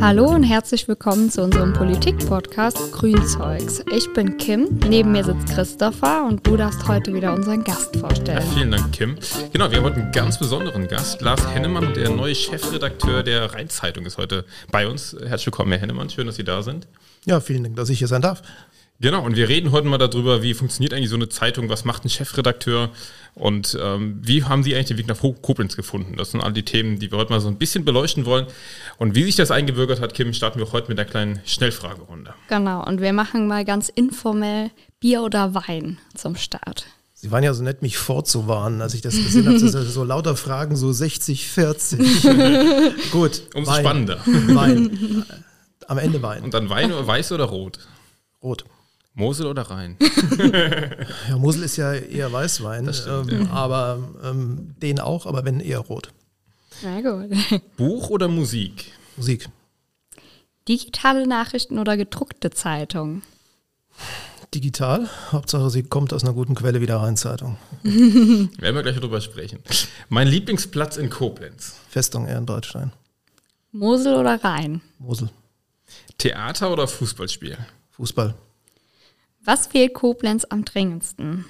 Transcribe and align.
Hallo 0.00 0.28
und 0.28 0.44
herzlich 0.44 0.86
willkommen 0.86 1.30
zu 1.30 1.42
unserem 1.42 1.72
Politik-Podcast 1.72 2.92
Grünzeugs. 2.92 3.82
Ich 3.92 4.12
bin 4.12 4.36
Kim, 4.36 4.78
neben 4.88 5.10
mir 5.10 5.24
sitzt 5.24 5.48
Christopher 5.48 6.24
und 6.24 6.46
du 6.46 6.56
darfst 6.56 6.86
heute 6.86 7.12
wieder 7.12 7.34
unseren 7.34 7.64
Gast 7.64 7.96
vorstellen. 7.96 8.38
Ja, 8.38 8.54
vielen 8.54 8.70
Dank, 8.70 8.92
Kim. 8.92 9.16
Genau, 9.52 9.68
wir 9.68 9.78
haben 9.78 9.84
heute 9.84 10.00
einen 10.00 10.12
ganz 10.12 10.38
besonderen 10.38 10.86
Gast. 10.86 11.20
Lars 11.22 11.44
Hennemann, 11.52 11.92
der 11.94 12.10
neue 12.10 12.36
Chefredakteur 12.36 13.24
der 13.24 13.52
Rheinzeitung, 13.52 14.06
ist 14.06 14.16
heute 14.16 14.44
bei 14.70 14.86
uns. 14.86 15.16
Herzlich 15.18 15.46
willkommen, 15.46 15.72
Herr 15.72 15.80
Hennemann. 15.80 16.08
Schön, 16.08 16.26
dass 16.26 16.36
Sie 16.36 16.44
da 16.44 16.62
sind. 16.62 16.86
Ja, 17.24 17.40
vielen 17.40 17.64
Dank, 17.64 17.74
dass 17.76 17.88
ich 17.88 17.98
hier 17.98 18.08
sein 18.08 18.22
darf. 18.22 18.42
Genau, 18.98 19.24
und 19.24 19.36
wir 19.36 19.48
reden 19.48 19.72
heute 19.72 19.86
mal 19.86 19.98
darüber, 19.98 20.42
wie 20.42 20.54
funktioniert 20.54 20.94
eigentlich 20.94 21.10
so 21.10 21.16
eine 21.16 21.28
Zeitung, 21.28 21.68
was 21.68 21.84
macht 21.84 22.04
ein 22.04 22.08
Chefredakteur 22.08 22.90
und 23.34 23.76
ähm, 23.80 24.18
wie 24.22 24.44
haben 24.44 24.62
Sie 24.62 24.74
eigentlich 24.74 24.86
den 24.88 24.98
Weg 24.98 25.06
nach 25.08 25.20
Koblenz 25.20 25.76
gefunden? 25.76 26.16
Das 26.16 26.30
sind 26.30 26.40
all 26.40 26.54
die 26.54 26.64
Themen, 26.64 26.98
die 26.98 27.10
wir 27.10 27.18
heute 27.18 27.32
mal 27.32 27.40
so 27.40 27.48
ein 27.48 27.58
bisschen 27.58 27.84
beleuchten 27.84 28.24
wollen. 28.24 28.46
Und 28.96 29.14
wie 29.14 29.24
sich 29.24 29.36
das 29.36 29.50
eingebürgert 29.50 30.00
hat, 30.00 30.14
Kim, 30.14 30.32
starten 30.32 30.58
wir 30.58 30.72
heute 30.72 30.88
mit 30.88 30.98
einer 30.98 31.08
kleinen 31.08 31.40
Schnellfragerunde. 31.44 32.32
Genau, 32.48 32.82
und 32.84 33.02
wir 33.02 33.12
machen 33.12 33.46
mal 33.46 33.66
ganz 33.66 33.90
informell 33.90 34.70
Bier 35.00 35.22
oder 35.22 35.54
Wein 35.54 35.98
zum 36.14 36.36
Start. 36.36 36.86
Sie 37.12 37.30
waren 37.30 37.42
ja 37.42 37.52
so 37.52 37.62
nett, 37.62 37.82
mich 37.82 37.98
vorzuwarnen, 37.98 38.80
als 38.80 38.94
ich 38.94 39.02
das 39.02 39.14
gesehen 39.14 39.46
habe. 39.46 39.58
So, 39.58 39.82
so 39.82 40.04
lauter 40.04 40.36
Fragen, 40.36 40.76
so 40.76 40.92
60, 40.92 41.48
40. 41.48 42.22
Gut. 43.10 43.42
Umso 43.54 43.70
Wein. 43.70 43.80
spannender. 43.80 44.20
Wein. 44.24 45.24
Am 45.86 45.98
Ende 45.98 46.22
Wein. 46.22 46.42
Und 46.42 46.54
dann 46.54 46.70
Wein, 46.70 46.92
weiß 46.92 47.32
oder 47.32 47.44
rot? 47.44 47.78
Rot. 48.42 48.64
Mosel 49.16 49.46
oder 49.46 49.62
Rhein? 49.62 49.96
ja, 51.28 51.38
Mosel 51.38 51.62
ist 51.62 51.76
ja 51.78 51.94
eher 51.94 52.30
Weißwein, 52.30 52.92
stimmt, 52.92 53.32
ähm, 53.32 53.46
ja. 53.46 53.50
aber 53.50 53.98
ähm, 54.22 54.74
den 54.82 55.00
auch, 55.00 55.24
aber 55.24 55.44
wenn 55.46 55.58
eher 55.58 55.78
rot. 55.78 56.12
Na 56.82 57.00
gut. 57.00 57.34
Buch 57.78 58.10
oder 58.10 58.28
Musik? 58.28 58.92
Musik. 59.16 59.48
Digitale 60.68 61.26
Nachrichten 61.26 61.78
oder 61.78 61.96
gedruckte 61.96 62.50
Zeitung? 62.50 63.22
Digital. 64.54 65.08
Hauptsache, 65.32 65.70
sie 65.70 65.82
kommt 65.82 66.12
aus 66.12 66.22
einer 66.22 66.34
guten 66.34 66.54
Quelle 66.54 66.82
wie 66.82 66.86
der 66.86 66.98
Rheinzeitung. 66.98 67.56
Werden 67.82 68.50
wir 68.58 68.82
gleich 68.82 68.96
darüber 68.96 69.22
sprechen. 69.22 69.60
Mein 70.10 70.28
Lieblingsplatz 70.28 70.98
in 70.98 71.08
Koblenz? 71.08 71.76
Festung 71.88 72.26
Ehrenbreitstein. 72.26 72.92
Mosel 73.72 74.14
oder 74.14 74.44
Rhein? 74.44 74.82
Mosel. 74.98 75.30
Theater 76.18 76.70
oder 76.70 76.86
Fußballspiel? 76.86 77.56
Fußball. 77.92 78.34
Was 79.46 79.68
fehlt 79.68 79.94
Koblenz 79.94 80.44
am 80.44 80.64
dringendsten? 80.64 81.44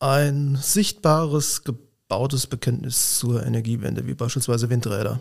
Ein 0.00 0.58
sichtbares, 0.60 1.62
gebautes 1.62 2.48
Bekenntnis 2.48 3.20
zur 3.20 3.46
Energiewende, 3.46 4.04
wie 4.08 4.14
beispielsweise 4.14 4.68
Windräder. 4.68 5.20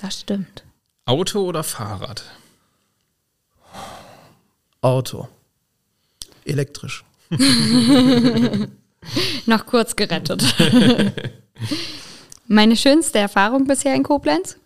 Das 0.00 0.18
stimmt. 0.20 0.64
Auto 1.04 1.46
oder 1.46 1.62
Fahrrad? 1.62 2.24
Auto. 4.80 5.28
Elektrisch. 6.44 7.04
Noch 9.46 9.64
kurz 9.66 9.94
gerettet. 9.94 10.42
Meine 12.48 12.76
schönste 12.76 13.20
Erfahrung 13.20 13.68
bisher 13.68 13.94
in 13.94 14.02
Koblenz? 14.02 14.56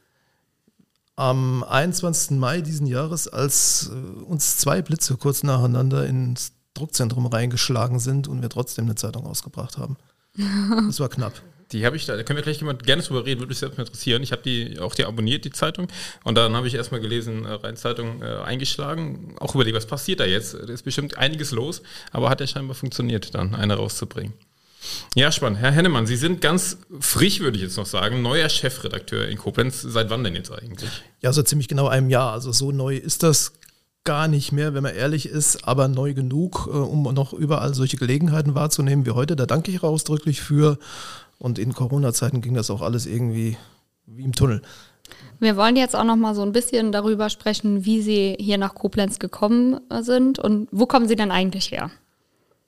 Am 1.17 1.65
21. 1.65 2.33
Mai 2.39 2.61
diesen 2.61 2.87
Jahres, 2.87 3.27
als 3.27 3.91
äh, 3.91 4.23
uns 4.25 4.59
zwei 4.59 4.83
Blitze 4.83 5.17
kurz 5.17 5.43
nacheinander 5.43 6.07
ins 6.07 6.53
Druckzentrum 6.75 7.27
reingeschlagen 7.27 7.99
sind 7.99 8.29
und 8.29 8.43
wir 8.43 8.51
trotzdem 8.51 8.85
eine 8.85 8.95
Zeitung 8.95 9.27
ausgebracht 9.27 9.79
haben. 9.79 9.97
Das 10.87 11.01
war 11.01 11.09
knapp. 11.09 11.33
Die 11.73 11.85
habe 11.85 11.97
ich 11.97 12.07
da, 12.07 12.17
da 12.17 12.23
können 12.23 12.37
wir 12.37 12.45
gleich 12.45 12.59
jemand 12.59 12.85
gerne 12.85 13.03
drüber 13.03 13.25
reden, 13.25 13.41
würde 13.41 13.49
mich 13.49 13.59
selbst 13.59 13.77
mal 13.77 13.85
interessieren. 13.85 14.23
Ich 14.23 14.31
habe 14.31 14.43
die 14.43 14.79
auch 14.79 14.95
die 14.95 15.05
abonniert, 15.05 15.45
die 15.45 15.51
Zeitung. 15.51 15.89
Und 16.23 16.37
dann 16.37 16.55
habe 16.55 16.69
ich 16.69 16.75
erstmal 16.75 17.01
gelesen, 17.01 17.45
äh, 17.45 17.53
Rheinzeitung 17.53 18.23
äh, 18.23 18.27
eingeschlagen, 18.45 19.35
auch 19.41 19.55
überlegt, 19.55 19.77
was 19.77 19.87
passiert 19.87 20.21
da 20.21 20.27
jetzt? 20.27 20.55
Da 20.55 20.73
ist 20.73 20.85
bestimmt 20.85 21.19
einiges 21.19 21.51
los, 21.51 21.83
aber 22.13 22.31
hat 22.31 22.41
ja 22.41 22.47
scheinbar 22.47 22.77
funktioniert, 22.77 23.35
dann 23.35 23.55
eine 23.55 23.75
rauszubringen. 23.75 24.35
Ja, 25.15 25.33
spannend. 25.33 25.59
Herr 25.59 25.73
Hennemann, 25.73 26.07
Sie 26.07 26.17
sind 26.17 26.41
ganz 26.41 26.79
frisch, 27.01 27.41
würde 27.41 27.57
ich 27.57 27.63
jetzt 27.63 27.77
noch 27.77 27.87
sagen, 27.87 28.23
neuer 28.23 28.49
Chefredakteur 28.49 29.29
in 29.29 29.39
Koblenz. 29.39 29.83
Seit 29.83 30.11
wann 30.11 30.25
denn 30.25 30.35
jetzt 30.35 30.53
eigentlich? 30.53 30.91
Ja, 31.21 31.33
so 31.33 31.43
ziemlich 31.43 31.69
genau 31.69 31.89
einem 31.89 32.11
Jahr. 32.11 32.33
Also 32.33 32.53
so 32.53 32.73
neu 32.73 32.97
ist 32.97 33.23
das 33.23 33.53
gar 34.05 34.29
nicht 34.29 34.53
mehr, 34.53 34.73
wenn 34.73 34.83
man 34.83 34.95
ehrlich 34.95 35.27
ist, 35.27 35.67
aber 35.67 35.89
neu 35.89 36.15
genug, 36.15 36.69
äh, 36.69 36.77
um 36.77 37.03
noch 37.03 37.33
überall 37.33 37.75
solche 37.75 37.97
Gelegenheiten 37.97 38.55
wahrzunehmen 38.55 39.05
wie 39.05 39.11
heute. 39.11 39.37
Da 39.37 39.47
danke 39.47 39.71
ich 39.71 39.83
ausdrücklich 39.83 40.41
für. 40.41 40.79
Und 41.39 41.59
in 41.59 41.75
Corona-Zeiten 41.75 42.41
ging 42.41 42.55
das 42.55 42.71
auch 42.71 42.81
alles 42.81 43.05
irgendwie 43.05 43.57
wie 44.07 44.23
im 44.23 44.33
Tunnel. 44.33 44.63
Wir 45.39 45.57
wollen 45.57 45.77
jetzt 45.77 45.95
auch 45.95 46.05
noch 46.05 46.17
mal 46.17 46.35
so 46.35 46.43
ein 46.43 46.53
bisschen 46.53 46.93
darüber 46.93 47.29
sprechen, 47.29 47.85
wie 47.85 48.01
Sie 48.01 48.37
hier 48.41 48.59
nach 48.59 48.75
Koblenz 48.75 49.19
gekommen 49.19 49.81
sind 50.01 50.39
und 50.39 50.69
wo 50.73 50.87
kommen 50.87 51.09
Sie 51.09 51.17
denn 51.17 51.31
eigentlich 51.31 51.71
her? 51.71 51.91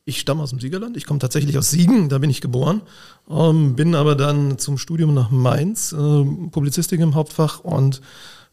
Ich 0.09 0.21
stamme 0.21 0.43
aus 0.43 0.49
dem 0.49 0.59
Siegerland. 0.59 0.97
Ich 0.97 1.05
komme 1.05 1.19
tatsächlich 1.19 1.59
aus 1.59 1.71
Siegen, 1.71 2.09
da 2.09 2.17
bin 2.17 2.31
ich 2.31 2.41
geboren. 2.41 2.81
Ähm, 3.29 3.77
bin 3.77 3.95
aber 3.95 4.15
dann 4.15 4.57
zum 4.57 4.79
Studium 4.79 5.13
nach 5.13 5.31
Mainz, 5.31 5.93
äh, 5.93 6.25
Publizistik 6.51 6.99
im 7.01 7.15
Hauptfach 7.15 7.61
und 7.61 8.01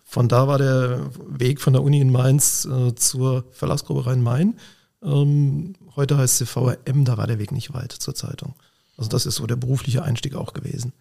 von 0.03 0.27
da 0.27 0.49
war 0.49 0.57
der 0.57 1.09
Weg 1.29 1.61
von 1.61 1.71
der 1.71 1.81
Uni 1.81 2.01
in 2.01 2.11
Mainz 2.11 2.66
äh, 2.66 2.93
zur 2.95 3.45
Verlagsgruppe 3.51 4.05
Rhein-Main. 4.05 4.57
Ähm, 5.01 5.75
heute 5.95 6.17
heißt 6.17 6.39
sie 6.39 6.45
VRM, 6.45 7.05
da 7.05 7.17
war 7.17 7.25
der 7.25 7.39
Weg 7.39 7.53
nicht 7.53 7.73
weit 7.73 7.93
zur 7.93 8.16
Zeitung. 8.16 8.55
Also 8.97 9.09
das 9.09 9.25
ist 9.25 9.35
so 9.35 9.47
der 9.47 9.55
berufliche 9.55 10.03
Einstieg 10.03 10.35
auch 10.35 10.51
gewesen. 10.51 10.91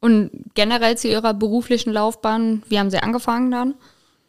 Und 0.00 0.30
generell 0.54 0.96
zu 0.96 1.08
Ihrer 1.08 1.34
beruflichen 1.34 1.92
Laufbahn, 1.92 2.62
wie 2.70 2.78
haben 2.78 2.90
Sie 2.90 3.02
angefangen 3.02 3.50
dann? 3.50 3.74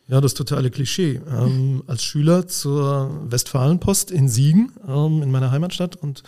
Ja, 0.09 0.21
das 0.21 0.33
totale 0.33 0.71
Klischee. 0.71 1.21
Ähm, 1.29 1.83
als 1.87 2.01
Schüler 2.03 2.47
zur 2.47 3.11
Westfalenpost 3.29 4.09
in 4.09 4.29
Siegen, 4.29 4.71
ähm, 4.87 5.21
in 5.21 5.31
meiner 5.31 5.51
Heimatstadt 5.51 5.97
und 5.97 6.23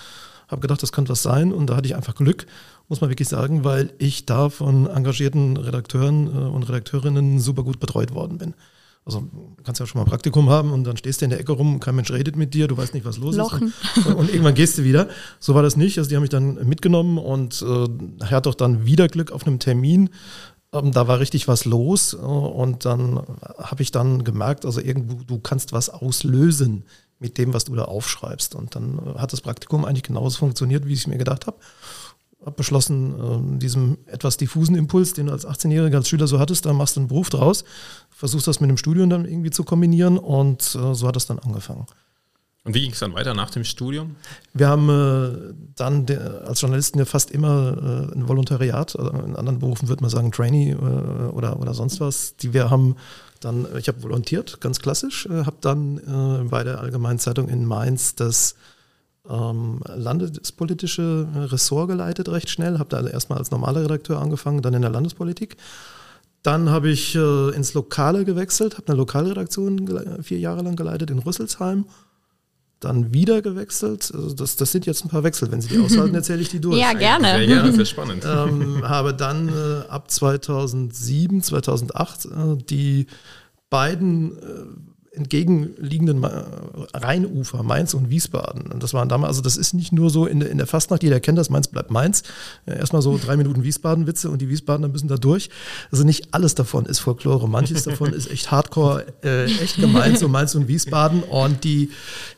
habe 0.49 0.61
gedacht, 0.61 0.83
das 0.83 0.91
könnte 0.91 1.11
was 1.11 1.23
sein. 1.23 1.53
Und 1.53 1.69
da 1.69 1.77
hatte 1.77 1.87
ich 1.87 1.95
einfach 1.95 2.15
Glück, 2.15 2.45
muss 2.89 2.99
man 2.99 3.09
wirklich 3.09 3.29
sagen, 3.29 3.63
weil 3.63 3.93
ich 3.97 4.25
da 4.25 4.49
von 4.49 4.87
engagierten 4.87 5.55
Redakteuren 5.55 6.27
äh, 6.27 6.49
und 6.49 6.63
Redakteurinnen 6.63 7.39
super 7.39 7.63
gut 7.63 7.79
betreut 7.79 8.13
worden 8.13 8.37
bin. 8.37 8.53
Also 9.05 9.21
du 9.21 9.63
kannst 9.63 9.79
ja 9.79 9.87
schon 9.87 9.99
mal 9.99 10.05
ein 10.05 10.09
Praktikum 10.09 10.49
haben 10.49 10.71
und 10.71 10.83
dann 10.83 10.97
stehst 10.97 11.21
du 11.21 11.25
in 11.25 11.31
der 11.31 11.39
Ecke 11.39 11.53
rum, 11.53 11.79
kein 11.79 11.95
Mensch 11.95 12.11
redet 12.11 12.35
mit 12.35 12.53
dir, 12.53 12.67
du 12.67 12.77
weißt 12.77 12.93
nicht, 12.93 13.05
was 13.05 13.17
los 13.17 13.35
Lochen. 13.37 13.73
ist. 13.95 14.05
Und, 14.05 14.15
und, 14.15 14.29
irgendwann 14.29 14.53
gehst 14.53 14.77
du 14.77 14.83
wieder. 14.83 15.07
So 15.39 15.55
war 15.55 15.63
das 15.63 15.77
nicht. 15.77 15.97
Also 15.97 16.09
die 16.09 16.15
haben 16.15 16.21
mich 16.21 16.29
dann 16.29 16.67
mitgenommen 16.67 17.17
und 17.17 17.61
äh, 17.61 18.25
hatte 18.25 18.49
auch 18.49 18.55
dann 18.55 18.85
wieder 18.85 19.07
Glück 19.07 19.31
auf 19.31 19.47
einem 19.47 19.57
Termin 19.57 20.09
da 20.71 21.07
war 21.07 21.19
richtig 21.19 21.47
was 21.47 21.65
los 21.65 22.13
äh, 22.13 22.17
und 22.17 22.85
dann 22.85 23.21
habe 23.57 23.81
ich 23.81 23.91
dann 23.91 24.23
gemerkt, 24.23 24.65
also 24.65 24.81
irgendwo, 24.81 25.23
du 25.23 25.39
kannst 25.39 25.73
was 25.73 25.89
auslösen 25.89 26.85
mit 27.19 27.37
dem, 27.37 27.53
was 27.53 27.65
du 27.65 27.75
da 27.75 27.85
aufschreibst. 27.85 28.55
Und 28.55 28.75
dann 28.75 28.99
äh, 28.99 29.19
hat 29.19 29.33
das 29.33 29.41
Praktikum 29.41 29.85
eigentlich 29.85 30.03
genauso 30.03 30.37
funktioniert, 30.37 30.85
wie 30.85 30.93
ich 30.93 30.99
es 30.99 31.07
mir 31.07 31.17
gedacht 31.17 31.47
habe. 31.47 31.57
Habe 32.45 32.55
beschlossen, 32.55 33.15
ähm, 33.19 33.59
diesem 33.59 33.97
etwas 34.05 34.37
diffusen 34.37 34.75
Impuls, 34.75 35.13
den 35.13 35.25
du 35.25 35.33
als 35.33 35.45
18-Jähriger, 35.45 35.97
als 35.97 36.07
Schüler 36.07 36.27
so 36.27 36.39
hattest, 36.39 36.65
da 36.65 36.73
machst 36.73 36.95
du 36.95 37.01
einen 37.01 37.09
Beruf 37.09 37.29
draus, 37.29 37.65
versuchst 38.09 38.47
das 38.47 38.61
mit 38.61 38.69
dem 38.69 38.77
Studium 38.77 39.09
dann 39.09 39.25
irgendwie 39.25 39.51
zu 39.51 39.63
kombinieren 39.63 40.17
und 40.17 40.61
äh, 40.75 40.95
so 40.95 41.07
hat 41.07 41.17
es 41.17 41.25
dann 41.25 41.39
angefangen. 41.39 41.85
Und 42.69 42.75
wie 42.75 42.81
ging 42.81 42.91
es 42.91 42.99
dann 42.99 43.15
weiter 43.15 43.33
nach 43.33 43.49
dem 43.49 43.63
Studium? 43.63 44.15
Wir 44.53 44.67
haben 44.67 44.89
äh, 44.89 45.55
dann 45.75 46.05
de, 46.05 46.19
als 46.19 46.61
Journalisten 46.61 46.99
ja 46.99 47.05
fast 47.05 47.31
immer 47.31 47.75
äh, 48.11 48.15
ein 48.15 48.27
Volontariat, 48.27 48.95
also 48.95 49.09
in 49.09 49.35
anderen 49.35 49.57
Berufen 49.57 49.87
würde 49.89 50.03
man 50.03 50.11
sagen 50.11 50.31
Trainee 50.31 50.73
äh, 50.73 50.75
oder, 50.75 51.59
oder 51.59 51.73
sonst 51.73 51.99
was. 51.99 52.35
Die 52.35 52.53
wir 52.53 52.69
haben 52.69 52.95
dann, 53.39 53.65
ich 53.79 53.87
habe 53.87 54.03
volontiert, 54.03 54.61
ganz 54.61 54.79
klassisch, 54.81 55.25
äh, 55.25 55.45
habe 55.45 55.57
dann 55.61 55.97
äh, 55.97 56.43
bei 56.43 56.63
der 56.63 56.79
Allgemeinen 56.79 57.17
Zeitung 57.17 57.49
in 57.49 57.65
Mainz 57.65 58.13
das 58.13 58.53
ähm, 59.27 59.79
landespolitische 59.87 61.27
Ressort 61.35 61.87
geleitet 61.87 62.29
recht 62.29 62.51
schnell, 62.51 62.77
habe 62.77 62.89
da 62.89 62.97
also 62.97 63.09
erstmal 63.09 63.39
als 63.39 63.49
normaler 63.49 63.81
Redakteur 63.81 64.21
angefangen, 64.21 64.61
dann 64.61 64.75
in 64.75 64.83
der 64.83 64.91
Landespolitik. 64.91 65.57
Dann 66.43 66.69
habe 66.69 66.91
ich 66.91 67.15
äh, 67.15 67.49
ins 67.49 67.73
Lokale 67.73 68.25
gewechselt, 68.25 68.77
habe 68.77 68.89
eine 68.89 68.97
Lokalredaktion 68.97 70.21
vier 70.21 70.37
Jahre 70.37 70.61
lang 70.61 70.75
geleitet 70.75 71.09
in 71.09 71.17
Rüsselsheim 71.17 71.85
dann 72.79 73.13
wieder 73.13 73.41
gewechselt. 73.41 74.11
Also 74.13 74.33
das, 74.33 74.55
das 74.55 74.71
sind 74.71 74.85
jetzt 74.85 75.03
ein 75.03 75.09
paar 75.09 75.23
Wechsel. 75.23 75.51
Wenn 75.51 75.61
Sie 75.61 75.69
die 75.69 75.79
aushalten, 75.79 76.15
erzähle 76.15 76.41
ich 76.41 76.49
die 76.49 76.59
durch. 76.59 76.79
Ja, 76.79 76.93
gerne. 76.93 77.43
Ja, 77.45 77.63
das 77.63 77.77
ist 77.77 77.89
spannend. 77.89 78.23
Ähm, 78.25 78.81
habe 78.87 79.13
dann 79.13 79.49
äh, 79.49 79.87
ab 79.89 80.09
2007, 80.09 81.43
2008 81.43 82.25
äh, 82.25 82.29
die 82.69 83.07
beiden 83.69 84.37
äh, 84.37 84.41
entgegenliegenden 85.11 86.23
Rheinufer, 86.93 87.63
Mainz 87.63 87.93
und 87.93 88.09
Wiesbaden. 88.09 88.71
Und 88.71 88.83
das 88.83 88.93
waren 88.93 89.09
damals, 89.09 89.29
also 89.29 89.41
das 89.41 89.57
ist 89.57 89.73
nicht 89.73 89.91
nur 89.91 90.09
so 90.09 90.25
in, 90.25 90.41
in 90.41 90.57
der 90.57 90.67
Fastnacht, 90.67 91.03
jeder 91.03 91.19
kennt 91.19 91.37
das, 91.37 91.49
Mainz 91.49 91.67
bleibt 91.67 91.91
Mainz. 91.91 92.23
Erstmal 92.65 93.01
so 93.01 93.17
drei 93.17 93.35
Minuten 93.35 93.63
Wiesbaden-Witze 93.63 94.29
und 94.29 94.41
die 94.41 94.49
Wiesbadener 94.49 94.87
müssen 94.87 95.07
da 95.07 95.15
durch. 95.15 95.49
Also 95.91 96.03
nicht 96.03 96.33
alles 96.33 96.55
davon 96.55 96.85
ist 96.85 96.99
Folklore, 96.99 97.49
manches 97.49 97.83
davon 97.83 98.13
ist 98.13 98.29
echt 98.29 98.51
hardcore, 98.51 99.05
äh, 99.23 99.45
echt 99.45 99.77
gemeint, 99.77 100.19
so 100.19 100.27
Mainz 100.27 100.53
und 100.55 100.67
Wiesbaden. 100.67 101.23
Und 101.23 101.63
die 101.63 101.89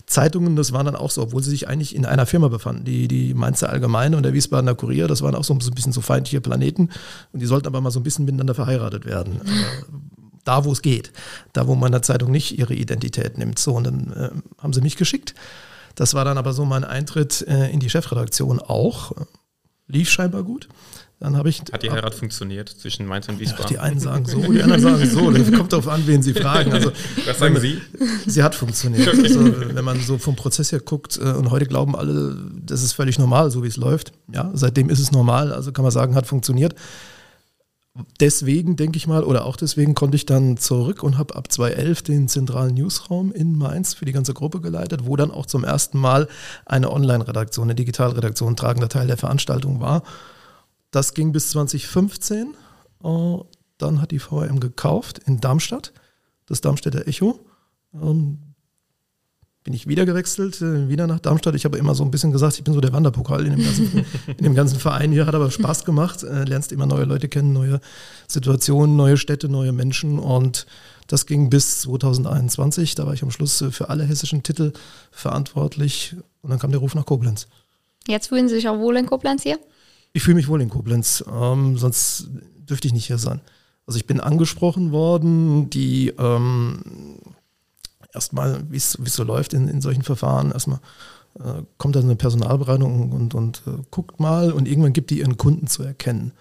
Zeitungen, 0.05 0.55
das 0.55 0.71
waren 0.71 0.85
dann 0.85 0.95
auch 0.95 1.11
so, 1.11 1.21
obwohl 1.21 1.43
sie 1.43 1.49
sich 1.49 1.67
eigentlich 1.67 1.95
in 1.95 2.05
einer 2.05 2.25
Firma 2.25 2.47
befanden, 2.47 2.85
die, 2.85 3.07
die 3.07 3.33
Mainzer 3.33 3.69
Allgemeine 3.69 4.17
und 4.17 4.23
der 4.23 4.33
Wiesbadener 4.33 4.75
Kurier, 4.75 5.07
das 5.07 5.21
waren 5.21 5.35
auch 5.35 5.43
so 5.43 5.53
ein 5.53 5.59
bisschen 5.59 5.91
so 5.93 6.01
feindliche 6.01 6.41
Planeten. 6.41 6.89
Und 7.33 7.41
die 7.41 7.45
sollten 7.45 7.67
aber 7.67 7.81
mal 7.81 7.91
so 7.91 7.99
ein 7.99 8.03
bisschen 8.03 8.25
miteinander 8.25 8.55
verheiratet 8.55 9.05
werden 9.05 9.41
da, 10.43 10.65
wo 10.65 10.71
es 10.71 10.81
geht, 10.81 11.11
da, 11.53 11.67
wo 11.67 11.75
meine 11.75 12.01
Zeitung 12.01 12.31
nicht 12.31 12.57
ihre 12.57 12.73
Identität 12.73 13.37
nimmt. 13.37 13.59
So, 13.59 13.73
und 13.73 13.83
dann 13.85 14.13
äh, 14.13 14.29
haben 14.61 14.73
sie 14.73 14.81
mich 14.81 14.97
geschickt. 14.97 15.35
Das 15.95 16.13
war 16.13 16.25
dann 16.25 16.37
aber 16.37 16.53
so 16.53 16.65
mein 16.65 16.83
Eintritt 16.83 17.45
äh, 17.47 17.69
in 17.69 17.79
die 17.79 17.89
Chefredaktion 17.89 18.59
auch. 18.59 19.11
Lief 19.87 20.09
scheinbar 20.09 20.43
gut. 20.43 20.69
Dann 21.21 21.37
habe 21.37 21.49
ich. 21.49 21.61
Hat 21.71 21.83
die 21.83 21.91
Heirat 21.91 22.15
funktioniert 22.15 22.67
zwischen 22.67 23.05
Mainz 23.05 23.29
und 23.29 23.39
Wiesbaden? 23.39 23.65
Ja, 23.65 23.69
die 23.69 23.77
einen 23.77 23.99
sagen 23.99 24.25
so, 24.25 24.39
die 24.51 24.63
anderen 24.63 24.81
sagen 24.81 25.05
so. 25.05 25.29
Das 25.29 25.51
kommt 25.51 25.71
darauf 25.71 25.87
an, 25.87 26.01
wen 26.07 26.23
sie 26.23 26.33
fragen. 26.33 26.73
Also, 26.73 26.91
Was 27.27 27.37
sagen 27.37 27.59
Sie? 27.59 27.79
Sie 28.25 28.41
hat 28.41 28.55
funktioniert. 28.55 29.07
Also, 29.07 29.75
wenn 29.75 29.85
man 29.85 30.01
so 30.01 30.17
vom 30.17 30.35
Prozess 30.35 30.71
her 30.71 30.79
guckt 30.79 31.17
äh, 31.17 31.33
und 31.33 31.51
heute 31.51 31.67
glauben 31.67 31.95
alle, 31.95 32.35
das 32.65 32.81
ist 32.81 32.93
völlig 32.93 33.19
normal, 33.19 33.51
so 33.51 33.61
wie 33.63 33.67
es 33.67 33.77
läuft. 33.77 34.13
Ja, 34.33 34.49
seitdem 34.55 34.89
ist 34.89 34.99
es 34.99 35.11
normal. 35.11 35.53
Also 35.53 35.71
kann 35.71 35.83
man 35.83 35.91
sagen, 35.91 36.15
hat 36.15 36.25
funktioniert 36.25 36.73
deswegen, 38.19 38.75
denke 38.75 38.97
ich 38.97 39.07
mal, 39.07 39.23
oder 39.23 39.45
auch 39.45 39.57
deswegen 39.57 39.95
konnte 39.95 40.15
ich 40.15 40.25
dann 40.25 40.57
zurück 40.57 41.03
und 41.03 41.17
habe 41.17 41.35
ab 41.35 41.51
2011 41.51 42.01
den 42.03 42.27
zentralen 42.27 42.73
Newsraum 42.75 43.31
in 43.31 43.57
Mainz 43.57 43.93
für 43.93 44.05
die 44.05 44.11
ganze 44.11 44.33
Gruppe 44.33 44.61
geleitet, 44.61 45.05
wo 45.05 45.15
dann 45.15 45.31
auch 45.31 45.45
zum 45.45 45.63
ersten 45.63 45.99
Mal 45.99 46.27
eine 46.65 46.91
Online-Redaktion, 46.91 47.65
eine 47.65 47.75
Digitalredaktion 47.75 48.55
tragender 48.55 48.89
Teil 48.89 49.07
der 49.07 49.17
Veranstaltung 49.17 49.81
war. 49.81 50.03
Das 50.91 51.13
ging 51.13 51.31
bis 51.31 51.49
2015. 51.51 52.55
Dann 53.77 54.01
hat 54.01 54.11
die 54.11 54.19
VRM 54.19 54.59
gekauft 54.59 55.19
in 55.25 55.41
Darmstadt, 55.41 55.93
das 56.45 56.61
Darmstädter 56.61 57.07
Echo. 57.07 57.39
Bin 59.63 59.75
ich 59.75 59.87
wieder 59.87 60.07
gewechselt, 60.07 60.59
äh, 60.61 60.89
wieder 60.89 61.05
nach 61.05 61.19
Darmstadt. 61.19 61.53
Ich 61.53 61.65
habe 61.65 61.77
immer 61.77 61.93
so 61.93 62.03
ein 62.03 62.09
bisschen 62.09 62.31
gesagt, 62.31 62.57
ich 62.57 62.63
bin 62.63 62.73
so 62.73 62.81
der 62.81 62.93
Wanderpokal 62.93 63.45
in 63.45 63.55
dem 63.55 63.63
ganzen, 63.63 64.05
in 64.27 64.43
dem 64.43 64.55
ganzen 64.55 64.79
Verein 64.79 65.11
hier. 65.11 65.27
Hat 65.27 65.35
aber 65.35 65.51
Spaß 65.51 65.85
gemacht. 65.85 66.23
Äh, 66.23 66.45
lernst 66.45 66.71
immer 66.71 66.87
neue 66.87 67.05
Leute 67.05 67.29
kennen, 67.29 67.53
neue 67.53 67.79
Situationen, 68.27 68.95
neue 68.95 69.17
Städte, 69.17 69.49
neue 69.49 69.71
Menschen. 69.71 70.17
Und 70.17 70.65
das 71.05 71.27
ging 71.27 71.51
bis 71.51 71.81
2021. 71.81 72.95
Da 72.95 73.05
war 73.05 73.13
ich 73.13 73.21
am 73.21 73.29
Schluss 73.29 73.61
äh, 73.61 73.69
für 73.69 73.89
alle 73.89 74.03
hessischen 74.03 74.41
Titel 74.41 74.73
verantwortlich. 75.11 76.15
Und 76.41 76.49
dann 76.49 76.57
kam 76.57 76.71
der 76.71 76.79
Ruf 76.79 76.95
nach 76.95 77.05
Koblenz. 77.05 77.47
Jetzt 78.07 78.27
fühlen 78.27 78.49
Sie 78.49 78.55
sich 78.55 78.67
auch 78.67 78.79
wohl 78.79 78.97
in 78.97 79.05
Koblenz 79.05 79.43
hier? 79.43 79.59
Ich 80.13 80.23
fühle 80.23 80.35
mich 80.35 80.47
wohl 80.47 80.61
in 80.61 80.69
Koblenz. 80.69 81.23
Ähm, 81.31 81.77
sonst 81.77 82.29
dürfte 82.57 82.87
ich 82.87 82.93
nicht 82.93 83.05
hier 83.05 83.19
sein. 83.19 83.41
Also 83.85 83.97
ich 83.97 84.07
bin 84.07 84.19
angesprochen 84.19 84.91
worden. 84.91 85.69
Die 85.69 86.13
ähm, 86.17 86.81
erstmal, 88.13 88.63
wie 88.69 88.77
es 88.77 88.93
so 88.93 89.23
läuft 89.23 89.53
in, 89.53 89.67
in 89.67 89.81
solchen 89.81 90.03
Verfahren, 90.03 90.51
erstmal 90.51 90.79
äh, 91.39 91.63
kommt 91.77 91.95
dann 91.95 92.03
eine 92.03 92.15
Personalberatung 92.15 93.11
und, 93.11 93.33
und 93.33 93.63
äh, 93.67 93.71
guckt 93.89 94.19
mal 94.19 94.51
und 94.51 94.67
irgendwann 94.67 94.93
gibt 94.93 95.09
die 95.09 95.19
ihren 95.19 95.37
Kunden 95.37 95.67
zu 95.67 95.83
erkennen. 95.83 96.33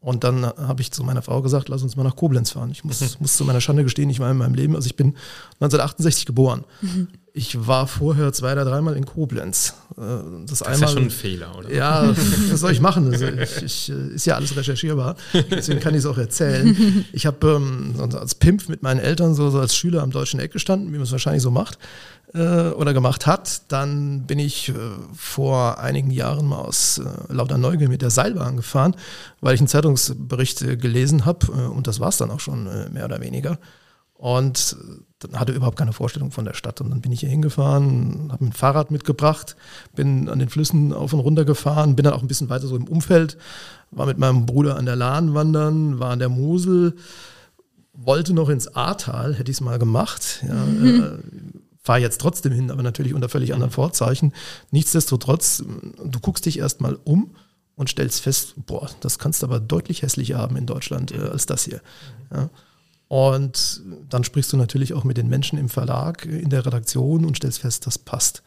Und 0.00 0.22
dann 0.22 0.44
habe 0.44 0.82
ich 0.82 0.92
zu 0.92 1.02
meiner 1.02 1.22
Frau 1.22 1.42
gesagt, 1.42 1.68
lass 1.68 1.82
uns 1.82 1.96
mal 1.96 2.04
nach 2.04 2.16
Koblenz 2.16 2.50
fahren. 2.50 2.70
Ich 2.70 2.84
muss, 2.84 3.00
muss 3.20 3.36
zu 3.36 3.44
meiner 3.44 3.60
Schande 3.60 3.82
gestehen, 3.82 4.10
ich 4.10 4.20
war 4.20 4.30
in 4.30 4.36
meinem 4.36 4.54
Leben, 4.54 4.76
also 4.76 4.86
ich 4.86 4.96
bin 4.96 5.16
1968 5.54 6.26
geboren. 6.26 6.64
Mhm. 6.80 7.08
Ich 7.38 7.66
war 7.66 7.86
vorher 7.86 8.32
zwei 8.32 8.52
oder 8.52 8.64
dreimal 8.64 8.96
in 8.96 9.04
Koblenz. 9.04 9.74
Äh, 9.98 10.00
das, 10.46 10.60
das 10.60 10.62
einmal, 10.62 10.74
ist 10.74 10.80
ja 10.80 10.88
schon 10.88 11.02
ein 11.02 11.10
Fehler, 11.10 11.58
oder? 11.58 11.70
Ja, 11.70 12.14
was 12.48 12.60
soll 12.60 12.72
ich 12.72 12.80
machen? 12.80 13.12
Also 13.12 13.26
ich, 13.26 13.62
ich, 13.62 13.90
äh, 13.90 14.14
ist 14.14 14.24
ja 14.24 14.36
alles 14.36 14.56
recherchierbar, 14.56 15.16
deswegen 15.50 15.78
kann 15.78 15.92
ich 15.92 15.98
es 15.98 16.06
auch 16.06 16.16
erzählen. 16.16 17.04
Ich 17.12 17.26
habe 17.26 17.46
ähm, 17.46 17.94
als 18.14 18.36
Pimp 18.36 18.70
mit 18.70 18.82
meinen 18.82 19.00
Eltern 19.00 19.34
so, 19.34 19.50
so, 19.50 19.58
als 19.58 19.76
Schüler 19.76 20.02
am 20.02 20.12
deutschen 20.12 20.40
Eck 20.40 20.52
gestanden, 20.52 20.88
wie 20.88 20.96
man 20.96 21.02
es 21.02 21.12
wahrscheinlich 21.12 21.42
so 21.42 21.50
macht 21.50 21.78
äh, 22.32 22.70
oder 22.70 22.94
gemacht 22.94 23.26
hat. 23.26 23.70
Dann 23.70 24.26
bin 24.26 24.38
ich 24.38 24.70
äh, 24.70 24.72
vor 25.14 25.78
einigen 25.78 26.10
Jahren 26.10 26.46
mal 26.46 26.60
aus 26.60 27.02
äh, 27.04 27.32
lauter 27.34 27.58
Neugier 27.58 27.90
mit 27.90 28.00
der 28.00 28.08
Seilbahn 28.08 28.56
gefahren, 28.56 28.96
weil 29.42 29.54
ich 29.54 29.60
einen 29.60 29.68
Zeitungsbericht 29.68 30.62
äh, 30.62 30.78
gelesen 30.78 31.26
habe 31.26 31.52
und 31.68 31.86
das 31.86 32.00
war 32.00 32.08
es 32.08 32.16
dann 32.16 32.30
auch 32.30 32.40
schon 32.40 32.64
mehr 32.94 33.04
oder 33.04 33.20
weniger. 33.20 33.58
Und 34.18 34.76
dann 35.18 35.38
hatte 35.38 35.52
überhaupt 35.52 35.78
keine 35.78 35.92
Vorstellung 35.92 36.30
von 36.30 36.44
der 36.44 36.54
Stadt. 36.54 36.80
Und 36.80 36.90
dann 36.90 37.00
bin 37.00 37.12
ich 37.12 37.20
hier 37.20 37.28
hingefahren, 37.28 38.30
habe 38.32 38.46
ein 38.46 38.52
Fahrrad 38.52 38.90
mitgebracht, 38.90 39.56
bin 39.94 40.28
an 40.28 40.38
den 40.38 40.48
Flüssen 40.48 40.92
auf 40.92 41.12
und 41.12 41.20
runter 41.20 41.44
gefahren, 41.44 41.96
bin 41.96 42.04
dann 42.04 42.14
auch 42.14 42.22
ein 42.22 42.28
bisschen 42.28 42.48
weiter 42.48 42.66
so 42.66 42.76
im 42.76 42.88
Umfeld, 42.88 43.36
war 43.90 44.06
mit 44.06 44.18
meinem 44.18 44.46
Bruder 44.46 44.76
an 44.76 44.86
der 44.86 44.96
Lahn 44.96 45.34
wandern, 45.34 45.98
war 45.98 46.10
an 46.10 46.18
der 46.18 46.28
Mosel, 46.28 46.96
wollte 47.92 48.34
noch 48.34 48.48
ins 48.48 48.68
Ahrtal, 48.74 49.34
hätte 49.34 49.50
ich 49.50 49.58
es 49.58 49.60
mal 49.60 49.78
gemacht. 49.78 50.44
Ja, 50.46 50.54
mhm. 50.54 51.02
äh, 51.02 51.60
fahre 51.82 52.00
jetzt 52.00 52.20
trotzdem 52.20 52.52
hin, 52.52 52.70
aber 52.70 52.82
natürlich 52.82 53.14
unter 53.14 53.28
völlig 53.28 53.54
anderen 53.54 53.70
Vorzeichen. 53.70 54.32
Nichtsdestotrotz, 54.70 55.62
du 56.04 56.20
guckst 56.20 56.44
dich 56.44 56.58
erstmal 56.58 56.98
um 57.04 57.36
und 57.76 57.88
stellst 57.90 58.22
fest, 58.22 58.54
boah, 58.66 58.90
das 59.00 59.18
kannst 59.18 59.42
du 59.42 59.46
aber 59.46 59.60
deutlich 59.60 60.02
hässlicher 60.02 60.38
haben 60.38 60.56
in 60.56 60.66
Deutschland 60.66 61.12
äh, 61.12 61.18
als 61.18 61.46
das 61.46 61.64
hier. 61.64 61.80
Ja. 62.34 62.50
Und 63.08 63.82
dann 64.08 64.24
sprichst 64.24 64.52
du 64.52 64.56
natürlich 64.56 64.92
auch 64.92 65.04
mit 65.04 65.16
den 65.16 65.28
Menschen 65.28 65.58
im 65.58 65.68
Verlag, 65.68 66.24
in 66.26 66.50
der 66.50 66.66
Redaktion 66.66 67.24
und 67.24 67.36
stellst 67.36 67.60
fest, 67.60 67.86
das 67.86 67.98
passt. 67.98 68.42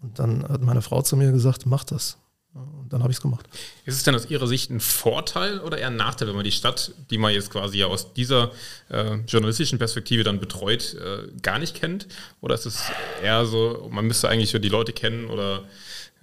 Und 0.00 0.18
dann 0.18 0.42
hat 0.48 0.62
meine 0.62 0.82
Frau 0.82 1.02
zu 1.02 1.16
mir 1.16 1.30
gesagt, 1.30 1.66
mach 1.66 1.84
das. 1.84 2.18
Und 2.54 2.92
dann 2.92 3.02
habe 3.02 3.10
ich 3.10 3.16
es 3.16 3.22
gemacht. 3.22 3.48
Ist 3.86 3.96
es 3.96 4.02
denn 4.02 4.14
aus 4.14 4.28
Ihrer 4.28 4.46
Sicht 4.46 4.70
ein 4.70 4.80
Vorteil 4.80 5.60
oder 5.60 5.78
eher 5.78 5.86
ein 5.86 5.96
Nachteil, 5.96 6.28
wenn 6.28 6.34
man 6.34 6.44
die 6.44 6.52
Stadt, 6.52 6.92
die 7.10 7.16
man 7.16 7.32
jetzt 7.32 7.50
quasi 7.50 7.78
ja 7.78 7.86
aus 7.86 8.12
dieser 8.12 8.50
äh, 8.90 9.14
journalistischen 9.26 9.78
Perspektive 9.78 10.22
dann 10.22 10.38
betreut, 10.38 10.94
äh, 10.94 11.28
gar 11.40 11.58
nicht 11.58 11.74
kennt? 11.74 12.08
Oder 12.42 12.54
ist 12.54 12.66
es 12.66 12.82
eher 13.22 13.46
so, 13.46 13.88
man 13.90 14.06
müsste 14.06 14.28
eigentlich 14.28 14.50
die 14.50 14.68
Leute 14.68 14.92
kennen 14.92 15.30
oder 15.30 15.62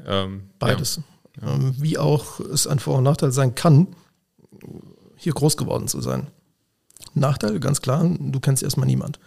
ähm, 0.05 0.49
beides? 0.59 1.01
Ja. 1.41 1.55
Ähm, 1.55 1.73
wie 1.79 1.97
auch 1.97 2.39
es 2.39 2.67
ein 2.67 2.77
Vor- 2.77 2.97
und 2.97 3.05
Nachteil 3.05 3.31
sein 3.31 3.55
kann, 3.55 3.87
hier 5.15 5.33
groß 5.33 5.57
geworden 5.57 5.87
zu 5.87 5.99
sein. 6.01 6.27
Nachteil, 7.13 7.59
ganz 7.59 7.81
klar, 7.81 8.09
du 8.19 8.39
kennst 8.39 8.63
erstmal 8.63 8.87
niemand. 8.87 9.19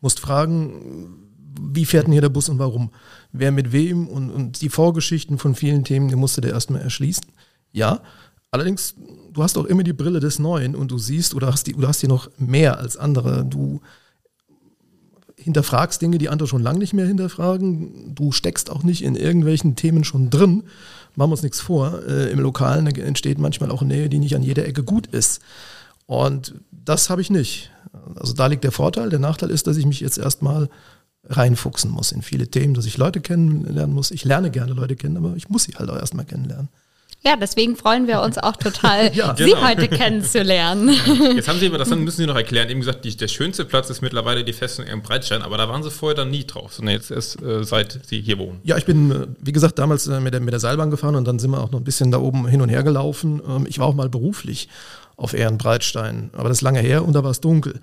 Musst 0.00 0.20
fragen, 0.20 1.18
wie 1.60 1.84
fährt 1.84 2.06
denn 2.06 2.12
hier 2.12 2.22
der 2.22 2.28
Bus 2.28 2.48
und 2.48 2.58
warum? 2.58 2.90
Wer 3.32 3.52
mit 3.52 3.72
wem 3.72 4.08
und, 4.08 4.30
und 4.30 4.62
die 4.62 4.68
Vorgeschichten 4.68 5.38
von 5.38 5.54
vielen 5.54 5.84
Themen, 5.84 6.08
die 6.08 6.16
musst 6.16 6.36
du 6.36 6.40
dir 6.40 6.50
erstmal 6.50 6.80
erschließen. 6.80 7.24
Ja, 7.72 8.00
allerdings, 8.50 8.94
du 9.32 9.42
hast 9.42 9.56
auch 9.56 9.64
immer 9.64 9.82
die 9.82 9.92
Brille 9.92 10.20
des 10.20 10.38
Neuen 10.38 10.74
und 10.74 10.90
du 10.90 10.98
siehst 10.98 11.34
oder 11.34 11.48
hast, 11.48 11.66
die, 11.66 11.72
du 11.72 11.86
hast 11.86 12.00
hier 12.00 12.08
noch 12.08 12.30
mehr 12.38 12.78
als 12.78 12.96
andere. 12.96 13.44
Du 13.44 13.80
hinterfragst 15.36 16.00
Dinge, 16.00 16.18
die 16.18 16.28
andere 16.28 16.48
schon 16.48 16.62
lange 16.62 16.78
nicht 16.78 16.92
mehr 16.92 17.06
hinterfragen. 17.06 18.14
Du 18.14 18.32
steckst 18.32 18.70
auch 18.70 18.82
nicht 18.82 19.02
in 19.02 19.16
irgendwelchen 19.16 19.76
Themen 19.76 20.04
schon 20.04 20.30
drin. 20.30 20.64
Machen 21.16 21.30
wir 21.30 21.32
uns 21.32 21.42
nichts 21.42 21.60
vor. 21.60 22.02
Äh, 22.06 22.30
Im 22.30 22.40
Lokalen 22.40 22.86
entsteht 22.86 23.38
manchmal 23.38 23.70
auch 23.70 23.82
Nähe, 23.82 24.08
die 24.08 24.18
nicht 24.18 24.36
an 24.36 24.42
jeder 24.42 24.66
Ecke 24.66 24.82
gut 24.82 25.06
ist. 25.08 25.40
Und 26.06 26.54
das 26.70 27.10
habe 27.10 27.20
ich 27.20 27.30
nicht. 27.30 27.70
Also 28.16 28.32
da 28.32 28.46
liegt 28.46 28.64
der 28.64 28.72
Vorteil. 28.72 29.10
Der 29.10 29.18
Nachteil 29.18 29.50
ist, 29.50 29.66
dass 29.66 29.76
ich 29.76 29.86
mich 29.86 30.00
jetzt 30.00 30.18
erstmal 30.18 30.68
reinfuchsen 31.28 31.90
muss 31.90 32.12
in 32.12 32.22
viele 32.22 32.48
Themen, 32.48 32.74
dass 32.74 32.86
ich 32.86 32.98
Leute 32.98 33.20
kennenlernen 33.20 33.94
muss. 33.94 34.10
Ich 34.10 34.24
lerne 34.24 34.50
gerne 34.50 34.72
Leute 34.72 34.96
kennen, 34.96 35.16
aber 35.16 35.34
ich 35.36 35.48
muss 35.48 35.64
sie 35.64 35.74
halt 35.74 35.88
auch 35.88 35.96
erstmal 35.96 36.24
kennenlernen. 36.24 36.68
Ja, 37.24 37.36
deswegen 37.36 37.76
freuen 37.76 38.08
wir 38.08 38.20
uns 38.20 38.36
auch 38.36 38.56
total, 38.56 39.12
ja, 39.14 39.36
Sie 39.36 39.44
genau. 39.44 39.62
heute 39.62 39.86
kennenzulernen. 39.86 40.88
Jetzt 41.36 41.46
haben 41.46 41.60
Sie 41.60 41.68
aber, 41.68 41.78
das 41.78 41.88
müssen 41.90 42.16
Sie 42.16 42.26
noch 42.26 42.34
erklären, 42.34 42.68
eben 42.68 42.80
gesagt, 42.80 43.04
die, 43.04 43.16
der 43.16 43.28
schönste 43.28 43.64
Platz 43.64 43.90
ist 43.90 44.02
mittlerweile 44.02 44.42
die 44.42 44.52
Festung 44.52 44.86
im 44.86 45.02
Breitstein, 45.02 45.42
aber 45.42 45.56
da 45.56 45.68
waren 45.68 45.84
Sie 45.84 45.90
vorher 45.92 46.16
dann 46.16 46.30
nie 46.30 46.44
drauf, 46.44 46.74
sondern 46.74 46.96
jetzt 46.96 47.12
erst 47.12 47.40
äh, 47.40 47.62
seit 47.62 48.00
Sie 48.04 48.20
hier 48.20 48.38
wohnen. 48.38 48.58
Ja, 48.64 48.76
ich 48.76 48.86
bin, 48.86 49.12
äh, 49.12 49.26
wie 49.40 49.52
gesagt, 49.52 49.78
damals 49.78 50.08
äh, 50.08 50.18
mit 50.18 50.34
der, 50.34 50.40
mit 50.40 50.52
der 50.52 50.58
Seilbahn 50.58 50.90
gefahren 50.90 51.14
und 51.14 51.24
dann 51.24 51.38
sind 51.38 51.52
wir 51.52 51.60
auch 51.60 51.70
noch 51.70 51.78
ein 51.78 51.84
bisschen 51.84 52.10
da 52.10 52.18
oben 52.18 52.48
hin 52.48 52.60
und 52.60 52.70
her 52.70 52.82
gelaufen. 52.82 53.40
Ähm, 53.46 53.66
ich 53.68 53.78
war 53.78 53.86
auch 53.86 53.94
mal 53.94 54.08
beruflich 54.08 54.68
auf 55.22 55.34
Ehrenbreitstein. 55.34 56.30
Aber 56.32 56.48
das 56.48 56.58
ist 56.58 56.62
lange 56.62 56.80
her 56.80 57.04
und 57.04 57.12
da 57.12 57.22
war 57.22 57.30
es 57.30 57.40
dunkel. 57.40 57.80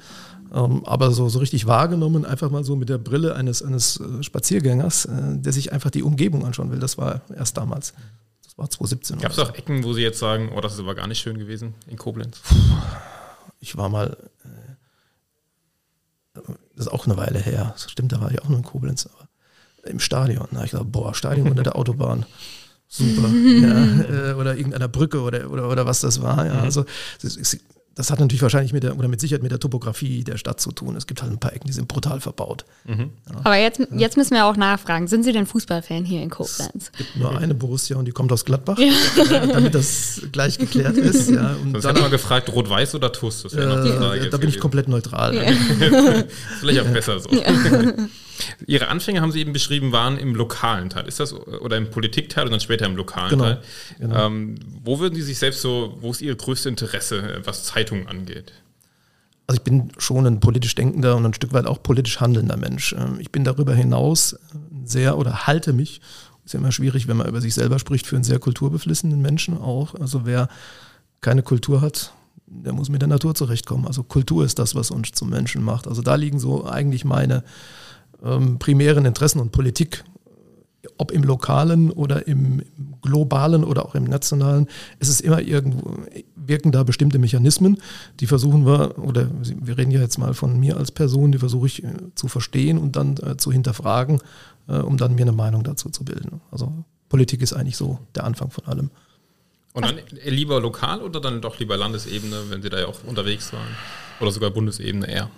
Ähm, 0.54 0.84
aber 0.86 1.12
so, 1.12 1.30
so 1.30 1.40
richtig 1.40 1.68
wahrgenommen, 1.68 2.26
einfach 2.26 2.50
mal 2.50 2.64
so 2.64 2.76
mit 2.76 2.90
der 2.90 2.98
Brille 2.98 3.36
eines, 3.36 3.64
eines 3.64 4.00
äh, 4.00 4.24
Spaziergängers, 4.24 5.06
äh, 5.06 5.38
der 5.38 5.54
sich 5.54 5.72
einfach 5.72 5.90
die 5.92 6.04
Umgebung 6.04 6.46
anschauen 6.46 6.72
will, 6.72 6.80
das 6.80 6.98
war 6.98 7.22
erst 7.36 7.56
damals. 7.58 7.94
Das 8.44 8.58
war 8.58 8.70
2017. 8.70 9.20
Gab 9.20 9.32
es 9.32 9.40
auch 9.40 9.54
Ecken, 9.54 9.84
wo 9.84 9.94
Sie 9.94 10.02
jetzt 10.02 10.20
sagen, 10.20 10.52
oh, 10.56 10.60
das 10.60 10.74
ist 10.74 10.80
aber 10.80 10.96
gar 10.96 11.08
nicht 11.08 11.20
schön 11.20 11.38
gewesen 11.38 11.76
in 11.88 11.98
Koblenz? 11.98 12.42
Ich 13.60 13.78
war 13.78 13.90
mal, 13.90 14.18
äh, 16.36 16.42
das 16.76 16.88
ist 16.88 16.92
auch 16.92 17.06
eine 17.06 17.16
Weile 17.16 17.40
her, 17.40 17.70
das 17.74 17.90
stimmt, 17.90 18.12
da 18.12 18.20
war 18.20 18.32
ich 18.32 18.42
auch 18.42 18.50
noch 18.50 18.58
in 18.58 18.64
Koblenz, 18.64 19.08
aber 19.08 19.30
im 19.90 20.00
Stadion. 20.00 20.48
Habe 20.54 20.66
ich 20.66 20.72
gedacht, 20.72 20.92
boah, 20.92 21.14
Stadion 21.14 21.48
unter 21.50 21.64
der 21.64 21.76
Autobahn 21.78 22.26
super. 22.90 23.30
ja, 23.62 24.32
äh, 24.32 24.34
oder 24.34 24.58
irgendeiner 24.58 24.90
Brücke 24.90 25.22
oder, 25.22 25.50
oder, 25.50 25.70
oder 25.70 25.86
was 25.86 26.02
das 26.02 26.22
war. 26.22 26.46
Ja. 26.46 26.56
Mhm. 26.56 26.60
Also 26.60 26.86
das 28.00 28.12
hat 28.12 28.22
natürlich 28.22 28.42
wahrscheinlich 28.42 28.72
mit 28.72 28.84
der, 28.84 28.98
oder 28.98 29.10
mit 29.10 29.20
Sicherheit 29.20 29.44
mit 29.44 29.52
der 29.52 29.60
Topografie 29.60 30.24
der 30.24 30.38
Stadt 30.38 30.62
zu 30.62 30.72
tun. 30.72 30.96
Es 30.96 31.06
gibt 31.06 31.22
halt 31.22 31.34
ein 31.34 31.38
paar 31.38 31.52
Ecken, 31.52 31.68
die 31.68 31.74
sind 31.74 31.90
brutal 31.90 32.22
verbaut. 32.22 32.64
Mhm. 32.86 33.10
Ja. 33.30 33.42
Aber 33.44 33.58
jetzt, 33.58 33.82
jetzt 33.92 34.16
müssen 34.16 34.36
wir 34.36 34.46
auch 34.46 34.56
nachfragen, 34.56 35.08
sind 35.08 35.24
Sie 35.24 35.34
denn 35.34 35.46
Fußballfan 35.46 36.06
hier 36.06 36.22
in 36.22 36.30
Koblenz? 36.30 36.72
Es 36.76 36.92
gibt 36.94 37.18
nur 37.18 37.38
eine 37.38 37.54
Borussia 37.54 37.98
und 37.98 38.06
die 38.06 38.14
kommt 38.14 38.32
aus 38.32 38.46
Gladbach, 38.46 38.80
ja. 38.80 39.46
damit 39.46 39.76
das 39.76 40.22
gleich 40.32 40.58
geklärt 40.58 40.96
ist. 40.96 41.30
Ja. 41.30 41.58
Und 41.62 41.72
Sonst 41.74 41.84
dann, 41.84 41.92
hätte 41.92 42.02
man 42.04 42.12
gefragt, 42.12 42.50
rot-weiß 42.54 42.96
oder 42.96 43.12
TUS? 43.12 43.44
Das 43.44 43.54
äh, 43.54 43.68
da 43.68 43.76
bin 43.76 43.92
gewesen. 43.92 44.48
ich 44.48 44.60
komplett 44.60 44.88
neutral. 44.88 45.36
Ja. 45.36 45.52
Vielleicht 46.62 46.80
auch 46.80 46.88
besser 46.88 47.20
so. 47.20 47.30
Ihre 48.68 48.88
Anfänge 48.88 49.22
haben 49.22 49.32
Sie 49.32 49.40
eben 49.40 49.54
beschrieben, 49.54 49.92
waren 49.92 50.18
im 50.18 50.36
lokalen 50.36 50.90
Teil. 50.90 51.08
Ist 51.08 51.20
das 51.20 51.34
oder 51.34 51.78
im 51.78 51.90
Politikteil 51.90 52.46
und 52.46 52.52
dann 52.52 52.60
später 52.60 52.86
im 52.86 52.96
lokalen 52.96 53.32
genau, 53.32 53.44
Teil? 53.44 53.62
Genau. 54.00 54.26
Ähm, 54.26 54.56
wo 54.84 55.00
würden 55.00 55.16
Sie 55.16 55.22
sich 55.22 55.38
selbst 55.38 55.62
so, 55.62 55.98
wo 56.02 56.12
ist 56.12 56.22
Ihr 56.22 56.36
größtes 56.36 56.68
Interesse, 56.68 57.42
was 57.44 57.64
Zeitungen 57.64 58.08
angeht? 58.08 58.54
Also 59.48 59.58
ich 59.58 59.64
bin 59.64 59.92
schon 59.98 60.28
ein 60.28 60.40
politisch 60.40 60.76
denkender 60.76 61.16
und 61.16 61.26
ein 61.26 61.34
Stück 61.34 61.54
weit 61.54 61.66
auch 61.66 61.82
politisch 61.82 62.20
handelnder 62.20 62.56
Mensch. 62.56 62.94
Ähm, 62.94 63.18
ich 63.20 63.32
bin 63.32 63.44
darüber 63.44 63.74
hinaus 63.74 64.36
sehr 64.86 65.18
oder 65.18 65.48
halte 65.48 65.74
mich, 65.74 66.02
ist 66.46 66.54
ja 66.54 66.60
immer 66.60 66.72
schwierig, 66.72 67.08
wenn 67.08 67.18
man 67.18 67.28
über 67.28 67.42
sich 67.42 67.54
selber 67.54 67.80
spricht, 67.80 68.08
für 68.08 68.16
einen 68.16 68.24
sehr 68.24 68.40
kulturbeflissenen 68.40 69.22
Menschen 69.22 69.58
auch. 69.58 69.96
Also 69.96 70.26
wer 70.26 70.50
keine 71.22 71.44
Kultur 71.44 71.82
hat, 71.82 72.14
der 72.46 72.74
muss 72.74 72.90
mit 72.90 73.02
der 73.02 73.10
Natur 73.10 73.36
zurechtkommen. 73.36 73.88
Also 73.88 74.04
Kultur 74.04 74.46
ist 74.46 74.60
das, 74.60 74.76
was 74.76 74.92
uns 74.92 75.12
zum 75.12 75.30
Menschen 75.30 75.64
macht. 75.64 75.88
Also 75.88 76.02
da 76.02 76.16
liegen 76.16 76.40
so 76.40 76.66
eigentlich 76.66 77.06
meine 77.06 77.44
ähm, 78.24 78.60
primären 78.60 79.06
Interessen 79.06 79.40
und 79.40 79.52
Politik, 79.52 80.04
ob 80.98 81.12
im 81.12 81.24
lokalen 81.24 81.92
oder 81.92 82.28
im 82.28 82.64
globalen 83.02 83.64
oder 83.64 83.86
auch 83.86 83.96
im 83.96 84.06
nationalen, 84.06 84.68
ist 85.00 85.22
immer 85.22 85.42
irgendwo, 85.42 85.98
wirken 86.36 86.72
da 86.72 86.84
bestimmte 86.84 87.20
Mechanismen, 87.20 87.78
die 88.20 88.28
versuchen 88.28 88.66
wir, 88.66 88.98
oder 88.98 89.30
wir 89.44 89.78
reden 89.78 89.92
ja 89.92 90.02
jetzt 90.02 90.18
mal 90.18 90.34
von 90.34 90.60
mir 90.60 90.78
als 90.78 90.92
Person, 90.92 91.32
die 91.32 91.38
versuche 91.38 91.68
ich 91.68 91.84
äh, 91.84 91.90
zu 92.16 92.28
verstehen 92.28 92.78
und 92.78 92.96
dann 92.96 93.18
äh, 93.18 93.38
zu 93.38 93.52
hinterfragen, 93.52 94.20
äh, 94.68 94.78
um 94.78 94.98
dann 94.98 95.16
mir 95.16 95.24
eine 95.24 95.32
Meinung 95.32 95.64
dazu 95.64 95.90
zu 95.90 96.04
bilden. 96.04 96.42
Also 96.52 96.72
Politik 97.10 97.42
ist 97.42 97.54
eigentlich 97.54 97.78
so 97.78 98.00
der 98.16 98.24
Anfang 98.24 98.52
von 98.52 98.66
allem. 98.66 98.90
Und 99.74 99.86
dann 99.86 100.00
lieber 100.26 100.60
lokal 100.60 101.02
oder 101.02 101.20
dann 101.22 101.42
doch 101.42 101.60
lieber 101.60 101.78
Landesebene, 101.78 102.50
wenn 102.50 102.62
Sie 102.62 102.70
da 102.70 102.80
ja 102.80 102.88
auch 102.88 103.04
unterwegs 103.06 103.54
waren? 103.54 103.68
Oder 104.20 104.32
sogar 104.32 104.50
Bundesebene 104.50 105.08
eher? 105.08 105.30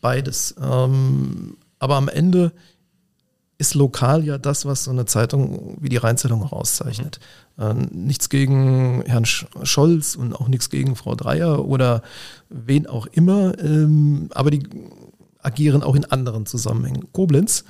Beides. 0.00 0.54
Ähm, 0.60 1.56
aber 1.78 1.96
am 1.96 2.08
Ende 2.08 2.52
ist 3.60 3.74
lokal 3.74 4.24
ja 4.24 4.38
das, 4.38 4.64
was 4.64 4.84
so 4.84 4.90
eine 4.90 5.04
Zeitung 5.04 5.76
wie 5.80 5.90
die 5.90 5.98
Rheinzeitung 5.98 6.42
auch 6.42 6.52
auszeichnet. 6.52 7.20
Mhm. 7.58 7.88
nichts 7.92 8.30
gegen 8.30 9.02
Herrn 9.04 9.26
Scholz 9.26 10.16
und 10.16 10.34
auch 10.34 10.48
nichts 10.48 10.70
gegen 10.70 10.96
Frau 10.96 11.14
Dreier 11.14 11.66
oder 11.66 12.02
wen 12.48 12.86
auch 12.86 13.06
immer, 13.06 13.58
ähm, 13.58 14.30
aber 14.32 14.50
die 14.50 14.66
agieren 15.42 15.82
auch 15.82 15.94
in 15.94 16.06
anderen 16.06 16.46
Zusammenhängen. 16.46 17.12
Koblenz 17.12 17.64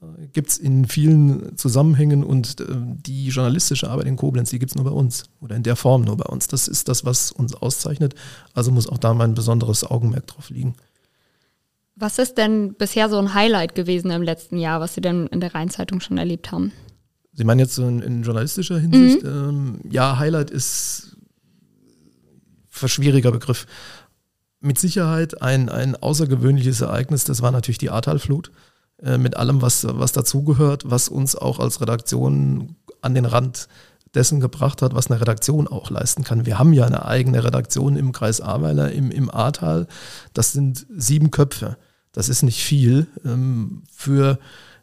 äh, 0.00 0.28
gibt 0.32 0.48
es 0.48 0.56
in 0.56 0.86
vielen 0.86 1.58
Zusammenhängen 1.58 2.24
und 2.24 2.60
äh, 2.60 2.64
die 2.70 3.28
journalistische 3.28 3.90
Arbeit 3.90 4.06
in 4.06 4.16
Koblenz, 4.16 4.48
die 4.48 4.58
gibt 4.58 4.72
es 4.72 4.76
nur 4.76 4.86
bei 4.86 4.90
uns 4.90 5.24
oder 5.40 5.56
in 5.56 5.62
der 5.62 5.76
Form 5.76 6.02
nur 6.02 6.16
bei 6.16 6.26
uns. 6.26 6.48
Das 6.48 6.66
ist 6.66 6.88
das, 6.88 7.04
was 7.04 7.32
uns 7.32 7.54
auszeichnet. 7.54 8.14
Also 8.54 8.72
muss 8.72 8.88
auch 8.88 8.98
da 8.98 9.12
mein 9.12 9.34
besonderes 9.34 9.84
Augenmerk 9.84 10.26
drauf 10.26 10.48
liegen. 10.48 10.74
Was 11.96 12.18
ist 12.18 12.38
denn 12.38 12.74
bisher 12.74 13.08
so 13.08 13.18
ein 13.18 13.34
Highlight 13.34 13.74
gewesen 13.74 14.10
im 14.10 14.22
letzten 14.22 14.58
Jahr, 14.58 14.80
was 14.80 14.94
Sie 14.94 15.00
denn 15.00 15.28
in 15.28 15.40
der 15.40 15.54
Rheinzeitung 15.54 16.00
schon 16.00 16.18
erlebt 16.18 16.50
haben? 16.50 16.72
Sie 17.32 17.44
meinen 17.44 17.60
jetzt 17.60 17.74
so 17.74 17.86
in, 17.86 18.00
in 18.00 18.22
journalistischer 18.22 18.78
Hinsicht? 18.78 19.22
Mhm. 19.22 19.28
Ähm, 19.28 19.80
ja, 19.90 20.18
Highlight 20.18 20.50
ist 20.50 21.16
ein 22.82 22.88
schwieriger 22.88 23.30
Begriff. 23.30 23.66
Mit 24.60 24.78
Sicherheit 24.78 25.42
ein, 25.42 25.68
ein 25.68 25.94
außergewöhnliches 25.94 26.80
Ereignis, 26.80 27.24
das 27.24 27.42
war 27.42 27.52
natürlich 27.52 27.78
die 27.78 27.90
Ahrtalflut. 27.90 28.50
Äh, 29.02 29.18
mit 29.18 29.36
allem, 29.36 29.62
was, 29.62 29.86
was 29.88 30.12
dazugehört, 30.12 30.84
was 30.86 31.08
uns 31.08 31.36
auch 31.36 31.58
als 31.58 31.80
Redaktion 31.80 32.76
an 33.02 33.14
den 33.14 33.24
Rand 33.24 33.68
dessen 34.14 34.40
gebracht 34.40 34.82
hat, 34.82 34.94
was 34.94 35.10
eine 35.10 35.20
Redaktion 35.20 35.66
auch 35.66 35.90
leisten 35.90 36.22
kann. 36.24 36.46
Wir 36.46 36.58
haben 36.58 36.72
ja 36.72 36.86
eine 36.86 37.04
eigene 37.04 37.42
Redaktion 37.42 37.96
im 37.96 38.12
Kreis 38.12 38.40
Ahrweiler, 38.40 38.92
im, 38.92 39.10
im 39.10 39.30
Ahrtal. 39.30 39.86
Das 40.32 40.52
sind 40.52 40.86
sieben 40.96 41.30
Köpfe. 41.30 41.76
Das 42.14 42.30
ist 42.30 42.42
nicht 42.42 42.62
viel. 42.62 43.06
Ähm, 43.26 43.82
für 43.92 44.38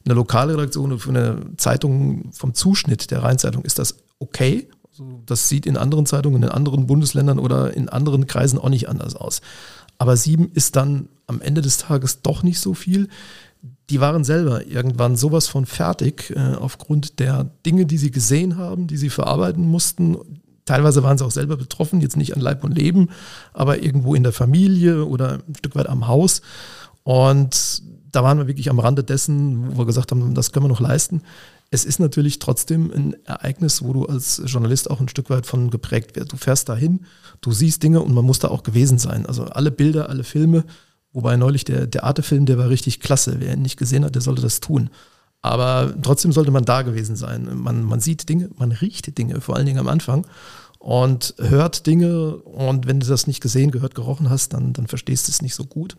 eine 0.06 0.14
Lokalredaktion 0.14 0.92
oder 0.92 1.02
für 1.02 1.10
eine 1.10 1.58
Zeitung 1.58 2.32
vom 2.32 2.54
Zuschnitt 2.54 3.10
der 3.10 3.24
Rheinzeitung 3.24 3.64
ist 3.64 3.80
das 3.80 3.96
okay. 4.20 4.70
Also 4.90 5.24
das 5.26 5.50
sieht 5.50 5.66
in 5.66 5.78
anderen 5.78 6.06
Zeitungen, 6.06 6.44
in 6.44 6.50
anderen 6.50 6.86
Bundesländern 6.86 7.40
oder 7.40 7.74
in 7.74 7.90
anderen 7.90 8.28
Kreisen 8.28 8.60
auch 8.60 8.70
nicht 8.70 8.88
anders 8.88 9.16
aus. 9.16 9.42
Aber 9.98 10.16
sieben 10.16 10.52
ist 10.54 10.76
dann 10.76 11.10
am 11.26 11.42
Ende 11.42 11.62
des 11.62 11.80
Tages 11.80 12.22
doch 12.22 12.44
nicht 12.44 12.60
so 12.60 12.76
viel 12.76 13.08
die 13.92 14.00
waren 14.00 14.24
selber 14.24 14.66
irgendwann 14.66 15.18
sowas 15.18 15.48
von 15.48 15.66
fertig 15.66 16.34
äh, 16.36 16.56
aufgrund 16.56 17.20
der 17.20 17.52
Dinge, 17.66 17.86
die 17.86 17.98
sie 17.98 18.12
gesehen 18.12 18.58
haben, 18.58 18.88
die 18.88 18.98
sie 18.98 19.10
verarbeiten 19.10 19.68
mussten. 19.68 20.18
Teilweise 20.66 21.04
waren 21.04 21.18
sie 21.18 21.26
auch 21.26 21.32
selber 21.32 21.58
betroffen, 21.58 22.00
jetzt 22.00 22.16
nicht 22.16 22.36
an 22.36 22.42
Leib 22.42 22.64
und 22.64 22.78
Leben, 22.78 23.10
aber 23.54 23.84
irgendwo 23.84 24.16
in 24.16 24.24
der 24.24 24.32
Familie 24.32 25.06
oder 25.06 25.40
ein 25.48 25.56
Stück 25.56 25.76
weit 25.76 25.90
am 25.90 26.08
Haus. 26.08 26.42
Und 27.04 27.84
da 28.12 28.24
waren 28.24 28.38
wir 28.38 28.48
wirklich 28.48 28.70
am 28.70 28.80
Rande 28.80 29.04
dessen, 29.04 29.76
wo 29.76 29.80
wir 29.80 29.86
gesagt 29.86 30.12
haben, 30.12 30.34
das 30.36 30.52
können 30.52 30.66
wir 30.66 30.70
noch 30.70 30.80
leisten. 30.80 31.22
Es 31.70 31.86
ist 31.86 32.00
natürlich 32.00 32.40
trotzdem 32.40 32.92
ein 32.92 33.16
Ereignis, 33.26 33.82
wo 33.82 33.94
du 33.94 34.06
als 34.06 34.42
Journalist 34.46 34.92
auch 34.92 35.00
ein 35.00 35.08
Stück 35.08 35.30
weit 35.30 35.46
von 35.46 35.70
geprägt 35.70 36.16
wirst. 36.16 36.34
Du 36.34 36.38
fährst 36.38 36.68
dahin, 36.68 37.06
du 37.40 37.52
siehst 37.52 37.82
Dinge 37.82 38.02
und 38.02 38.14
man 38.14 38.26
muss 38.26 38.40
da 38.40 38.50
auch 38.50 38.64
gewesen 38.64 38.98
sein. 38.98 39.26
Also 39.26 39.46
alle 39.46 39.72
Bilder, 39.72 40.10
alle 40.10 40.26
Filme, 40.26 40.66
Wobei 41.14 41.36
neulich 41.36 41.66
der, 41.66 42.04
Arte-Film, 42.04 42.46
der 42.46 42.58
war 42.58 42.70
richtig 42.70 43.00
klasse. 43.00 43.36
Wer 43.40 43.54
ihn 43.54 43.62
nicht 43.62 43.78
gesehen 43.78 44.06
hat, 44.06 44.16
der 44.16 44.22
sollte 44.22 44.42
das 44.42 44.62
tun. 44.62 44.90
Aber 45.42 45.94
trotzdem 46.02 46.32
sollte 46.32 46.52
man 46.52 46.66
da 46.66 46.84
gewesen 46.84 47.16
sein. 47.16 47.50
Man, 47.58 47.84
man 47.84 48.00
sieht 48.00 48.30
Dinge, 48.30 48.50
man 48.56 48.72
riecht 48.72 49.18
Dinge, 49.18 49.42
vor 49.42 49.56
allen 49.56 49.66
Dingen 49.66 49.80
am 49.80 49.88
Anfang 49.88 50.26
und 50.80 51.36
hört 51.38 51.86
Dinge. 51.86 52.38
Und 52.38 52.88
wenn 52.88 53.00
du 53.00 53.08
das 53.08 53.28
nicht 53.28 53.42
gesehen, 53.42 53.72
gehört, 53.72 53.96
gerochen 53.96 54.30
hast, 54.30 54.54
dann, 54.54 54.72
dann 54.74 54.88
verstehst 54.88 55.28
du 55.28 55.32
es 55.32 55.42
nicht 55.42 55.56
so 55.56 55.66
gut. 55.66 55.98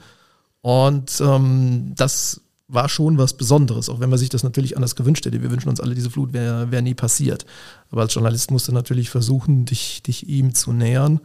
Und 0.62 1.20
ähm, 1.20 1.92
das 1.96 2.40
war 2.68 2.88
schon 2.88 3.18
was 3.18 3.36
Besonderes, 3.36 3.88
auch 3.88 4.00
wenn 4.00 4.08
man 4.08 4.18
sich 4.18 4.30
das 4.30 4.42
natürlich 4.42 4.76
anders 4.76 4.96
gewünscht 4.96 5.26
hätte. 5.26 5.42
Wir 5.42 5.50
wünschen 5.50 5.68
uns 5.68 5.80
alle, 5.80 5.94
diese 5.94 6.10
Flut 6.10 6.32
wäre 6.32 6.70
wär 6.70 6.80
nie 6.80 6.94
passiert. 6.94 7.44
Aber 7.90 8.02
als 8.02 8.14
Journalist 8.14 8.50
musst 8.50 8.68
du 8.68 8.72
natürlich 8.72 9.10
versuchen, 9.10 9.66
dich, 9.66 10.02
dich 10.02 10.28
ihm 10.28 10.54
zu 10.54 10.72
nähern 10.72 11.20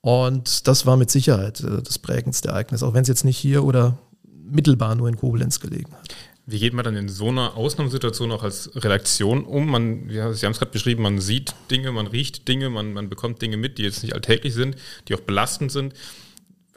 und 0.00 0.68
das 0.68 0.86
war 0.86 0.96
mit 0.96 1.10
Sicherheit 1.10 1.60
äh, 1.60 1.82
das 1.82 1.98
prägendste 1.98 2.48
Ereignis, 2.48 2.82
auch 2.82 2.94
wenn 2.94 3.02
es 3.02 3.08
jetzt 3.08 3.24
nicht 3.24 3.36
hier 3.36 3.64
oder 3.64 3.98
mittelbar 4.24 4.94
nur 4.94 5.08
in 5.08 5.16
Koblenz 5.16 5.60
gelegen 5.60 5.92
hat. 5.92 6.14
Wie 6.46 6.58
geht 6.58 6.72
man 6.72 6.84
dann 6.84 6.96
in 6.96 7.10
so 7.10 7.28
einer 7.28 7.58
Ausnahmesituation 7.58 8.32
auch 8.32 8.42
als 8.42 8.70
Redaktion 8.74 9.44
um? 9.44 9.66
Man, 9.66 10.08
ja, 10.08 10.32
Sie 10.32 10.46
haben 10.46 10.52
es 10.52 10.58
gerade 10.58 10.72
beschrieben, 10.72 11.02
man 11.02 11.20
sieht 11.20 11.54
Dinge, 11.70 11.92
man 11.92 12.06
riecht 12.06 12.48
Dinge, 12.48 12.70
man, 12.70 12.94
man 12.94 13.10
bekommt 13.10 13.42
Dinge 13.42 13.58
mit, 13.58 13.76
die 13.76 13.82
jetzt 13.82 14.02
nicht 14.02 14.14
alltäglich 14.14 14.54
sind, 14.54 14.76
die 15.08 15.14
auch 15.14 15.20
belastend 15.20 15.70
sind. 15.72 15.92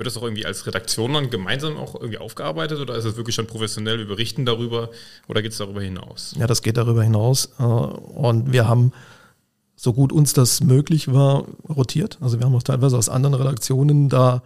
Wird 0.02 0.08
das 0.08 0.18
auch 0.18 0.24
irgendwie 0.24 0.48
als 0.48 0.66
Redaktion 0.66 1.14
dann 1.14 1.30
gemeinsam 1.30 1.78
auch 1.78 1.94
irgendwie 1.94 2.18
aufgearbeitet 2.18 2.80
oder 2.80 2.96
ist 2.96 3.06
es 3.06 3.18
wirklich 3.18 3.36
schon 3.36 3.46
professionell, 3.46 4.00
wir 4.00 4.08
berichten 4.08 4.48
darüber 4.48 4.90
oder 5.28 5.44
geht 5.44 5.52
es 5.52 5.60
darüber 5.60 5.80
hinaus? 5.80 6.34
Ja, 6.40 6.48
das 6.48 6.64
geht 6.64 6.78
darüber 6.78 7.04
hinaus. 7.04 7.52
Äh, 7.60 7.62
und 7.62 8.52
wir 8.52 8.68
haben 8.68 8.94
so 9.76 9.94
gut 9.94 10.12
uns 10.12 10.34
das 10.34 10.62
möglich 10.62 11.14
war, 11.14 11.46
rotiert. 11.70 12.18
Also 12.20 12.40
wir 12.40 12.48
haben 12.48 12.56
auch 12.56 12.64
teilweise 12.64 12.98
aus 12.98 13.10
anderen 13.10 13.36
Redaktionen 13.36 14.10
da 14.10 14.42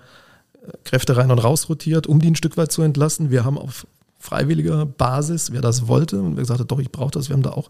äh, 0.61 0.71
Kräfte 0.83 1.15
rein 1.15 1.31
und 1.31 1.39
raus 1.39 1.69
rotiert, 1.69 2.05
um 2.05 2.19
die 2.19 2.31
ein 2.31 2.35
Stück 2.35 2.57
weit 2.57 2.73
zu 2.73 2.81
entlassen. 2.81 3.31
Wir 3.31 3.45
haben 3.45 3.57
auf 3.57 3.87
freiwilliger 4.19 4.85
Basis, 4.85 5.53
wer 5.53 5.61
das 5.61 5.87
wollte, 5.87 6.19
und 6.19 6.35
wer 6.35 6.41
gesagt 6.41 6.59
hat, 6.59 6.69
doch, 6.69 6.79
ich 6.79 6.91
brauche 6.91 7.11
das, 7.11 7.29
wir 7.29 7.33
haben 7.33 7.43
da 7.43 7.51
auch 7.51 7.69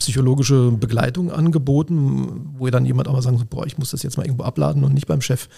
psychologische 0.00 0.72
Begleitung 0.72 1.30
angeboten, 1.30 2.54
wo 2.58 2.68
dann 2.70 2.86
jemand 2.86 3.06
auch 3.06 3.12
mal 3.12 3.22
sagen 3.22 3.38
so, 3.38 3.44
boah, 3.44 3.66
ich 3.66 3.76
muss 3.78 3.90
das 3.90 4.02
jetzt 4.02 4.16
mal 4.16 4.24
irgendwo 4.24 4.44
abladen 4.44 4.82
und 4.82 4.94
nicht 4.94 5.06
beim 5.06 5.20
Chef. 5.20 5.48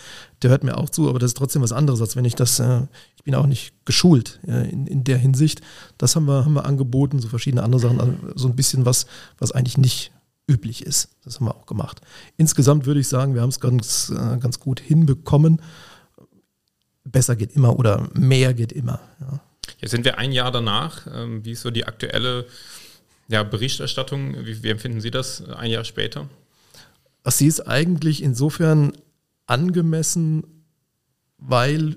Der 0.42 0.50
hört 0.50 0.64
mir 0.64 0.76
auch 0.76 0.90
zu, 0.90 1.08
aber 1.08 1.20
das 1.20 1.30
ist 1.30 1.36
trotzdem 1.36 1.62
was 1.62 1.72
anderes, 1.72 2.00
als 2.00 2.16
wenn 2.16 2.24
ich 2.24 2.34
das, 2.34 2.58
äh, 2.58 2.82
ich 3.16 3.22
bin 3.22 3.36
auch 3.36 3.46
nicht 3.46 3.72
geschult 3.84 4.40
äh, 4.46 4.68
in, 4.68 4.86
in 4.88 5.04
der 5.04 5.16
Hinsicht. 5.16 5.62
Das 5.96 6.16
haben 6.16 6.26
wir, 6.26 6.44
haben 6.44 6.54
wir 6.54 6.66
angeboten, 6.66 7.20
so 7.20 7.28
verschiedene 7.28 7.62
andere 7.62 7.80
Sachen, 7.80 8.00
also 8.00 8.14
so 8.34 8.48
ein 8.48 8.56
bisschen 8.56 8.84
was, 8.84 9.06
was 9.38 9.52
eigentlich 9.52 9.78
nicht 9.78 10.10
üblich 10.48 10.84
ist. 10.84 11.10
Das 11.24 11.36
haben 11.36 11.46
wir 11.46 11.54
auch 11.54 11.66
gemacht. 11.66 12.00
Insgesamt 12.36 12.84
würde 12.84 12.98
ich 12.98 13.08
sagen, 13.08 13.34
wir 13.34 13.42
haben 13.42 13.50
es 13.50 13.60
ganz, 13.60 14.10
äh, 14.10 14.38
ganz 14.38 14.58
gut 14.58 14.80
hinbekommen. 14.80 15.62
Besser 17.04 17.36
geht 17.36 17.54
immer 17.54 17.78
oder 17.78 18.08
mehr 18.12 18.54
geht 18.54 18.72
immer. 18.72 19.00
Ja. 19.20 19.40
Jetzt 19.78 19.92
sind 19.92 20.04
wir 20.04 20.18
ein 20.18 20.32
Jahr 20.32 20.50
danach. 20.50 21.06
Ähm, 21.12 21.44
wie 21.44 21.52
ist 21.52 21.62
so 21.62 21.70
die 21.70 21.86
aktuelle 21.86 22.46
ja, 23.28 23.42
Berichterstattung? 23.42 24.44
Wie, 24.44 24.62
wie 24.62 24.70
empfinden 24.70 25.00
Sie 25.00 25.10
das 25.10 25.44
ein 25.44 25.70
Jahr 25.70 25.84
später? 25.84 26.28
Sie 27.26 27.46
ist 27.46 27.60
eigentlich 27.60 28.22
insofern 28.22 28.92
angemessen, 29.46 30.44
weil 31.38 31.96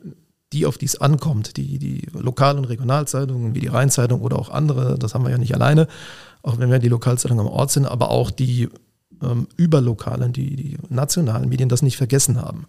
die, 0.54 0.66
auf 0.66 0.78
die 0.78 0.86
es 0.86 1.02
ankommt, 1.02 1.58
die, 1.58 1.80
die 1.80 2.08
Lokal- 2.14 2.58
und 2.58 2.66
Regionalzeitungen 2.66 3.56
wie 3.56 3.60
die 3.60 3.68
Rheinzeitung 3.68 4.22
oder 4.22 4.38
auch 4.40 4.50
andere, 4.50 4.98
das 4.98 5.14
haben 5.14 5.24
wir 5.24 5.32
ja 5.32 5.38
nicht 5.38 5.54
alleine, 5.54 5.88
auch 6.44 6.60
wenn 6.60 6.72
wir 6.72 6.80
die 6.80 6.90
Lokalzeitung 6.90 7.40
am 7.40 7.48
Ort 7.48 7.72
sind, 7.72 7.86
aber 7.86 8.10
auch 8.10 8.32
die 8.32 8.70
ähm, 9.22 9.48
überlokalen, 9.58 10.34
die, 10.34 10.56
die 10.56 10.78
nationalen 10.90 11.50
Medien 11.50 11.70
das 11.70 11.82
nicht 11.82 11.98
vergessen 11.98 12.42
haben. 12.42 12.66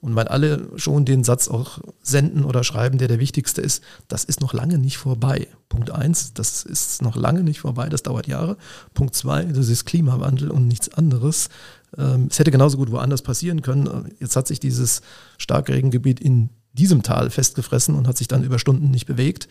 Und 0.00 0.14
weil 0.14 0.28
alle 0.28 0.68
schon 0.76 1.04
den 1.04 1.24
Satz 1.24 1.48
auch 1.48 1.78
senden 2.02 2.44
oder 2.44 2.64
schreiben, 2.64 2.98
der 2.98 3.08
der 3.08 3.18
wichtigste 3.18 3.60
ist, 3.60 3.82
das 4.08 4.24
ist 4.24 4.40
noch 4.40 4.52
lange 4.52 4.78
nicht 4.78 4.98
vorbei. 4.98 5.48
Punkt 5.68 5.90
eins, 5.90 6.34
das 6.34 6.64
ist 6.64 7.02
noch 7.02 7.16
lange 7.16 7.42
nicht 7.42 7.60
vorbei, 7.60 7.88
das 7.88 8.02
dauert 8.02 8.26
Jahre. 8.26 8.56
Punkt 8.94 9.14
zwei, 9.14 9.44
das 9.44 9.68
ist 9.68 9.84
Klimawandel 9.84 10.50
und 10.50 10.68
nichts 10.68 10.92
anderes. 10.94 11.48
Ähm, 11.96 12.28
es 12.30 12.38
hätte 12.38 12.50
genauso 12.50 12.76
gut 12.76 12.90
woanders 12.90 13.22
passieren 13.22 13.62
können. 13.62 14.12
Jetzt 14.20 14.36
hat 14.36 14.46
sich 14.46 14.60
dieses 14.60 15.02
Starkregengebiet 15.38 16.20
in 16.20 16.50
diesem 16.72 17.02
Tal 17.02 17.30
festgefressen 17.30 17.94
und 17.94 18.06
hat 18.06 18.18
sich 18.18 18.28
dann 18.28 18.44
über 18.44 18.58
Stunden 18.58 18.90
nicht 18.90 19.06
bewegt. 19.06 19.48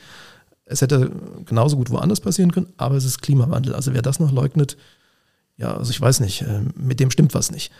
Es 0.65 0.81
hätte 0.81 1.11
genauso 1.45 1.77
gut 1.77 1.89
woanders 1.89 2.21
passieren 2.21 2.51
können, 2.51 2.73
aber 2.77 2.95
es 2.95 3.05
ist 3.05 3.21
Klimawandel. 3.21 3.75
Also 3.75 3.93
wer 3.93 4.01
das 4.01 4.19
noch 4.19 4.31
leugnet, 4.31 4.77
ja, 5.57 5.75
also 5.75 5.91
ich 5.91 6.01
weiß 6.01 6.19
nicht, 6.19 6.41
äh, 6.41 6.61
mit 6.75 6.99
dem 6.99 7.11
stimmt 7.11 7.33
was 7.33 7.51
nicht. 7.51 7.71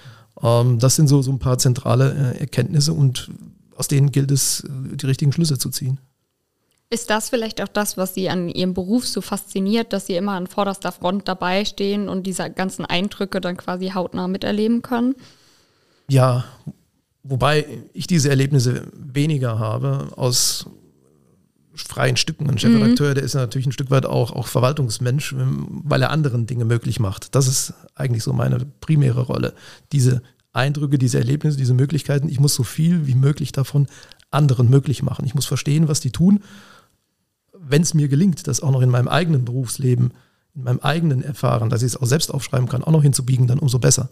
Ähm, 0.42 0.80
das 0.80 0.96
sind 0.96 1.08
so, 1.08 1.22
so 1.22 1.32
ein 1.32 1.40
paar 1.40 1.58
zentrale 1.58 2.36
äh, 2.36 2.40
Erkenntnisse 2.40 2.94
und 2.94 3.30
aus 3.76 3.88
denen 3.88 4.12
gilt 4.12 4.32
es, 4.32 4.62
äh, 4.62 4.96
die 4.96 5.06
richtigen 5.06 5.32
Schlüsse 5.32 5.58
zu 5.58 5.70
ziehen. 5.70 6.00
Ist 6.90 7.10
das 7.10 7.30
vielleicht 7.30 7.62
auch 7.62 7.68
das, 7.68 7.98
was 7.98 8.14
Sie 8.14 8.30
an 8.30 8.48
Ihrem 8.48 8.74
Beruf 8.74 9.08
so 9.08 9.22
fasziniert, 9.22 9.92
dass 9.92 10.06
Sie 10.06 10.16
immer 10.16 10.34
an 10.34 10.48
vorderster 10.48 10.92
Front 10.92 11.28
dabei 11.28 11.66
stehen 11.66 12.08
und 12.08 12.28
diese 12.28 12.50
ganzen 12.50 12.86
Eindrücke 12.86 13.42
dann 13.42 13.58
quasi 13.58 13.90
hautnah 13.90 14.28
miterleben 14.28 14.82
können? 14.82 15.16
Ja, 16.08 16.46
wobei 17.24 17.66
ich 17.94 18.06
diese 18.06 18.30
Erlebnisse 18.30 18.88
weniger 18.94 19.58
habe 19.58 20.14
aus 20.16 20.68
freien 21.76 22.18
Stücken. 22.18 22.50
Ein 22.50 22.58
Chefredakteur, 22.58 23.12
mhm. 23.12 23.16
der 23.16 23.24
ist 23.24 23.34
natürlich 23.34 23.68
ein 23.68 23.72
Stück 23.72 23.92
weit 23.92 24.06
auch, 24.06 24.32
auch 24.32 24.48
Verwaltungsmensch, 24.48 25.36
weil 25.38 26.02
er 26.02 26.12
anderen 26.12 26.46
Dinge 26.46 26.66
möglich 26.66 27.00
macht. 27.00 27.36
Das 27.36 27.48
ist 27.48 27.74
eigentlich 27.96 28.24
so 28.24 28.34
meine 28.34 28.66
primäre 28.82 29.22
Rolle. 29.22 29.54
Diese 29.92 30.22
Eindrücke, 30.54 30.98
diese 30.98 31.18
Erlebnisse, 31.18 31.58
diese 31.58 31.74
Möglichkeiten, 31.74 32.30
ich 32.30 32.40
muss 32.40 32.56
so 32.56 32.64
viel 32.64 33.08
wie 33.08 33.16
möglich 33.16 33.52
davon 33.52 33.88
anderen 34.32 34.70
möglich 34.70 35.04
machen. 35.04 35.26
Ich 35.26 35.36
muss 35.36 35.46
verstehen, 35.46 35.88
was 35.88 36.00
die 36.00 36.12
tun. 36.12 36.44
Wenn 37.54 37.82
es 37.82 37.94
mir 37.94 38.08
gelingt, 38.08 38.48
das 38.48 38.62
auch 38.62 38.72
noch 38.72 38.82
in 38.82 38.90
meinem 38.90 39.08
eigenen 39.08 39.46
Berufsleben, 39.46 40.14
in 40.56 40.64
meinem 40.64 40.80
eigenen 40.80 41.24
Erfahren, 41.24 41.70
dass 41.70 41.82
ich 41.82 41.88
es 41.88 41.98
auch 41.98 42.06
selbst 42.06 42.34
aufschreiben 42.34 42.70
kann, 42.70 42.84
auch 42.84 42.92
noch 42.92 43.04
hinzubiegen, 43.04 43.48
dann 43.48 43.60
umso 43.60 43.80
besser. 43.80 44.10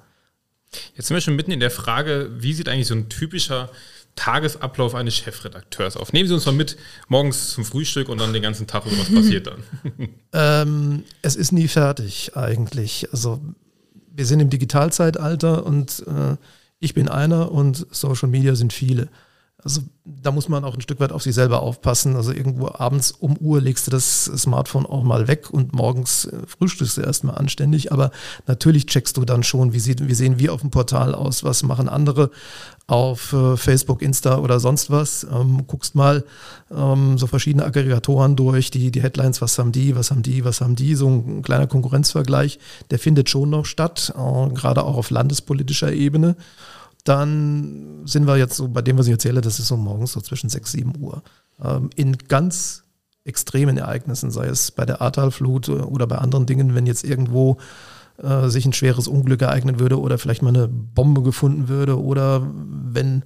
Jetzt 0.96 1.08
sind 1.08 1.16
wir 1.16 1.22
schon 1.22 1.36
mitten 1.36 1.52
in 1.52 1.60
der 1.60 1.72
Frage, 1.72 2.32
wie 2.40 2.54
sieht 2.54 2.68
eigentlich 2.68 2.88
so 2.88 2.96
ein 2.96 3.10
typischer 3.10 3.70
Tagesablauf 4.16 4.96
eines 4.96 5.16
Chefredakteurs 5.16 5.98
auf? 5.98 6.14
Nehmen 6.14 6.28
Sie 6.28 6.34
uns 6.34 6.46
mal 6.46 6.52
mit 6.54 6.78
morgens 7.08 7.52
zum 7.52 7.66
Frühstück 7.66 8.10
und 8.10 8.20
dann 8.20 8.34
den 8.34 8.44
ganzen 8.44 8.68
Tag 8.68 8.86
und 8.86 8.98
was 9.00 9.14
passiert 9.14 9.48
dann? 9.48 9.64
ähm, 10.34 11.04
es 11.22 11.36
ist 11.36 11.52
nie 11.52 11.68
fertig 11.68 12.36
eigentlich. 12.36 13.08
Also 13.12 13.42
wir 14.16 14.26
sind 14.26 14.40
im 14.40 14.50
Digitalzeitalter 14.50 15.66
und 15.66 16.04
äh, 16.08 16.38
ich 16.80 16.94
bin 16.94 17.10
einer 17.10 17.52
und 17.52 17.88
Social 17.92 18.30
Media 18.30 18.56
sind 18.56 18.74
viele. 18.74 19.10
Also 19.64 19.82
da 20.06 20.32
muss 20.32 20.50
man 20.50 20.66
auch 20.66 20.76
ein 20.76 20.82
Stück 20.82 21.00
weit 21.00 21.12
auf 21.12 21.24
sich 21.24 21.34
selber 21.34 21.62
aufpassen. 21.62 22.16
Also 22.16 22.32
irgendwo 22.34 22.68
abends 22.68 23.12
um 23.12 23.38
Uhr 23.38 23.62
legst 23.62 23.88
du 23.88 23.92
das 23.92 24.26
Smartphone 24.26 24.86
auch 24.86 25.04
mal 25.04 25.28
weg 25.28 25.50
und 25.50 25.74
morgens 25.74 26.26
äh, 26.26 26.40
frühstückst 26.46 26.98
du 26.98 27.02
erstmal 27.02 27.36
anständig. 27.36 27.92
Aber 27.92 28.12
natürlich 28.46 28.86
checkst 28.86 29.16
du 29.18 29.26
dann 29.26 29.44
schon, 29.44 29.74
wie, 29.74 29.80
sieht, 29.80 30.06
wie 30.08 30.14
sehen 30.14 30.40
wir 30.40 30.54
auf 30.54 30.62
dem 30.62 30.72
Portal 30.72 31.16
aus, 31.16 31.44
was 31.44 31.64
machen 31.64 31.88
andere 31.88 32.32
auf 32.88 33.32
äh, 33.32 33.56
Facebook, 33.56 34.02
Insta 34.02 34.40
oder 34.40 34.60
sonst 34.60 34.92
was. 34.92 35.26
Ähm, 35.32 35.66
guckst 35.68 35.96
mal 35.96 36.26
ähm, 36.70 37.18
so 37.18 37.28
verschiedene 37.28 37.66
Aggregatoren 37.66 38.36
durch, 38.36 38.72
die, 38.72 38.92
die 38.92 39.02
Headlines, 39.02 39.42
was 39.42 39.58
haben 39.58 39.72
die, 39.72 39.96
was 39.96 40.12
haben 40.12 40.24
die, 40.24 40.44
was 40.44 40.60
haben 40.60 40.76
die. 40.76 40.96
So 40.96 41.08
ein 41.08 41.42
kleiner 41.44 41.68
Konkurrenzvergleich, 41.68 42.60
der 42.92 43.00
findet 43.00 43.30
schon 43.30 43.50
noch 43.50 43.66
statt, 43.66 44.14
äh, 44.16 44.50
gerade 44.54 44.84
auch 44.84 44.98
auf 44.98 45.10
landespolitischer 45.10 45.94
Ebene 45.94 46.36
dann 47.04 48.02
sind 48.06 48.28
wir 48.28 48.38
jetzt 48.38 48.56
so 48.56 48.68
bei 48.68 48.82
dem, 48.82 48.98
was 48.98 49.08
ich 49.08 49.12
erzähle, 49.12 49.42
das 49.42 49.60
ist 49.60 49.68
so 49.68 49.78
morgens 49.78 50.14
so 50.14 50.22
zwischen 50.22 50.50
6, 50.50 50.72
7 50.72 50.94
Uhr. 51.00 51.24
Ähm, 51.62 51.90
in 51.96 52.18
ganz 52.18 52.84
extremen 53.26 53.78
Ereignissen, 53.78 54.32
sei 54.32 54.48
es 54.48 54.72
bei 54.72 54.86
der 54.86 55.02
Ahrtalflut 55.02 55.70
oder 55.70 56.08
bei 56.08 56.18
anderen 56.18 56.46
Dingen, 56.46 56.76
wenn 56.76 56.86
jetzt 56.86 57.04
irgendwo 57.04 57.58
äh, 58.22 58.48
sich 58.50 58.66
ein 58.66 58.74
schweres 58.74 59.08
Unglück 59.08 59.42
ereignen 59.42 59.80
würde 59.80 60.00
oder 60.00 60.18
vielleicht 60.18 60.42
mal 60.42 60.50
eine 60.50 60.68
Bombe 60.68 61.24
gefunden 61.24 61.68
würde 61.68 62.02
oder 62.02 62.46
wenn 62.56 63.24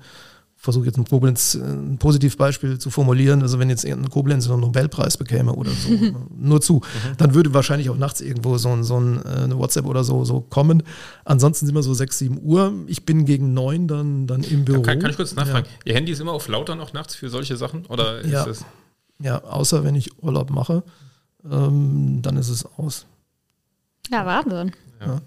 versuche 0.68 0.86
jetzt 0.86 0.98
ein 0.98 1.06
Koblenz 1.06 1.56
äh, 1.56 1.60
ein 1.60 1.98
Positivbeispiel 1.98 2.78
zu 2.78 2.90
formulieren, 2.90 3.42
also 3.42 3.58
wenn 3.58 3.70
jetzt 3.70 3.86
ein 3.86 4.10
Koblenz 4.10 4.50
einen 4.50 4.60
Nobelpreis 4.60 5.16
bekäme 5.16 5.54
oder 5.54 5.72
so, 5.72 5.90
nur 6.38 6.60
zu, 6.60 6.76
mhm. 6.76 7.18
dann 7.18 7.34
würde 7.34 7.54
wahrscheinlich 7.54 7.90
auch 7.90 7.96
nachts 7.96 8.20
irgendwo 8.20 8.58
so 8.58 8.68
ein, 8.70 8.84
so 8.84 9.00
ein 9.00 9.22
äh, 9.26 9.30
eine 9.30 9.58
WhatsApp 9.58 9.86
oder 9.86 10.04
so, 10.04 10.26
so 10.26 10.42
kommen. 10.42 10.84
Ansonsten 11.24 11.68
sind 11.68 11.74
wir 11.76 11.84
so 11.84 11.94
6, 11.94 12.18
7 12.20 12.40
Uhr. 12.44 12.74
Ich 12.88 13.06
bin 13.06 13.24
gegen 13.24 13.54
9 13.54 13.88
dann, 13.88 14.28
dann 14.28 14.44
im 14.44 14.66
Büro. 14.66 14.82
Kann, 14.82 15.00
kann 15.00 15.12
ich 15.12 15.16
kurz 15.16 15.36
nachfragen? 15.36 15.66
Ja. 15.66 15.80
Ihr 15.86 15.96
Handy 15.96 16.12
ist 16.12 16.20
immer 16.20 16.34
auf 16.34 16.50
lauter 16.50 16.76
noch 16.76 16.92
nachts 16.92 17.16
für 17.16 17.30
solche 17.30 17.56
Sachen? 17.56 17.86
Oder 17.86 18.20
ist 18.20 18.32
ja. 18.32 18.46
es 18.46 18.66
ja, 19.20 19.42
außer 19.42 19.86
wenn 19.86 19.96
ich 19.96 20.22
Urlaub 20.22 20.50
mache, 20.50 20.84
ähm, 21.50 22.20
dann 22.22 22.36
ist 22.36 22.50
es 22.50 22.66
aus. 22.66 23.06
Ja, 24.12 24.26
Wahnsinn. 24.26 24.74
Ja. 25.00 25.22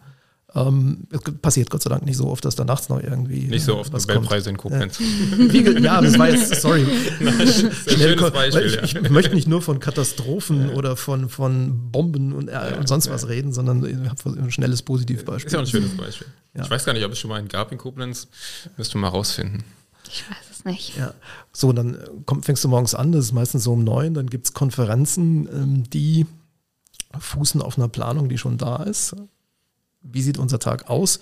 Ähm, 0.54 1.06
es 1.10 1.20
passiert 1.40 1.70
Gott 1.70 1.82
sei 1.82 1.90
Dank 1.90 2.04
nicht 2.04 2.16
so 2.16 2.28
oft, 2.28 2.44
dass 2.44 2.56
da 2.56 2.64
nachts 2.64 2.88
noch 2.88 3.00
irgendwie. 3.00 3.42
Nicht 3.42 3.64
so 3.64 3.78
oft 3.78 3.92
Nobelpreise 3.92 4.50
in 4.50 4.56
Koblenz. 4.56 4.98
Ja. 4.98 5.60
ja, 5.78 6.00
das 6.00 6.18
war 6.18 6.28
jetzt, 6.28 6.60
sorry. 6.60 6.84
Schnell, 7.86 8.16
Beispiel, 8.16 8.66
ich, 8.66 8.82
ich, 8.82 8.96
ich, 8.96 9.10
möchte 9.10 9.34
nicht 9.34 9.46
nur 9.46 9.62
von 9.62 9.78
Katastrophen 9.78 10.70
ja. 10.70 10.74
oder 10.74 10.96
von, 10.96 11.28
von 11.28 11.92
Bomben 11.92 12.32
und, 12.32 12.48
äh, 12.48 12.76
und 12.78 12.88
sonst 12.88 13.10
was 13.10 13.28
reden, 13.28 13.52
sondern 13.52 13.84
ich 13.84 14.08
habe 14.08 14.40
ein 14.40 14.50
schnelles 14.50 14.82
Positivbeispiel. 14.82 15.46
Ist 15.46 15.52
ja 15.52 15.58
auch 15.58 15.64
ein 15.64 15.68
schönes 15.68 15.96
Beispiel. 15.96 16.26
Ich 16.54 16.68
weiß 16.68 16.84
gar 16.84 16.94
nicht, 16.94 17.04
ob 17.04 17.12
es 17.12 17.18
schon 17.18 17.30
mal 17.30 17.36
einen 17.36 17.48
gab 17.48 17.70
in 17.70 17.78
Koblenz. 17.78 18.26
Müsste 18.76 18.98
man 18.98 19.10
mal 19.10 19.16
rausfinden. 19.16 19.62
Ich 20.08 20.28
weiß 20.28 20.50
es 20.50 20.64
nicht. 20.64 20.96
Ja. 20.96 21.14
So, 21.52 21.72
dann 21.72 21.96
komm, 22.26 22.42
fängst 22.42 22.64
du 22.64 22.68
morgens 22.68 22.96
an, 22.96 23.12
das 23.12 23.26
ist 23.26 23.32
meistens 23.32 23.62
so 23.62 23.74
um 23.74 23.84
neun, 23.84 24.14
dann 24.14 24.28
gibt 24.28 24.46
es 24.46 24.52
Konferenzen, 24.52 25.48
ähm, 25.52 25.90
die 25.90 26.26
fußen 27.16 27.62
auf 27.62 27.78
einer 27.78 27.88
Planung, 27.88 28.28
die 28.28 28.38
schon 28.38 28.58
da 28.58 28.82
ist 28.82 29.14
wie 30.02 30.22
sieht 30.22 30.38
unser 30.38 30.58
Tag 30.58 30.88
aus. 30.88 31.20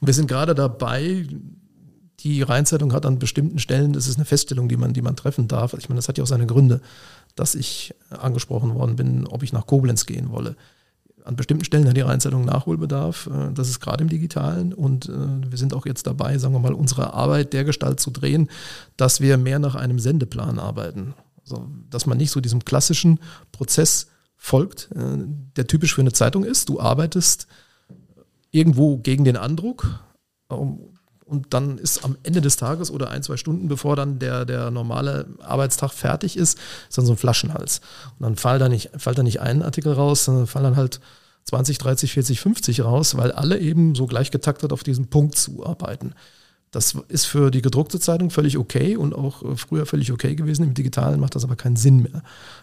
Und 0.00 0.06
wir 0.06 0.14
sind 0.14 0.28
gerade 0.28 0.54
dabei, 0.54 1.26
die 2.20 2.42
Rheinzeitung 2.42 2.92
hat 2.92 3.06
an 3.06 3.18
bestimmten 3.18 3.58
Stellen, 3.58 3.92
das 3.92 4.08
ist 4.08 4.16
eine 4.16 4.24
Feststellung, 4.24 4.68
die 4.68 4.76
man, 4.76 4.92
die 4.92 5.02
man 5.02 5.16
treffen 5.16 5.48
darf. 5.48 5.74
Ich 5.74 5.88
meine, 5.88 5.98
das 5.98 6.08
hat 6.08 6.18
ja 6.18 6.24
auch 6.24 6.28
seine 6.28 6.46
Gründe, 6.46 6.80
dass 7.36 7.54
ich 7.54 7.94
angesprochen 8.10 8.74
worden 8.74 8.96
bin, 8.96 9.26
ob 9.26 9.42
ich 9.42 9.52
nach 9.52 9.66
Koblenz 9.66 10.06
gehen 10.06 10.30
wolle. 10.30 10.56
An 11.24 11.36
bestimmten 11.36 11.64
Stellen 11.64 11.86
hat 11.86 11.96
die 11.96 12.00
Rheinzeitung 12.00 12.44
Nachholbedarf. 12.44 13.28
Äh, 13.28 13.52
das 13.52 13.68
ist 13.68 13.80
gerade 13.80 14.02
im 14.02 14.08
Digitalen. 14.08 14.72
Und 14.72 15.08
äh, 15.08 15.12
wir 15.50 15.58
sind 15.58 15.74
auch 15.74 15.86
jetzt 15.86 16.06
dabei, 16.06 16.38
sagen 16.38 16.54
wir 16.54 16.58
mal, 16.58 16.72
unsere 16.72 17.12
Arbeit 17.12 17.52
dergestalt 17.52 18.00
zu 18.00 18.10
drehen, 18.10 18.48
dass 18.96 19.20
wir 19.20 19.36
mehr 19.36 19.58
nach 19.58 19.74
einem 19.74 19.98
Sendeplan 19.98 20.58
arbeiten. 20.58 21.14
Also, 21.42 21.68
dass 21.90 22.06
man 22.06 22.18
nicht 22.18 22.30
so 22.30 22.40
diesem 22.40 22.64
klassischen 22.64 23.20
Prozess 23.52 24.08
folgt, 24.36 24.90
äh, 24.94 25.18
der 25.56 25.66
typisch 25.66 25.94
für 25.94 26.00
eine 26.00 26.12
Zeitung 26.12 26.44
ist. 26.44 26.68
Du 26.68 26.80
arbeitest 26.80 27.46
irgendwo 28.58 28.98
gegen 28.98 29.24
den 29.24 29.36
Andruck. 29.36 30.00
Und 30.48 31.52
dann 31.52 31.78
ist 31.78 32.04
am 32.04 32.16
Ende 32.22 32.40
des 32.40 32.56
Tages 32.56 32.90
oder 32.90 33.10
ein, 33.10 33.22
zwei 33.22 33.36
Stunden, 33.36 33.68
bevor 33.68 33.96
dann 33.96 34.18
der, 34.18 34.44
der 34.44 34.70
normale 34.70 35.26
Arbeitstag 35.40 35.92
fertig 35.92 36.36
ist, 36.36 36.58
ist 36.88 36.98
dann 36.98 37.04
so 37.06 37.12
ein 37.12 37.18
Flaschenhals. 37.18 37.80
Und 38.18 38.24
dann 38.24 38.36
fällt 38.36 38.62
da 38.62 38.68
nicht, 38.68 38.90
fällt 38.96 39.18
da 39.18 39.22
nicht 39.22 39.40
ein 39.40 39.62
Artikel 39.62 39.92
raus, 39.92 40.24
sondern 40.24 40.46
fallen 40.46 40.64
dann 40.64 40.76
halt 40.76 41.00
20, 41.44 41.78
30, 41.78 42.12
40, 42.12 42.40
50 42.40 42.84
raus, 42.84 43.16
weil 43.16 43.32
alle 43.32 43.58
eben 43.58 43.94
so 43.94 44.06
gleich 44.06 44.30
getaktet 44.30 44.72
auf 44.72 44.82
diesen 44.82 45.08
Punkt 45.08 45.36
zuarbeiten. 45.36 46.14
Das 46.70 46.94
ist 47.08 47.24
für 47.24 47.50
die 47.50 47.62
gedruckte 47.62 47.98
Zeitung 47.98 48.30
völlig 48.30 48.58
okay 48.58 48.96
und 48.96 49.14
auch 49.14 49.42
äh, 49.42 49.56
früher 49.56 49.86
völlig 49.86 50.12
okay 50.12 50.34
gewesen. 50.34 50.64
Im 50.64 50.74
Digitalen 50.74 51.18
macht 51.18 51.34
das 51.34 51.44
aber 51.44 51.56
keinen 51.56 51.76
Sinn 51.76 52.02
mehr. 52.02 52.22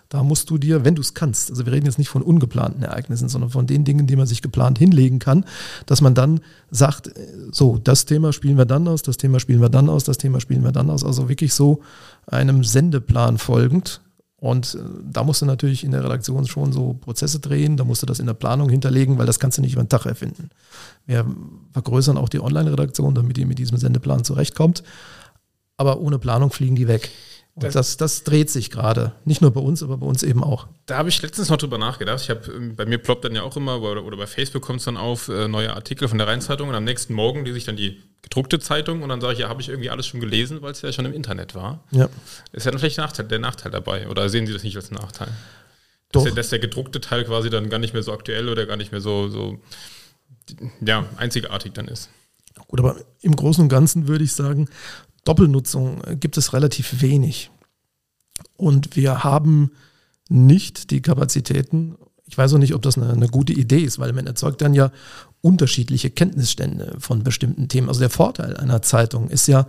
Da 0.10 0.22
musst 0.22 0.50
du 0.52 0.60
dir, 0.60 0.86
wenn 0.86 0.94
du 0.94 1.02
es 1.02 1.16
kannst, 1.16 1.50
also 1.50 1.66
wir 1.66 1.74
reden 1.74 1.88
jetzt 1.88 1.98
nicht 1.98 2.10
von 2.10 2.22
ungeplanten 2.22 2.84
Ereignissen, 2.84 3.30
sondern 3.30 3.50
von 3.50 3.66
den 3.66 3.84
Dingen, 3.84 4.06
die 4.06 4.16
man 4.16 4.28
sich 4.28 4.44
geplant 4.44 4.78
hinlegen 4.78 5.18
kann, 5.18 5.46
dass 5.88 6.02
man 6.02 6.14
dann 6.14 6.42
sagt, 6.70 7.08
äh, 7.08 7.12
so, 7.52 7.80
das 7.84 8.06
Thema 8.06 8.32
spielen 8.32 8.58
wir 8.58 8.66
dann 8.66 8.88
aus, 8.88 9.02
das 9.02 9.18
Thema 9.18 9.40
spielen 9.40 9.62
wir 9.62 9.70
dann 9.70 9.90
aus, 9.90 10.04
das 10.04 10.20
Thema 10.20 10.40
spielen 10.40 10.64
wir 10.64 10.72
dann 10.72 10.90
aus. 10.92 11.04
Also 11.04 11.28
wirklich 11.28 11.54
so 11.54 11.82
einem 12.28 12.64
Sendeplan 12.64 13.40
folgend, 13.40 14.02
und 14.38 14.76
äh, 14.76 14.80
da 15.04 15.24
musst 15.24 15.42
du 15.42 15.46
natürlich 15.46 15.84
in 15.84 15.92
der 15.92 16.04
Redaktion 16.04 16.46
schon 16.46 16.74
so 16.74 16.94
Prozesse 16.94 17.40
drehen, 17.40 17.78
da 17.78 17.84
musst 17.84 18.02
du 18.02 18.06
das 18.06 18.20
in 18.20 18.26
der 18.26 18.34
Planung 18.34 18.70
hinterlegen, 18.70 19.18
weil 19.18 19.26
das 19.26 19.40
kannst 19.40 19.58
du 19.58 19.62
nicht 19.62 19.74
über 19.74 19.84
den 19.84 19.90
Tag 19.90 20.06
erfinden. 20.06 20.50
Wir 21.06 21.26
vergrößern 21.72 22.18
auch 22.18 22.30
die 22.30 22.42
Online-Redaktion, 22.42 23.16
damit 23.16 23.38
die 23.38 23.46
mit 23.46 23.60
diesem 23.60 23.78
Sendeplan 23.78 24.24
zurechtkommt. 24.24 24.84
Aber 25.78 26.00
ohne 26.00 26.20
Planung 26.20 26.52
fliegen 26.52 26.76
die 26.76 26.88
weg. 26.88 27.12
Und 27.56 27.74
das, 27.74 27.96
das 27.96 28.26
dreht 28.26 28.50
sich 28.50 28.70
gerade. 28.70 29.14
Nicht 29.24 29.42
nur 29.42 29.52
bei 29.52 29.62
uns, 29.62 29.82
aber 29.82 29.98
bei 29.98 30.06
uns 30.06 30.24
eben 30.24 30.44
auch. 30.44 30.68
Da 30.88 30.98
habe 30.98 31.08
ich 31.08 31.22
letztens 31.22 31.50
noch 31.50 31.56
drüber 31.56 31.78
nachgedacht. 31.78 32.22
Ich 32.22 32.30
habe, 32.30 32.52
ähm, 32.52 32.76
bei 32.76 32.86
mir 32.86 32.98
ploppt 32.98 33.24
dann 33.24 33.34
ja 33.34 33.44
auch 33.44 33.56
immer, 33.56 33.82
oder, 33.82 34.04
oder 34.04 34.18
bei 34.18 34.28
Facebook 34.28 34.62
kommt 34.62 34.80
es 34.80 34.86
dann 34.86 34.98
auf, 34.98 35.30
äh, 35.30 35.48
neue 35.48 35.74
Artikel 35.74 36.10
von 36.10 36.18
der 36.18 36.28
Rheinzeitung 36.28 36.68
und 36.68 36.76
am 36.76 36.84
nächsten 36.84 37.14
Morgen 37.14 37.46
lese 37.46 37.58
ich 37.58 37.64
dann 37.64 37.78
die 37.78 38.04
gedruckte 38.22 38.60
Zeitung 38.60 39.04
und 39.04 39.10
dann 39.10 39.22
sage 39.22 39.34
ich, 39.34 39.40
ja, 39.40 39.48
habe 39.48 39.62
ich 39.62 39.70
irgendwie 39.70 39.90
alles 39.90 40.06
schon 40.06 40.20
gelesen, 40.20 40.62
weil 40.62 40.74
es 40.74 40.82
ja 40.82 40.92
schon 40.92 41.06
im 41.06 41.14
Internet 41.14 41.56
war. 41.56 41.82
Ja. 41.92 42.10
Ist 42.52 42.66
ja 42.66 42.72
dann 42.72 42.80
vielleicht 42.80 42.98
Nachteil, 42.98 43.26
der 43.26 43.40
Nachteil 43.40 43.72
dabei. 43.72 44.10
Oder 44.10 44.28
sehen 44.28 44.46
Sie 44.48 44.52
das 44.54 44.64
nicht 44.64 44.76
als 44.76 44.92
Nachteil? 44.92 45.30
Dass. 46.12 46.24
Der, 46.24 46.34
dass 46.34 46.50
der 46.50 46.60
gedruckte 46.60 47.00
Teil 47.00 47.24
quasi 47.24 47.50
dann 47.50 47.70
gar 47.70 47.80
nicht 47.80 47.94
mehr 47.94 48.04
so 48.04 48.12
aktuell 48.12 48.50
oder 48.50 48.66
gar 48.66 48.76
nicht 48.76 48.92
mehr 48.92 49.02
so, 49.02 49.30
so 49.30 49.60
ja, 50.82 51.06
einzigartig 51.16 51.72
dann 51.72 51.88
ist. 51.88 52.10
Gut, 52.68 52.80
aber 52.80 52.98
im 53.22 53.36
Großen 53.36 53.64
und 53.64 53.70
Ganzen 53.70 54.08
würde 54.08 54.24
ich 54.24 54.34
sagen, 54.34 54.70
Doppelnutzung 55.26 56.02
gibt 56.20 56.38
es 56.38 56.54
relativ 56.54 57.02
wenig. 57.02 57.52
Und 58.58 58.96
wir 58.96 59.24
haben 59.24 59.72
nicht 60.30 60.92
die 60.92 61.02
Kapazitäten, 61.02 61.96
ich 62.26 62.38
weiß 62.38 62.54
auch 62.54 62.60
nicht, 62.60 62.74
ob 62.74 62.82
das 62.82 62.98
eine, 62.98 63.12
eine, 63.12 63.28
gute 63.28 63.54
Idee 63.54 63.82
ist, 63.82 64.00
weil 64.00 64.14
man 64.14 64.28
erzeugt 64.28 64.62
dann 64.62 64.74
ja 64.74 64.92
unterschiedliche 65.42 66.10
Kenntnisstände 66.10 66.96
von 67.00 67.24
bestimmten 67.24 67.68
Themen. 67.68 67.88
Also 67.88 68.00
der 68.00 68.10
Vorteil 68.10 68.58
einer 68.58 68.82
Zeitung 68.82 69.30
ist 69.30 69.48
ja, 69.48 69.68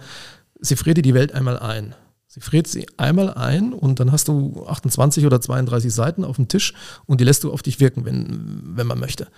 sie 0.60 0.76
friert 0.76 0.98
dir 0.98 1.02
die 1.02 1.14
Welt 1.14 1.32
einmal 1.32 1.58
ein. 1.58 1.94
Sie 2.26 2.40
friert 2.40 2.66
sie 2.66 2.86
einmal 2.96 3.32
ein 3.34 3.72
und 3.72 4.00
dann 4.00 4.12
hast 4.12 4.28
du 4.28 4.66
28 4.66 5.24
oder 5.26 5.40
32 5.40 5.92
Seiten 5.92 6.24
auf 6.24 6.36
dem 6.36 6.48
Tisch 6.48 6.74
und 7.06 7.20
die 7.20 7.24
lässt 7.24 7.44
du 7.44 7.52
auf 7.52 7.62
dich 7.62 7.80
wirken, 7.80 8.04
wenn, 8.04 8.62
wenn 8.76 8.86
man 8.86 8.98
möchte. 8.98 9.28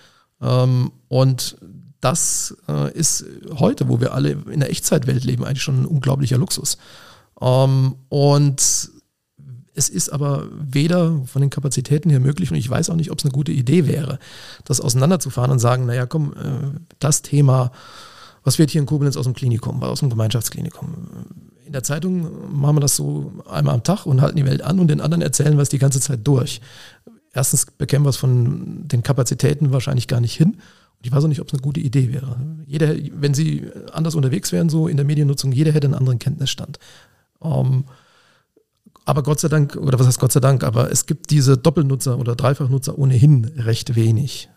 Ähm, 0.41 0.93
und 1.09 1.57
das 2.01 2.57
äh, 2.69 2.93
ist 2.93 3.25
heute, 3.59 3.89
wo 3.89 4.01
wir 4.01 4.15
alle 4.15 4.31
in 4.51 4.61
der 4.61 4.71
Echtzeitwelt 4.71 5.25
leben, 5.25 5.45
eigentlich 5.45 5.63
schon 5.63 5.83
ein 5.83 5.87
unglaublicher 5.87 6.39
Luxus. 6.39 6.79
Ähm, 7.41 7.97
und 8.09 8.91
es 9.75 9.89
ist 9.89 10.11
aber 10.11 10.49
weder 10.59 11.23
von 11.27 11.41
den 11.41 11.51
Kapazitäten 11.51 12.11
her 12.11 12.21
möglich 12.21 12.51
und 12.51 12.57
ich 12.57 12.69
weiß 12.69 12.91
auch 12.91 12.97
nicht, 12.97 13.11
ob 13.13 13.19
es 13.19 13.25
eine 13.25 13.33
gute 13.33 13.53
Idee 13.53 13.87
wäre, 13.87 14.19
das 14.65 14.81
auseinanderzufahren 14.81 15.53
und 15.53 15.61
sagen, 15.61 15.87
naja, 15.87 16.05
komm, 16.07 16.33
äh, 16.33 16.79
das 16.99 17.23
Thema, 17.23 17.71
was 18.43 18.59
wird 18.59 18.71
hier 18.71 18.81
in 18.81 18.87
Koblenz 18.87 19.17
aus 19.17 19.25
dem 19.25 19.35
Klinikum, 19.35 19.83
aus 19.83 20.01
dem 20.01 20.11
Gemeinschaftsklinikum? 20.11 20.95
In 21.65 21.73
der 21.73 21.83
Zeitung 21.83 22.59
machen 22.59 22.77
wir 22.77 22.81
das 22.81 22.97
so 22.97 23.33
einmal 23.49 23.75
am 23.75 23.85
Tag 23.85 24.07
und 24.07 24.21
halten 24.21 24.37
die 24.37 24.47
Welt 24.47 24.63
an 24.63 24.81
und 24.81 24.89
den 24.89 25.01
anderen 25.01 25.23
erzählen 25.23 25.57
wir 25.57 25.63
es 25.63 25.69
die 25.69 25.79
ganze 25.79 26.01
Zeit 26.01 26.21
durch. 26.25 26.61
Erstens 27.33 27.67
bekämen 27.67 28.05
wir 28.05 28.11
es 28.11 28.17
von 28.17 28.89
den 28.89 29.03
Kapazitäten 29.03 29.71
wahrscheinlich 29.71 30.09
gar 30.09 30.21
nicht 30.21 30.35
hin. 30.35 30.57
Ich 31.01 31.13
weiß 31.13 31.25
auch 31.25 31.29
nicht, 31.29 31.41
ob 31.41 31.47
es 31.49 31.55
eine 31.55 31.63
gute 31.63 31.81
Idee 31.81 32.13
wäre. 32.13 32.37
Jeder, 32.67 32.95
wenn 33.13 33.35
Sie 33.35 33.71
anders 33.93 34.15
unterwegs 34.15 34.51
wären, 34.53 34.69
so 34.69 34.89
in 34.89 34.97
der 34.97 35.07
Mediennutzung, 35.07 35.53
jeder 35.53 35.73
hätte 35.73 35.87
einen 35.87 35.95
anderen 35.95 36.19
Kenntnisstand. 36.19 36.79
Ähm, 37.43 37.85
aber 39.05 39.23
Gott 39.23 39.41
sei 39.41 39.49
Dank, 39.49 39.75
oder 39.77 39.99
was 39.99 40.07
heißt 40.07 40.21
Gott 40.21 40.33
sei 40.33 40.41
Dank, 40.41 40.65
aber 40.65 40.91
es 40.91 41.07
gibt 41.07 41.31
diese 41.31 41.57
Doppelnutzer 41.57 42.19
oder 42.19 42.37
Dreifachnutzer 42.37 42.99
ohnehin 42.99 43.47
recht 43.57 43.95
wenig. 43.95 44.51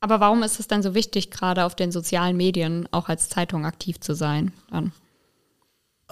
Aber 0.00 0.20
warum 0.20 0.44
ist 0.44 0.60
es 0.60 0.68
dann 0.68 0.82
so 0.84 0.94
wichtig, 0.94 1.30
gerade 1.30 1.64
auf 1.64 1.74
den 1.74 1.90
sozialen 1.90 2.36
Medien 2.36 2.88
auch 2.92 3.08
als 3.08 3.28
Zeitung 3.28 3.66
aktiv 3.66 3.98
zu 3.98 4.14
sein? 4.14 4.52
Dann? 4.70 4.92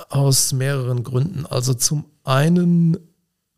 Aus 0.08 0.52
mehreren 0.52 1.04
Gründen. 1.04 1.46
Also 1.46 1.74
zum 1.74 2.06
einen, 2.24 2.96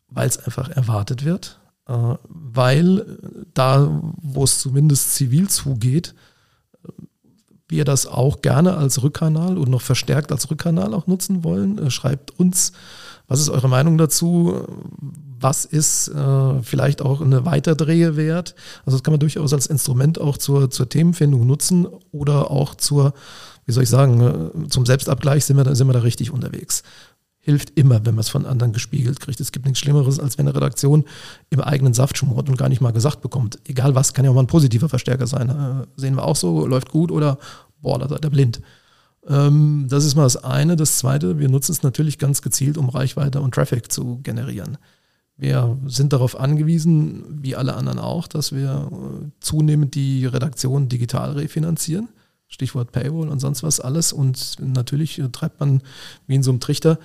weil 0.09 0.28
es 0.28 0.38
einfach 0.38 0.68
erwartet 0.68 1.24
wird, 1.24 1.59
weil 1.88 3.18
da, 3.55 4.03
wo 4.20 4.44
es 4.44 4.61
zumindest 4.61 5.14
zivil 5.14 5.48
zugeht, 5.48 6.14
wir 7.68 7.85
das 7.85 8.07
auch 8.07 8.40
gerne 8.40 8.77
als 8.77 9.03
Rückkanal 9.03 9.59
und 9.59 9.68
noch 9.68 9.83
verstärkt 9.83 10.33
als 10.33 10.51
Rückkanal 10.51 10.94
auch 10.94 11.07
nutzen 11.07 11.44
wollen. 11.44 11.79
Äh, 11.79 11.90
schreibt 11.90 12.38
uns 12.38 12.72
was 13.29 13.40
ist 13.40 13.51
eure 13.51 13.68
Meinung 13.68 13.98
dazu? 13.98 14.64
Was 15.38 15.66
ist 15.66 16.09
äh, 16.09 16.62
vielleicht 16.62 17.03
auch 17.03 17.20
eine 17.20 17.44
Weiterdrehe 17.44 18.16
wert? 18.16 18.55
Also 18.87 18.96
das 18.96 19.05
kann 19.05 19.12
man 19.12 19.20
durchaus 19.20 19.53
als 19.53 19.66
Instrument 19.66 20.18
auch 20.18 20.38
zur, 20.38 20.70
zur 20.70 20.88
Themenfindung 20.88 21.46
nutzen 21.46 21.87
oder 22.11 22.51
auch 22.51 22.74
zur, 22.74 23.12
wie 23.66 23.72
soll 23.72 23.83
ich 23.83 23.90
sagen, 23.90 24.20
äh, 24.64 24.68
zum 24.68 24.87
Selbstabgleich 24.87 25.44
sind 25.44 25.59
wir, 25.59 25.74
sind 25.77 25.87
wir 25.87 25.92
da 25.92 26.01
richtig 26.01 26.33
unterwegs. 26.33 26.83
Hilft 27.49 27.79
immer, 27.79 28.05
wenn 28.05 28.15
man 28.15 28.21
es 28.21 28.29
von 28.29 28.45
anderen 28.45 28.75
gespiegelt 28.75 29.21
kriegt. 29.21 29.41
Es 29.41 29.53
gibt 29.53 29.65
nichts 29.65 29.79
Schlimmeres, 29.79 30.21
als 30.21 30.37
wenn 30.37 30.47
eine 30.47 30.55
Redaktion 30.55 31.07
im 31.49 31.63
eigenen 31.63 31.95
Saft 31.95 32.19
schmort 32.19 32.51
und 32.51 32.59
gar 32.59 32.69
nicht 32.69 32.83
mal 32.83 32.93
gesagt 32.93 33.23
bekommt. 33.23 33.59
Egal 33.67 33.95
was, 33.95 34.13
kann 34.13 34.27
ja 34.27 34.31
auch 34.31 34.35
mal 34.35 34.43
ein 34.43 34.49
positiver 34.49 34.91
Verstärker 34.91 35.27
sein. 35.27 35.49
Äh, 35.49 35.87
sehen 35.97 36.15
wir 36.15 36.25
auch 36.25 36.37
so, 36.37 36.67
läuft 36.67 36.91
gut 36.91 37.11
oder 37.11 37.39
boah, 37.81 37.99
da 37.99 38.07
seid 38.07 38.23
ihr 38.23 38.29
blind. 38.29 38.61
Ähm, 39.27 39.87
das 39.89 40.05
ist 40.05 40.15
mal 40.15 40.25
das 40.25 40.37
eine. 40.37 40.77
Das 40.77 40.99
zweite, 40.99 41.39
wir 41.39 41.49
nutzen 41.49 41.73
es 41.73 41.83
natürlich 41.83 42.19
ganz 42.19 42.43
gezielt, 42.43 42.77
um 42.77 42.91
Reichweite 42.91 43.41
und 43.41 43.55
Traffic 43.55 43.91
zu 43.91 44.21
generieren. 44.23 44.77
Wir 45.39 45.79
sind 45.87 46.13
darauf 46.13 46.39
angewiesen, 46.39 47.25
wie 47.31 47.57
alle 47.57 47.77
anderen 47.77 47.99
auch, 47.99 48.29
dass 48.29 48.53
wir 48.53 48.91
äh, 48.93 49.31
zunehmend 49.41 49.95
die 49.95 50.27
Redaktion 50.27 50.91
digital 50.91 51.33
refinanzieren. 51.33 52.11
Stichwort 52.49 52.93
Paywall 52.93 53.29
und 53.29 53.41
sonst 53.41 53.63
was 53.63 53.79
alles. 53.79 54.13
Und 54.13 54.57
natürlich 54.59 55.19
äh, 55.19 55.29
treibt 55.29 55.61
man 55.61 55.83
wie 56.27 56.35
in 56.35 56.43
so 56.43 56.51
einem 56.51 56.61
Trichter 56.61 56.99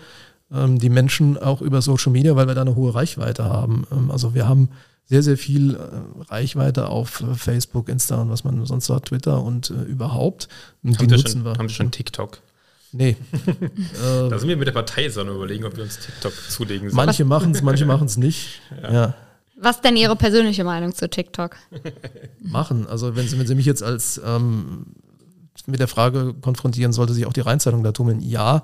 die 0.53 0.89
Menschen 0.89 1.37
auch 1.37 1.61
über 1.61 1.81
Social 1.81 2.11
Media, 2.11 2.35
weil 2.35 2.47
wir 2.47 2.55
da 2.55 2.61
eine 2.61 2.75
hohe 2.75 2.93
Reichweite 2.93 3.45
haben. 3.45 3.85
Ähm, 3.91 4.11
also 4.11 4.35
wir 4.35 4.47
haben 4.47 4.69
sehr, 5.05 5.23
sehr 5.23 5.37
viel 5.37 5.75
äh, 5.75 6.31
Reichweite 6.31 6.87
auf 6.87 7.21
äh, 7.21 7.35
Facebook, 7.35 7.89
Insta 7.89 8.21
und 8.21 8.29
was 8.29 8.43
man 8.43 8.65
sonst 8.65 8.85
so 8.85 8.95
hat, 8.95 9.05
Twitter 9.05 9.43
und 9.43 9.69
äh, 9.69 9.83
überhaupt. 9.83 10.47
Und 10.83 10.97
haben, 10.97 11.07
die 11.07 11.13
nutzen 11.13 11.31
schon, 11.31 11.45
wir. 11.45 11.57
haben 11.57 11.69
Sie 11.69 11.75
schon 11.75 11.91
TikTok? 11.91 12.39
Nee. 12.91 13.17
da 14.29 14.37
sind 14.37 14.47
wir 14.47 14.55
mit 14.55 14.67
der 14.67 14.73
Partei 14.73 15.09
so 15.09 15.21
überlegen, 15.21 15.65
ob 15.65 15.75
wir 15.75 15.83
uns 15.83 15.99
TikTok 15.99 16.33
zulegen 16.49 16.89
sollen. 16.89 17.05
Manche 17.05 17.25
machen 17.25 17.51
es, 17.51 17.63
manche 17.63 17.85
machen 17.85 18.05
es 18.05 18.17
nicht. 18.17 18.61
Ja. 18.83 18.93
ja. 18.93 19.15
Was 19.59 19.81
denn 19.81 19.95
Ihre 19.95 20.15
persönliche 20.15 20.63
Meinung 20.63 20.93
zu 20.93 21.09
TikTok? 21.09 21.57
machen. 22.41 22.85
Also 22.87 23.15
wenn 23.15 23.27
Sie, 23.27 23.39
wenn 23.39 23.47
Sie 23.47 23.55
mich 23.55 23.65
jetzt 23.65 23.81
als 23.81 24.21
ähm, 24.23 24.85
mit 25.65 25.79
der 25.79 25.87
Frage 25.87 26.33
konfrontieren, 26.33 26.93
sollte 26.93 27.13
sich 27.13 27.25
auch 27.25 27.33
die 27.33 27.41
Rheinzeitung 27.41 27.83
da 27.83 27.91
tummeln? 27.91 28.19
Ja, 28.21 28.63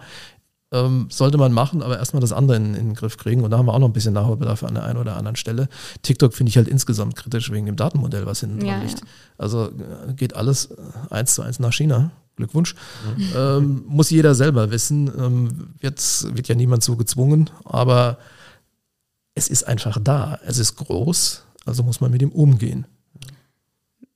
ähm, 0.71 1.08
sollte 1.10 1.38
man 1.38 1.51
machen, 1.51 1.82
aber 1.82 1.97
erstmal 1.97 2.21
das 2.21 2.32
andere 2.32 2.58
in, 2.58 2.75
in, 2.75 2.88
den 2.89 2.93
Griff 2.93 3.17
kriegen. 3.17 3.43
Und 3.43 3.51
da 3.51 3.58
haben 3.58 3.65
wir 3.65 3.73
auch 3.73 3.79
noch 3.79 3.89
ein 3.89 3.93
bisschen 3.93 4.13
Nachholbedarf 4.13 4.63
an 4.63 4.75
der 4.75 4.84
einen 4.84 4.99
oder 4.99 5.17
anderen 5.17 5.36
Stelle. 5.36 5.67
TikTok 6.03 6.34
finde 6.34 6.49
ich 6.51 6.58
halt 6.58 6.67
insgesamt 6.67 7.15
kritisch 7.15 7.51
wegen 7.51 7.65
dem 7.65 7.75
Datenmodell, 7.75 8.25
was 8.25 8.41
hinten 8.41 8.60
dran 8.60 8.67
ja, 8.67 8.79
liegt. 8.79 8.99
Ja. 8.99 9.05
Also 9.38 9.65
äh, 9.67 10.13
geht 10.13 10.36
alles 10.36 10.65
äh, 10.65 10.75
eins 11.10 11.36
zu 11.36 11.41
eins 11.41 11.60
nach 11.60 11.73
China. 11.73 12.12
Glückwunsch. 12.36 12.75
Mhm. 13.17 13.29
Ähm, 13.36 13.84
muss 13.88 14.10
jeder 14.12 14.36
selber 14.36 14.71
wissen. 14.71 15.12
Ähm, 15.17 15.73
wird, 15.79 15.99
wird 16.36 16.47
ja 16.47 16.55
niemand 16.55 16.84
so 16.84 16.95
gezwungen, 16.95 17.49
aber 17.65 18.17
es 19.36 19.49
ist 19.49 19.67
einfach 19.67 19.97
da. 20.01 20.39
Es 20.45 20.58
ist 20.58 20.75
groß, 20.75 21.43
also 21.65 21.84
muss 21.84 21.99
man 21.99 22.12
mit 22.12 22.21
ihm 22.21 22.32
umgehen. 22.32 22.86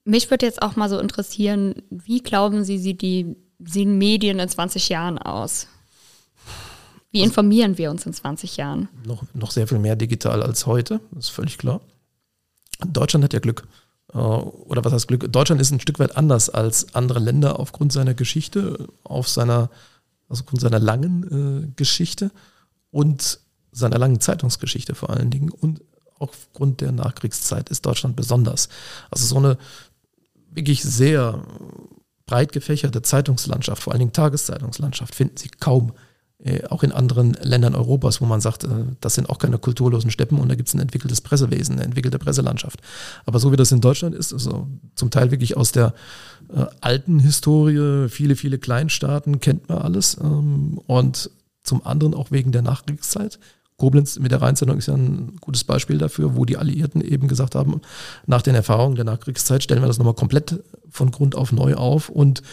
Mich 0.06 0.30
würde 0.30 0.46
jetzt 0.46 0.62
auch 0.62 0.76
mal 0.76 0.90
so 0.90 1.00
interessieren, 1.00 1.76
wie 1.90 2.22
glauben 2.22 2.64
Sie, 2.64 2.78
sieht 2.78 3.02
die, 3.02 3.36
sehen 3.60 3.98
Medien 3.98 4.40
in 4.40 4.50
20 4.50 4.90
Jahren 4.90 5.18
aus? 5.18 5.68
Wie 7.14 7.22
informieren 7.22 7.78
wir 7.78 7.92
uns 7.92 8.08
in 8.08 8.14
20 8.14 8.58
Jahren? 8.58 8.90
Noch, 9.06 9.24
noch 9.36 9.52
sehr 9.52 9.68
viel 9.68 9.78
mehr 9.78 9.96
digital 9.96 10.42
als 10.42 10.66
heute, 10.66 11.00
das 11.12 11.26
ist 11.26 11.30
völlig 11.30 11.60
klar. 11.60 11.80
Deutschland 12.86 13.24
hat 13.24 13.34
ja 13.34 13.40
Glück. 13.40 13.68
Äh, 14.12 14.18
oder 14.18 14.84
was 14.84 14.94
heißt 14.94 15.08
Glück? 15.08 15.32
Deutschland 15.32 15.62
ist 15.62 15.70
ein 15.72 15.80
Stück 15.80 16.00
weit 16.00 16.18
anders 16.18 16.50
als 16.50 16.96
andere 16.96 17.20
Länder 17.20 17.60
aufgrund 17.60 17.94
seiner 17.94 18.16
Geschichte, 18.16 18.88
auf 19.04 19.30
seiner, 19.30 19.70
also 20.28 20.42
aufgrund 20.42 20.62
seiner 20.62 20.80
langen 20.80 21.68
äh, 21.68 21.72
Geschichte 21.76 22.32
und 22.90 23.40
seiner 23.72 24.00
langen 24.00 24.20
Zeitungsgeschichte 24.20 24.96
vor 24.96 25.12
allen 25.12 25.30
Dingen 25.30 25.52
und 25.52 25.82
aufgrund 26.18 26.82
der 26.82 26.92
Nachkriegszeit 26.92 27.70
ist 27.70 27.86
Deutschland 27.86 28.16
besonders. 28.16 28.70
Also 29.12 29.28
so 29.28 29.38
eine 29.38 29.60
wirklich 30.50 30.82
sehr 30.82 31.44
breit 32.26 32.54
gefächerte 32.54 33.04
Zeitungslandschaft, 33.04 33.84
vor 33.84 33.94
allen 33.94 34.00
Dingen 34.00 34.14
Tageszeitungslandschaft, 34.14 35.14
finden 35.14 35.38
Sie 35.38 35.50
kaum 35.50 35.94
äh, 36.44 36.66
auch 36.68 36.84
in 36.84 36.92
anderen 36.92 37.34
Ländern 37.42 37.74
Europas, 37.74 38.20
wo 38.20 38.26
man 38.26 38.42
sagt, 38.42 38.66
äh, 38.66 38.68
das 39.00 39.16
sind 39.16 39.30
auch 39.30 39.38
keine 39.38 39.58
kulturlosen 39.58 40.12
Steppen 40.12 40.40
und 40.40 40.50
da 40.50 40.56
gibt 40.56 40.68
es 40.68 40.76
ein 40.76 40.82
entwickeltes 40.82 41.22
Pressewesen, 41.22 41.76
eine 41.76 41.86
entwickelte 41.86 42.20
Presselandschaft. 42.20 42.82
Aber 43.26 43.40
so 43.40 43.52
wie 43.52 43.56
das 43.56 43.72
in 43.72 43.82
Deutschland 43.82 44.14
ist, 44.14 44.34
also 44.34 44.68
zum 44.96 45.10
Teil 45.10 45.32
wirklich 45.32 45.56
aus 45.56 45.72
der 45.72 45.94
äh, 46.54 46.66
alten 46.82 47.20
Historie, 47.20 48.10
viele, 48.10 48.36
viele 48.36 48.58
Kleinstaaten, 48.58 49.40
kennt 49.40 49.70
man 49.70 49.78
alles. 49.78 50.18
Ähm, 50.22 50.80
und 50.86 51.30
zum 51.64 51.86
anderen 51.86 52.14
auch 52.14 52.32
wegen 52.32 52.52
der 52.52 52.62
Nachkriegszeit. 52.62 53.40
Koblenz 53.78 54.20
mit 54.20 54.32
der 54.32 54.42
Rheinzeitung 54.42 54.78
ist 54.78 54.88
ja 54.88 54.94
ein 54.94 55.38
gutes 55.40 55.64
Beispiel 55.64 55.98
dafür, 55.98 56.36
wo 56.36 56.46
die 56.46 56.58
Alliierten 56.58 57.02
eben 57.02 57.28
gesagt 57.28 57.56
haben, 57.56 57.82
nach 58.28 58.42
den 58.42 58.54
Erfahrungen 58.54 58.96
der 58.96 59.06
Nachkriegszeit 59.06 59.64
stellen 59.64 59.82
wir 59.82 59.88
das 59.88 59.98
nochmal 59.98 60.14
komplett 60.14 60.62
von 60.90 61.10
Grund 61.10 61.36
auf 61.36 61.52
neu 61.52 61.76
auf 61.76 62.10
und 62.10 62.44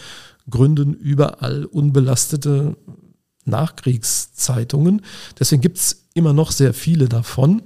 gründen 0.49 0.93
überall 0.93 1.65
unbelastete 1.65 2.75
Nachkriegszeitungen. 3.45 5.01
Deswegen 5.39 5.61
gibt 5.61 5.77
es 5.77 6.05
immer 6.13 6.33
noch 6.33 6.51
sehr 6.51 6.73
viele 6.73 7.09
davon. 7.09 7.61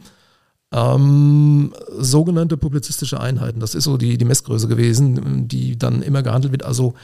Ähm, 0.72 1.74
sogenannte 1.98 2.58
publizistische 2.58 3.20
Einheiten, 3.20 3.60
das 3.60 3.76
ist 3.76 3.86
so 3.86 3.98
die, 3.98 4.18
die 4.18 4.26
Messgröße 4.26 4.68
gewesen, 4.68 5.48
die 5.48 5.78
dann 5.78 6.02
immer 6.02 6.24
gehandelt 6.24 6.52
wird. 6.52 6.64
Also 6.64 6.96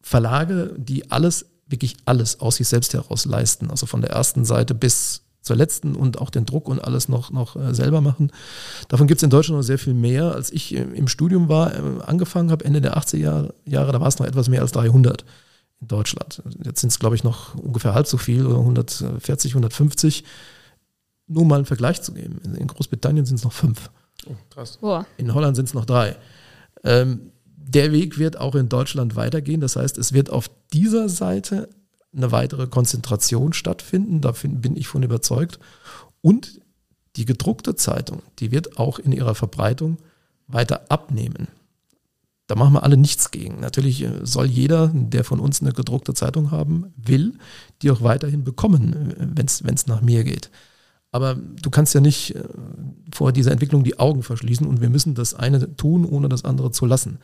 Verlage, 0.00 0.74
die 0.76 1.10
alles, 1.10 1.46
wirklich 1.66 1.96
alles 2.04 2.40
aus 2.40 2.56
sich 2.56 2.68
selbst 2.68 2.92
heraus 2.94 3.24
leisten. 3.24 3.70
Also 3.70 3.86
von 3.86 4.00
der 4.00 4.10
ersten 4.10 4.44
Seite 4.44 4.74
bis 4.74 5.22
zur 5.44 5.56
letzten 5.56 5.94
und 5.94 6.20
auch 6.20 6.30
den 6.30 6.46
Druck 6.46 6.68
und 6.68 6.82
alles 6.82 7.08
noch, 7.08 7.30
noch 7.30 7.54
äh, 7.56 7.74
selber 7.74 8.00
machen. 8.00 8.32
Davon 8.88 9.06
gibt 9.06 9.18
es 9.18 9.22
in 9.22 9.30
Deutschland 9.30 9.58
noch 9.58 9.64
sehr 9.64 9.78
viel 9.78 9.94
mehr. 9.94 10.32
Als 10.32 10.50
ich 10.50 10.74
im 10.74 11.06
Studium 11.06 11.48
war, 11.48 11.74
äh, 11.74 11.80
angefangen 12.06 12.50
habe, 12.50 12.64
Ende 12.64 12.80
der 12.80 12.96
80er 12.96 13.52
Jahre, 13.66 13.92
da 13.92 14.00
war 14.00 14.08
es 14.08 14.18
noch 14.18 14.26
etwas 14.26 14.48
mehr 14.48 14.62
als 14.62 14.72
300 14.72 15.24
in 15.84 15.88
Deutschland. 15.88 16.42
Jetzt 16.64 16.80
sind 16.80 16.90
es, 16.90 16.98
glaube 16.98 17.14
ich, 17.14 17.24
noch 17.24 17.54
ungefähr 17.54 17.94
halb 17.94 18.06
so 18.06 18.16
viel 18.16 18.46
oder 18.46 18.58
140, 18.58 19.52
150. 19.52 20.24
Nur 21.26 21.44
mal 21.44 21.56
einen 21.56 21.64
Vergleich 21.66 22.02
zu 22.02 22.12
geben. 22.12 22.40
In 22.58 22.66
Großbritannien 22.66 23.24
sind 23.26 23.36
es 23.36 23.44
noch 23.44 23.52
fünf. 23.52 23.90
Oh, 24.26 24.34
krass. 24.50 24.78
In 25.16 25.34
Holland 25.34 25.56
sind 25.56 25.66
es 25.68 25.74
noch 25.74 25.84
drei. 25.84 26.16
Ähm, 26.82 27.32
der 27.56 27.92
Weg 27.92 28.18
wird 28.18 28.38
auch 28.38 28.54
in 28.54 28.68
Deutschland 28.68 29.16
weitergehen. 29.16 29.60
Das 29.60 29.76
heißt, 29.76 29.98
es 29.98 30.12
wird 30.12 30.30
auf 30.30 30.50
dieser 30.72 31.08
Seite 31.08 31.68
eine 32.14 32.32
weitere 32.32 32.66
Konzentration 32.66 33.52
stattfinden. 33.52 34.20
Da 34.20 34.32
bin 34.32 34.76
ich 34.76 34.88
von 34.88 35.02
überzeugt. 35.02 35.58
Und 36.20 36.60
die 37.16 37.24
gedruckte 37.24 37.76
Zeitung, 37.76 38.22
die 38.38 38.50
wird 38.50 38.78
auch 38.78 38.98
in 38.98 39.12
ihrer 39.12 39.34
Verbreitung 39.34 39.98
weiter 40.46 40.90
abnehmen. 40.90 41.48
Da 42.46 42.56
machen 42.56 42.74
wir 42.74 42.82
alle 42.82 42.96
nichts 42.96 43.30
gegen. 43.30 43.60
Natürlich 43.60 44.02
äh, 44.02 44.20
soll 44.22 44.46
jeder, 44.46 44.88
der 44.92 45.24
von 45.24 45.40
uns 45.40 45.62
eine 45.62 45.72
gedruckte 45.72 46.12
Zeitung 46.12 46.50
haben 46.50 46.92
will, 46.96 47.38
die 47.80 47.90
auch 47.90 48.02
weiterhin 48.02 48.44
bekommen, 48.44 49.12
äh, 49.12 49.26
wenn 49.36 49.74
es 49.74 49.86
nach 49.86 50.02
mir 50.02 50.24
geht. 50.24 50.50
Aber 51.10 51.36
du 51.36 51.70
kannst 51.70 51.94
ja 51.94 52.00
nicht 52.00 52.34
äh, 52.34 52.42
vor 53.12 53.32
dieser 53.32 53.52
Entwicklung 53.52 53.82
die 53.84 53.98
Augen 53.98 54.22
verschließen 54.22 54.66
und 54.66 54.80
wir 54.80 54.90
müssen 54.90 55.14
das 55.14 55.32
eine 55.32 55.76
tun, 55.76 56.04
ohne 56.04 56.28
das 56.28 56.44
andere 56.44 56.70
zu 56.70 56.84
lassen. 56.84 57.18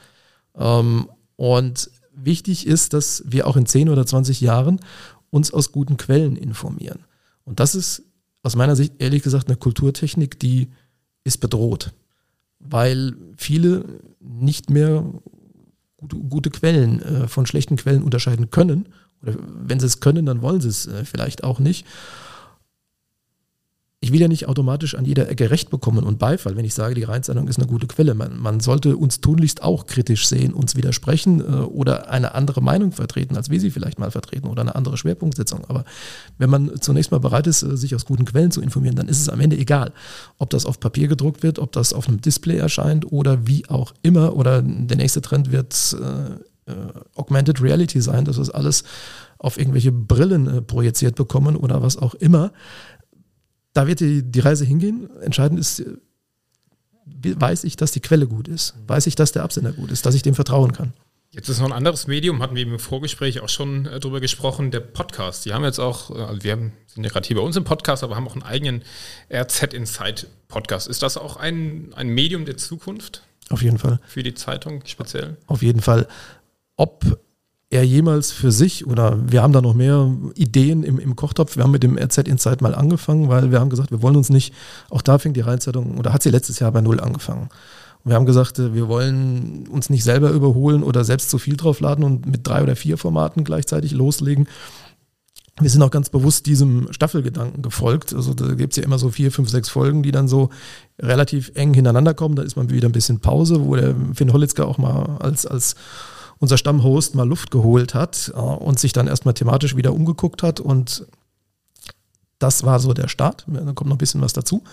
Ähm, 0.54 1.08
und 1.36 1.90
wichtig 2.14 2.66
ist, 2.66 2.94
dass 2.94 3.22
wir 3.26 3.46
auch 3.46 3.56
in 3.56 3.66
10 3.66 3.88
oder 3.90 4.06
20 4.06 4.40
Jahren 4.40 4.80
uns 5.30 5.52
aus 5.52 5.72
guten 5.72 5.96
Quellen 5.96 6.36
informieren. 6.36 7.04
Und 7.44 7.60
das 7.60 7.74
ist 7.74 8.04
aus 8.42 8.56
meiner 8.56 8.76
Sicht 8.76 8.94
ehrlich 8.98 9.22
gesagt 9.22 9.48
eine 9.48 9.56
Kulturtechnik, 9.56 10.40
die 10.40 10.70
ist 11.24 11.38
bedroht 11.38 11.92
weil 12.60 13.14
viele 13.36 13.84
nicht 14.20 14.70
mehr 14.70 15.04
gute, 15.96 16.16
gute 16.16 16.50
Quellen 16.50 17.02
äh, 17.02 17.28
von 17.28 17.46
schlechten 17.46 17.76
Quellen 17.76 18.02
unterscheiden 18.02 18.50
können. 18.50 18.88
Oder 19.22 19.34
wenn 19.38 19.80
sie 19.80 19.86
es 19.86 20.00
können, 20.00 20.26
dann 20.26 20.42
wollen 20.42 20.60
sie 20.60 20.68
es 20.68 20.86
äh, 20.86 21.04
vielleicht 21.04 21.44
auch 21.44 21.58
nicht 21.58 21.86
ich 24.02 24.12
will 24.12 24.20
ja 24.20 24.28
nicht 24.28 24.48
automatisch 24.48 24.94
an 24.94 25.04
jeder 25.04 25.28
Ecke 25.28 25.50
Recht 25.50 25.68
bekommen 25.68 26.04
und 26.04 26.18
Beifall, 26.18 26.56
wenn 26.56 26.64
ich 26.64 26.72
sage, 26.72 26.94
die 26.94 27.02
Rheinzeitung 27.02 27.48
ist 27.48 27.58
eine 27.58 27.66
gute 27.66 27.86
Quelle. 27.86 28.14
Man, 28.14 28.38
man 28.38 28.60
sollte 28.60 28.96
uns 28.96 29.20
tunlichst 29.20 29.62
auch 29.62 29.84
kritisch 29.84 30.26
sehen, 30.26 30.54
uns 30.54 30.74
widersprechen 30.74 31.40
äh, 31.40 31.44
oder 31.64 32.10
eine 32.10 32.34
andere 32.34 32.62
Meinung 32.62 32.92
vertreten, 32.92 33.36
als 33.36 33.50
wir 33.50 33.60
sie 33.60 33.70
vielleicht 33.70 33.98
mal 33.98 34.10
vertreten 34.10 34.48
oder 34.48 34.62
eine 34.62 34.74
andere 34.74 34.96
Schwerpunktsetzung. 34.96 35.66
Aber 35.68 35.84
wenn 36.38 36.48
man 36.48 36.80
zunächst 36.80 37.10
mal 37.10 37.20
bereit 37.20 37.46
ist, 37.46 37.62
äh, 37.62 37.76
sich 37.76 37.94
aus 37.94 38.06
guten 38.06 38.24
Quellen 38.24 38.50
zu 38.50 38.62
informieren, 38.62 38.96
dann 38.96 39.06
ist 39.06 39.20
es 39.20 39.28
am 39.28 39.38
Ende 39.38 39.58
egal, 39.58 39.92
ob 40.38 40.48
das 40.48 40.64
auf 40.64 40.80
Papier 40.80 41.06
gedruckt 41.06 41.42
wird, 41.42 41.58
ob 41.58 41.72
das 41.72 41.92
auf 41.92 42.08
einem 42.08 42.22
Display 42.22 42.56
erscheint 42.56 43.12
oder 43.12 43.46
wie 43.46 43.68
auch 43.68 43.92
immer. 44.00 44.34
Oder 44.34 44.62
der 44.62 44.96
nächste 44.96 45.20
Trend 45.20 45.52
wird 45.52 45.94
äh, 46.00 46.70
äh, 46.70 46.74
Augmented 47.16 47.60
Reality 47.60 48.00
sein, 48.00 48.24
dass 48.24 48.38
wir 48.38 48.42
es 48.42 48.50
alles 48.50 48.82
auf 49.36 49.58
irgendwelche 49.58 49.92
Brillen 49.92 50.46
äh, 50.46 50.62
projiziert 50.62 51.16
bekommen 51.16 51.54
oder 51.54 51.82
was 51.82 51.98
auch 51.98 52.14
immer 52.14 52.50
da 53.72 53.86
wird 53.86 54.00
die, 54.00 54.22
die 54.22 54.40
Reise 54.40 54.64
hingehen. 54.64 55.08
Entscheidend 55.20 55.60
ist, 55.60 55.82
weiß 57.04 57.64
ich, 57.64 57.76
dass 57.76 57.92
die 57.92 58.00
Quelle 58.00 58.26
gut 58.26 58.48
ist? 58.48 58.74
Weiß 58.86 59.06
ich, 59.06 59.14
dass 59.14 59.32
der 59.32 59.42
Absender 59.42 59.72
gut 59.72 59.90
ist? 59.90 60.06
Dass 60.06 60.14
ich 60.14 60.22
dem 60.22 60.34
vertrauen 60.34 60.72
kann? 60.72 60.92
Jetzt 61.32 61.48
ist 61.48 61.60
noch 61.60 61.66
ein 61.66 61.72
anderes 61.72 62.08
Medium, 62.08 62.42
hatten 62.42 62.56
wir 62.56 62.64
im 62.64 62.80
Vorgespräch 62.80 63.40
auch 63.40 63.48
schon 63.48 63.86
äh, 63.86 64.00
drüber 64.00 64.18
gesprochen, 64.18 64.72
der 64.72 64.80
Podcast. 64.80 65.44
Die 65.44 65.52
haben 65.52 65.62
jetzt 65.62 65.78
auch, 65.78 66.10
äh, 66.10 66.22
also 66.22 66.42
wir 66.42 66.50
haben, 66.50 66.72
sind 66.88 67.04
ja 67.04 67.10
gerade 67.10 67.24
hier 67.24 67.36
bei 67.36 67.42
uns 67.42 67.56
im 67.56 67.62
Podcast, 67.62 68.02
aber 68.02 68.16
haben 68.16 68.26
auch 68.26 68.32
einen 68.32 68.42
eigenen 68.42 68.82
RZ 69.32 69.72
Insight 69.72 70.26
Podcast. 70.48 70.88
Ist 70.88 71.04
das 71.04 71.16
auch 71.16 71.36
ein, 71.36 71.92
ein 71.94 72.08
Medium 72.08 72.46
der 72.46 72.56
Zukunft? 72.56 73.22
Auf 73.48 73.62
jeden 73.62 73.78
Fall. 73.78 74.00
Für 74.08 74.24
die 74.24 74.34
Zeitung 74.34 74.82
speziell? 74.86 75.36
Auf 75.46 75.62
jeden 75.62 75.80
Fall. 75.80 76.08
Ob 76.76 77.20
er 77.70 77.84
jemals 77.84 78.32
für 78.32 78.50
sich 78.50 78.86
oder 78.86 79.16
wir 79.30 79.42
haben 79.42 79.52
da 79.52 79.62
noch 79.62 79.74
mehr 79.74 80.12
Ideen 80.34 80.82
im, 80.82 80.98
im 80.98 81.14
Kochtopf. 81.14 81.56
Wir 81.56 81.62
haben 81.62 81.70
mit 81.70 81.84
dem 81.84 81.96
RZ 81.96 82.18
Insight 82.18 82.62
mal 82.62 82.74
angefangen, 82.74 83.28
weil 83.28 83.52
wir 83.52 83.60
haben 83.60 83.70
gesagt, 83.70 83.92
wir 83.92 84.02
wollen 84.02 84.16
uns 84.16 84.28
nicht, 84.28 84.52
auch 84.90 85.02
da 85.02 85.18
fängt 85.18 85.36
die 85.36 85.40
Rheinzeitung 85.42 85.96
oder 85.96 86.12
hat 86.12 86.22
sie 86.22 86.30
letztes 86.30 86.58
Jahr 86.58 86.72
bei 86.72 86.80
Null 86.80 86.98
angefangen. 86.98 87.48
Und 88.02 88.10
wir 88.10 88.16
haben 88.16 88.26
gesagt, 88.26 88.58
äh, 88.58 88.74
wir 88.74 88.88
wollen 88.88 89.68
uns 89.68 89.88
nicht 89.88 90.02
selber 90.02 90.30
überholen 90.30 90.82
oder 90.82 91.04
selbst 91.04 91.30
zu 91.30 91.38
viel 91.38 91.56
draufladen 91.56 92.02
und 92.04 92.26
mit 92.26 92.46
drei 92.46 92.62
oder 92.62 92.74
vier 92.74 92.98
Formaten 92.98 93.44
gleichzeitig 93.44 93.92
loslegen. 93.92 94.48
Wir 95.60 95.70
sind 95.70 95.82
auch 95.82 95.90
ganz 95.90 96.08
bewusst 96.08 96.46
diesem 96.46 96.92
Staffelgedanken 96.92 97.62
gefolgt. 97.62 98.14
Also 98.14 98.34
da 98.34 98.54
gibt 98.54 98.72
es 98.72 98.78
ja 98.78 98.82
immer 98.82 98.98
so 98.98 99.10
vier, 99.10 99.30
fünf, 99.30 99.48
sechs 99.48 99.68
Folgen, 99.68 100.02
die 100.02 100.10
dann 100.10 100.26
so 100.26 100.48
relativ 100.98 101.52
eng 101.54 101.74
hintereinander 101.74 102.14
kommen. 102.14 102.34
Da 102.34 102.42
ist 102.42 102.56
man 102.56 102.70
wieder 102.70 102.88
ein 102.88 102.92
bisschen 102.92 103.20
Pause, 103.20 103.64
wo 103.64 103.76
der 103.76 103.94
Finn 104.14 104.32
Holitzka 104.32 104.64
auch 104.64 104.78
mal 104.78 105.18
als, 105.20 105.44
als 105.46 105.76
unser 106.40 106.56
Stammhost 106.58 107.14
mal 107.14 107.28
Luft 107.28 107.52
geholt 107.52 107.94
hat 107.94 108.32
äh, 108.34 108.38
und 108.38 108.80
sich 108.80 108.92
dann 108.92 109.06
erstmal 109.06 109.34
thematisch 109.34 109.76
wieder 109.76 109.92
umgeguckt 109.92 110.42
hat. 110.42 110.58
Und 110.58 111.06
das 112.40 112.64
war 112.64 112.80
so 112.80 112.92
der 112.92 113.08
Start. 113.08 113.44
Da 113.46 113.60
kommt 113.72 113.88
noch 113.88 113.96
ein 113.96 113.98
bisschen 113.98 114.22
was 114.22 114.32
dazu. 114.32 114.64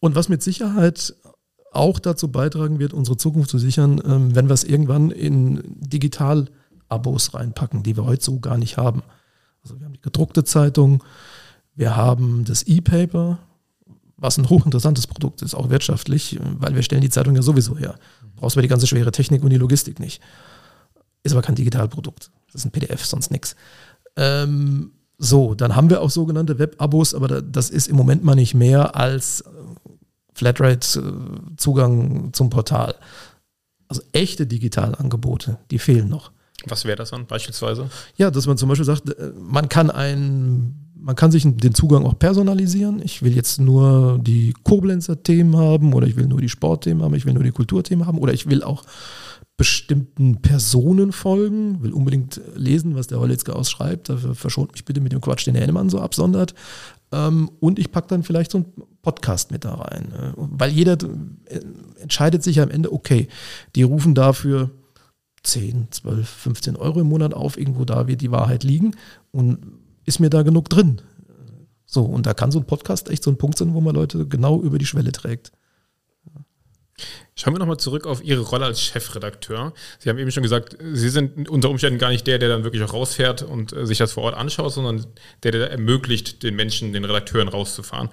Und 0.00 0.14
was 0.14 0.28
mit 0.28 0.42
Sicherheit 0.42 1.14
auch 1.72 1.98
dazu 1.98 2.28
beitragen 2.28 2.78
wird, 2.78 2.94
unsere 2.94 3.16
Zukunft 3.16 3.50
zu 3.50 3.58
sichern, 3.58 4.00
ähm, 4.06 4.34
wenn 4.34 4.48
wir 4.48 4.54
es 4.54 4.62
irgendwann 4.62 5.10
in 5.10 5.60
Digital-Abos 5.64 7.34
reinpacken, 7.34 7.82
die 7.82 7.96
wir 7.96 8.06
heute 8.06 8.24
so 8.24 8.38
gar 8.38 8.56
nicht 8.56 8.76
haben. 8.76 9.02
Also 9.62 9.78
wir 9.80 9.86
haben 9.86 9.94
die 9.94 10.00
gedruckte 10.00 10.44
Zeitung, 10.44 11.02
wir 11.74 11.96
haben 11.96 12.44
das 12.44 12.62
E-Paper, 12.62 13.38
was 14.16 14.38
ein 14.38 14.48
hochinteressantes 14.48 15.08
Produkt 15.08 15.42
ist, 15.42 15.54
auch 15.54 15.70
wirtschaftlich, 15.70 16.38
weil 16.58 16.76
wir 16.76 16.82
stellen 16.82 17.02
die 17.02 17.10
Zeitung 17.10 17.34
ja 17.34 17.42
sowieso 17.42 17.76
her. 17.76 17.96
Brauchst 18.36 18.54
du 18.56 18.60
die 18.60 18.68
ganze 18.68 18.86
schwere 18.86 19.10
Technik 19.10 19.42
und 19.42 19.50
die 19.50 19.56
Logistik 19.56 19.98
nicht. 19.98 20.22
Ist 21.24 21.32
aber 21.32 21.42
kein 21.42 21.56
Digitalprodukt. 21.56 22.30
Das 22.46 22.62
ist 22.62 22.66
ein 22.66 22.70
PDF, 22.70 23.04
sonst 23.04 23.32
nichts. 23.32 23.56
Ähm, 24.16 24.92
so, 25.18 25.54
dann 25.54 25.74
haben 25.74 25.90
wir 25.90 26.00
auch 26.00 26.10
sogenannte 26.10 26.58
Web-Abos, 26.58 27.14
aber 27.14 27.42
das 27.42 27.70
ist 27.70 27.88
im 27.88 27.96
Moment 27.96 28.22
mal 28.24 28.34
nicht 28.36 28.54
mehr 28.54 28.94
als 28.94 29.40
äh, 29.40 29.50
Flatrate-Zugang 30.34 32.32
zum 32.32 32.50
Portal. 32.50 32.94
Also 33.88 34.02
echte 34.12 34.46
Digitalangebote, 34.46 35.58
die 35.70 35.78
fehlen 35.78 36.08
noch. 36.08 36.30
Was 36.66 36.84
wäre 36.84 36.96
das 36.96 37.10
dann 37.10 37.26
beispielsweise? 37.26 37.90
Ja, 38.16 38.30
dass 38.30 38.46
man 38.46 38.56
zum 38.56 38.68
Beispiel 38.68 38.84
sagt, 38.84 39.08
äh, 39.10 39.32
man 39.38 39.68
kann 39.68 39.90
ein, 39.90 40.74
man 40.96 41.16
kann 41.16 41.30
sich 41.30 41.44
den 41.44 41.74
Zugang 41.74 42.04
auch 42.06 42.18
personalisieren. 42.18 43.00
Ich 43.02 43.22
will 43.22 43.34
jetzt 43.34 43.60
nur 43.60 44.18
die 44.20 44.54
Koblenzer 44.64 45.22
Themen 45.22 45.56
haben 45.56 45.92
oder 45.92 46.06
ich 46.06 46.16
will 46.16 46.26
nur 46.26 46.40
die 46.40 46.48
Sportthemen 46.48 47.02
haben, 47.02 47.14
ich 47.14 47.26
will 47.26 47.34
nur 47.34 47.44
die 47.44 47.52
Kulturthemen 47.52 48.06
haben 48.06 48.18
oder 48.18 48.32
ich 48.32 48.48
will 48.48 48.62
auch 48.62 48.84
bestimmten 49.56 50.42
Personen 50.42 51.12
folgen, 51.12 51.82
will 51.82 51.92
unbedingt 51.92 52.40
lesen, 52.56 52.96
was 52.96 53.06
der 53.06 53.20
Holitzke 53.20 53.54
ausschreibt. 53.54 54.08
Dafür 54.08 54.34
verschont 54.34 54.72
mich 54.72 54.84
bitte 54.84 55.00
mit 55.00 55.12
dem 55.12 55.20
Quatsch, 55.20 55.46
den 55.46 55.54
der 55.54 55.62
Hennemann 55.62 55.90
so 55.90 56.00
absondert. 56.00 56.54
Ähm, 57.12 57.50
und 57.60 57.78
ich 57.78 57.92
packe 57.92 58.08
dann 58.08 58.24
vielleicht 58.24 58.50
so 58.50 58.58
einen 58.58 58.72
Podcast 59.02 59.52
mit 59.52 59.64
da 59.64 59.74
rein. 59.74 60.12
Äh, 60.12 60.32
weil 60.36 60.70
jeder 60.70 60.98
äh, 61.46 61.60
entscheidet 62.00 62.42
sich 62.42 62.60
am 62.60 62.70
Ende, 62.70 62.92
okay, 62.92 63.28
die 63.76 63.84
rufen 63.84 64.14
dafür 64.14 64.70
10, 65.44 65.88
12, 65.92 66.28
15 66.28 66.76
Euro 66.76 67.00
im 67.00 67.08
Monat 67.08 67.32
auf, 67.32 67.56
irgendwo 67.56 67.84
da 67.84 68.08
wird 68.08 68.22
die 68.22 68.32
Wahrheit 68.32 68.64
liegen 68.64 68.96
und 69.30 69.58
ist 70.04 70.18
mir 70.18 70.30
da 70.30 70.42
genug 70.42 70.68
drin. 70.68 71.00
So, 71.86 72.02
und 72.02 72.26
da 72.26 72.34
kann 72.34 72.50
so 72.50 72.58
ein 72.58 72.66
Podcast 72.66 73.08
echt 73.08 73.22
so 73.22 73.30
ein 73.30 73.38
Punkt 73.38 73.58
sein, 73.58 73.72
wo 73.74 73.80
man 73.80 73.94
Leute 73.94 74.26
genau 74.26 74.60
über 74.60 74.78
die 74.78 74.86
Schwelle 74.86 75.12
trägt. 75.12 75.52
Schauen 77.34 77.54
wir 77.54 77.58
nochmal 77.58 77.78
zurück 77.78 78.06
auf 78.06 78.22
Ihre 78.22 78.42
Rolle 78.42 78.66
als 78.66 78.80
Chefredakteur. 78.80 79.72
Sie 79.98 80.08
haben 80.08 80.18
eben 80.18 80.30
schon 80.30 80.42
gesagt, 80.42 80.76
Sie 80.92 81.08
sind 81.08 81.48
unter 81.48 81.70
Umständen 81.70 81.98
gar 81.98 82.10
nicht 82.10 82.26
der, 82.26 82.38
der 82.38 82.48
dann 82.48 82.64
wirklich 82.64 82.82
auch 82.84 82.92
rausfährt 82.92 83.42
und 83.42 83.72
äh, 83.72 83.86
sich 83.86 83.98
das 83.98 84.12
vor 84.12 84.24
Ort 84.24 84.36
anschaut, 84.36 84.72
sondern 84.72 85.06
der, 85.42 85.52
der 85.52 85.70
ermöglicht, 85.70 86.42
den 86.42 86.54
Menschen, 86.54 86.92
den 86.92 87.04
Redakteuren 87.04 87.48
rauszufahren. 87.48 88.10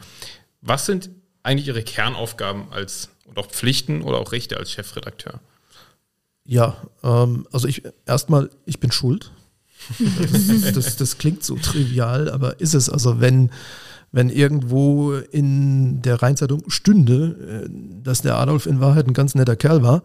Was 0.61 0.85
sind 0.85 1.11
eigentlich 1.43 1.67
Ihre 1.67 1.83
Kernaufgaben 1.83 2.71
als 2.71 3.09
und 3.25 3.37
auch 3.37 3.47
Pflichten 3.47 4.01
oder 4.01 4.17
auch 4.17 4.31
Rechte 4.31 4.57
als 4.57 4.71
Chefredakteur? 4.71 5.39
Ja, 6.43 6.81
ähm, 7.03 7.47
also 7.51 7.67
ich 7.67 7.83
erstmal, 8.05 8.49
ich 8.65 8.79
bin 8.79 8.91
schuld. 8.91 9.31
Das, 10.19 10.73
das, 10.73 10.95
das, 10.95 11.17
klingt 11.17 11.43
so 11.43 11.55
trivial, 11.55 12.29
aber 12.29 12.59
ist 12.59 12.75
es. 12.75 12.87
Also 12.87 13.19
wenn 13.19 13.49
wenn 14.11 14.29
irgendwo 14.29 15.13
in 15.13 16.01
der 16.01 16.21
Rheinzeitung 16.21 16.69
stünde, 16.69 17.65
äh, 17.65 17.69
dass 18.03 18.21
der 18.21 18.37
Adolf 18.37 18.65
in 18.65 18.81
Wahrheit 18.81 19.07
ein 19.07 19.13
ganz 19.13 19.35
netter 19.35 19.55
Kerl 19.55 19.83
war, 19.83 20.03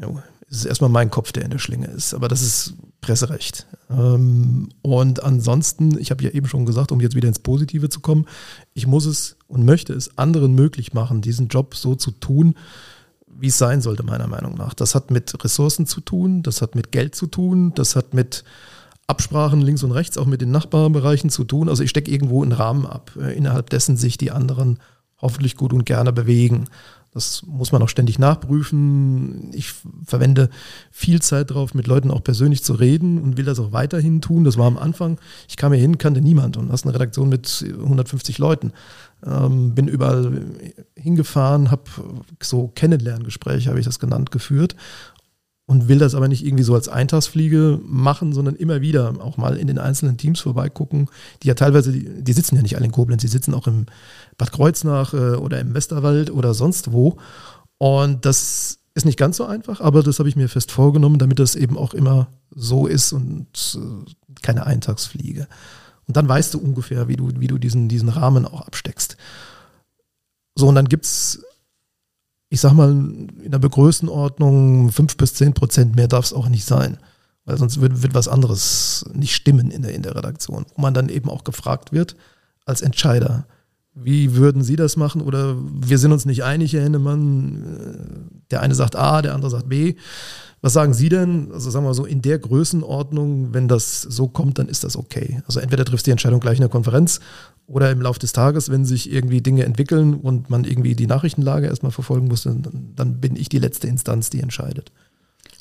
ja, 0.00 0.08
ist 0.50 0.60
es 0.60 0.64
erstmal 0.64 0.90
mein 0.90 1.10
Kopf, 1.10 1.32
der 1.32 1.44
in 1.44 1.50
der 1.50 1.58
Schlinge 1.58 1.88
ist. 1.88 2.14
Aber 2.14 2.28
das 2.28 2.40
ist 2.40 2.74
Presserecht. 3.00 3.66
Ähm, 3.90 4.70
und 4.82 5.22
ansonsten, 5.22 5.98
ich 5.98 6.10
habe 6.10 6.24
ja 6.24 6.30
eben 6.30 6.48
schon 6.48 6.66
gesagt, 6.66 6.90
um 6.90 7.00
jetzt 7.00 7.14
wieder 7.14 7.28
ins 7.28 7.38
Positive 7.38 7.88
zu 7.88 8.00
kommen, 8.00 8.26
ich 8.74 8.86
muss 8.86 9.04
es 9.04 9.36
und 9.46 9.64
möchte 9.64 9.92
es 9.92 10.16
anderen 10.16 10.54
möglich 10.54 10.94
machen, 10.94 11.20
diesen 11.20 11.48
Job 11.48 11.74
so 11.74 11.94
zu 11.94 12.10
tun, 12.12 12.54
wie 13.26 13.48
es 13.48 13.58
sein 13.58 13.82
sollte, 13.82 14.02
meiner 14.02 14.26
Meinung 14.26 14.54
nach. 14.54 14.74
Das 14.74 14.94
hat 14.94 15.10
mit 15.10 15.44
Ressourcen 15.44 15.86
zu 15.86 16.00
tun, 16.00 16.42
das 16.42 16.62
hat 16.62 16.74
mit 16.74 16.92
Geld 16.92 17.14
zu 17.14 17.26
tun, 17.26 17.72
das 17.74 17.94
hat 17.94 18.14
mit 18.14 18.42
Absprachen 19.08 19.62
links 19.62 19.82
und 19.82 19.90
rechts 19.90 20.18
auch 20.18 20.26
mit 20.26 20.42
den 20.42 20.50
Nachbarbereichen 20.50 21.30
zu 21.30 21.44
tun. 21.44 21.68
Also 21.68 21.82
ich 21.82 21.90
stecke 21.90 22.10
irgendwo 22.10 22.42
einen 22.42 22.52
Rahmen 22.52 22.86
ab, 22.86 23.12
äh, 23.18 23.36
innerhalb 23.36 23.70
dessen 23.70 23.96
sich 23.96 24.18
die 24.18 24.30
anderen 24.30 24.78
hoffentlich 25.20 25.56
gut 25.56 25.72
und 25.72 25.86
gerne 25.86 26.12
bewegen. 26.12 26.66
Das 27.14 27.42
muss 27.46 27.72
man 27.72 27.82
auch 27.82 27.88
ständig 27.88 28.18
nachprüfen. 28.18 29.50
Ich 29.54 29.72
verwende 30.04 30.50
viel 30.90 31.22
Zeit 31.22 31.50
darauf, 31.50 31.72
mit 31.72 31.86
Leuten 31.86 32.10
auch 32.10 32.22
persönlich 32.22 32.62
zu 32.62 32.74
reden 32.74 33.18
und 33.20 33.38
will 33.38 33.46
das 33.46 33.58
auch 33.58 33.72
weiterhin 33.72 34.20
tun. 34.20 34.44
Das 34.44 34.58
war 34.58 34.66
am 34.66 34.76
Anfang. 34.76 35.18
Ich 35.48 35.56
kam 35.56 35.72
hier 35.72 35.80
hin, 35.80 35.96
kannte 35.96 36.20
niemand 36.20 36.58
und 36.58 36.70
hast 36.70 36.84
eine 36.84 36.94
Redaktion 36.94 37.30
mit 37.30 37.64
150 37.66 38.36
Leuten. 38.36 38.72
Ähm, 39.26 39.74
bin 39.74 39.88
überall 39.88 40.44
hingefahren, 40.94 41.70
habe 41.70 41.84
so 42.42 42.68
Kennenlerngespräche, 42.68 43.70
habe 43.70 43.80
ich 43.80 43.86
das 43.86 43.98
genannt, 43.98 44.30
geführt 44.30 44.76
und 45.68 45.86
will 45.86 45.98
das 45.98 46.14
aber 46.14 46.28
nicht 46.28 46.46
irgendwie 46.46 46.64
so 46.64 46.74
als 46.74 46.88
Eintagsfliege 46.88 47.78
machen, 47.84 48.32
sondern 48.32 48.56
immer 48.56 48.80
wieder 48.80 49.12
auch 49.20 49.36
mal 49.36 49.58
in 49.58 49.66
den 49.66 49.78
einzelnen 49.78 50.16
Teams 50.16 50.40
vorbeigucken, 50.40 51.10
die 51.42 51.48
ja 51.48 51.54
teilweise, 51.54 51.92
die, 51.92 52.22
die 52.22 52.32
sitzen 52.32 52.56
ja 52.56 52.62
nicht 52.62 52.76
alle 52.76 52.86
in 52.86 52.90
Koblenz, 52.90 53.20
die 53.20 53.28
sitzen 53.28 53.52
auch 53.52 53.66
im 53.66 53.84
Bad 54.38 54.50
Kreuznach 54.50 55.12
äh, 55.12 55.36
oder 55.36 55.60
im 55.60 55.74
Westerwald 55.74 56.30
oder 56.30 56.54
sonst 56.54 56.90
wo. 56.90 57.18
Und 57.76 58.24
das 58.24 58.78
ist 58.94 59.04
nicht 59.04 59.18
ganz 59.18 59.36
so 59.36 59.44
einfach, 59.44 59.82
aber 59.82 60.02
das 60.02 60.18
habe 60.18 60.30
ich 60.30 60.36
mir 60.36 60.48
fest 60.48 60.72
vorgenommen, 60.72 61.18
damit 61.18 61.38
das 61.38 61.54
eben 61.54 61.76
auch 61.76 61.92
immer 61.92 62.28
so 62.50 62.86
ist 62.86 63.12
und 63.12 63.78
äh, 63.78 64.40
keine 64.40 64.64
Eintagsfliege. 64.64 65.48
Und 66.06 66.16
dann 66.16 66.26
weißt 66.26 66.54
du 66.54 66.60
ungefähr, 66.60 67.08
wie 67.08 67.16
du, 67.16 67.28
wie 67.40 67.46
du 67.46 67.58
diesen, 67.58 67.90
diesen 67.90 68.08
Rahmen 68.08 68.46
auch 68.46 68.62
absteckst. 68.62 69.18
So, 70.54 70.66
und 70.66 70.76
dann 70.76 70.88
gibt 70.88 71.04
es 71.04 71.44
ich 72.50 72.60
sag 72.60 72.72
mal, 72.72 72.90
in 72.90 73.50
der 73.50 73.58
Begrößenordnung 73.58 74.90
5 74.90 75.16
bis 75.16 75.34
10 75.34 75.54
Prozent 75.54 75.96
mehr 75.96 76.08
darf 76.08 76.24
es 76.24 76.32
auch 76.32 76.48
nicht 76.48 76.64
sein. 76.64 76.98
Weil 77.44 77.58
sonst 77.58 77.80
wird, 77.80 78.02
wird 78.02 78.14
was 78.14 78.28
anderes 78.28 79.06
nicht 79.14 79.34
stimmen 79.34 79.70
in 79.70 79.82
der, 79.82 79.94
in 79.94 80.02
der 80.02 80.14
Redaktion, 80.14 80.66
wo 80.74 80.82
man 80.82 80.94
dann 80.94 81.08
eben 81.08 81.30
auch 81.30 81.44
gefragt 81.44 81.92
wird 81.92 82.16
als 82.66 82.82
Entscheider. 82.82 83.46
Wie 84.02 84.36
würden 84.36 84.62
Sie 84.62 84.76
das 84.76 84.96
machen? 84.96 85.20
Oder 85.20 85.56
wir 85.58 85.98
sind 85.98 86.12
uns 86.12 86.24
nicht 86.24 86.44
einig, 86.44 86.72
Herr 86.72 86.82
Hennemann. 86.82 88.30
Der 88.50 88.62
eine 88.62 88.74
sagt 88.74 88.96
A, 88.96 89.22
der 89.22 89.34
andere 89.34 89.50
sagt 89.50 89.68
B. 89.68 89.94
Was 90.60 90.72
sagen 90.72 90.92
Sie 90.92 91.08
denn? 91.08 91.52
Also 91.52 91.70
sagen 91.70 91.84
wir 91.84 91.94
so, 91.94 92.04
in 92.04 92.20
der 92.20 92.38
Größenordnung, 92.38 93.54
wenn 93.54 93.68
das 93.68 94.02
so 94.02 94.26
kommt, 94.26 94.58
dann 94.58 94.68
ist 94.68 94.82
das 94.82 94.96
okay. 94.96 95.40
Also 95.46 95.60
entweder 95.60 95.84
triffst 95.84 96.06
du 96.06 96.08
die 96.08 96.12
Entscheidung 96.12 96.40
gleich 96.40 96.56
in 96.56 96.62
der 96.62 96.68
Konferenz 96.68 97.20
oder 97.68 97.90
im 97.90 98.00
Laufe 98.02 98.18
des 98.18 98.32
Tages, 98.32 98.68
wenn 98.68 98.84
sich 98.84 99.12
irgendwie 99.12 99.40
Dinge 99.40 99.64
entwickeln 99.64 100.14
und 100.14 100.50
man 100.50 100.64
irgendwie 100.64 100.96
die 100.96 101.06
Nachrichtenlage 101.06 101.66
erstmal 101.66 101.92
verfolgen 101.92 102.26
muss, 102.26 102.42
dann 102.42 103.20
bin 103.20 103.36
ich 103.36 103.48
die 103.48 103.60
letzte 103.60 103.86
Instanz, 103.86 104.30
die 104.30 104.40
entscheidet. 104.40 104.90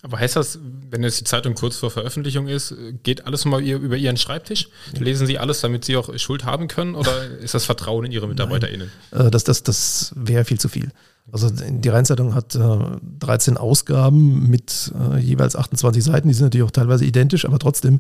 Aber 0.07 0.19
heißt 0.19 0.35
das, 0.35 0.59
wenn 0.89 1.03
jetzt 1.03 1.19
die 1.19 1.25
Zeitung 1.25 1.53
kurz 1.53 1.75
vor 1.77 1.91
Veröffentlichung 1.91 2.47
ist, 2.47 2.73
geht 3.03 3.25
alles 3.25 3.45
mal 3.45 3.61
über 3.61 3.97
Ihren 3.97 4.17
Schreibtisch? 4.17 4.69
Lesen 4.97 5.27
Sie 5.27 5.37
alles, 5.37 5.61
damit 5.61 5.85
Sie 5.85 5.97
auch 5.97 6.17
Schuld 6.17 6.45
haben 6.45 6.67
können? 6.67 6.95
Oder 6.95 7.27
ist 7.39 7.53
das 7.53 7.65
Vertrauen 7.65 8.05
in 8.05 8.11
Ihre 8.11 8.27
MitarbeiterInnen? 8.27 8.89
Nein. 9.11 9.27
Äh, 9.27 9.31
das, 9.31 9.43
das, 9.43 9.63
das 9.63 10.13
wäre 10.15 10.45
viel 10.45 10.59
zu 10.59 10.69
viel. 10.69 10.91
Also 11.31 11.49
die 11.49 11.89
Rheinzeitung 11.89 12.33
hat 12.33 12.55
äh, 12.55 12.77
13 13.19 13.57
Ausgaben 13.57 14.49
mit 14.49 14.93
äh, 15.13 15.19
jeweils 15.19 15.57
28 15.57 16.03
Seiten. 16.03 16.29
Die 16.29 16.33
sind 16.33 16.45
natürlich 16.45 16.65
auch 16.65 16.71
teilweise 16.71 17.03
identisch, 17.03 17.43
aber 17.43 17.59
trotzdem, 17.59 17.99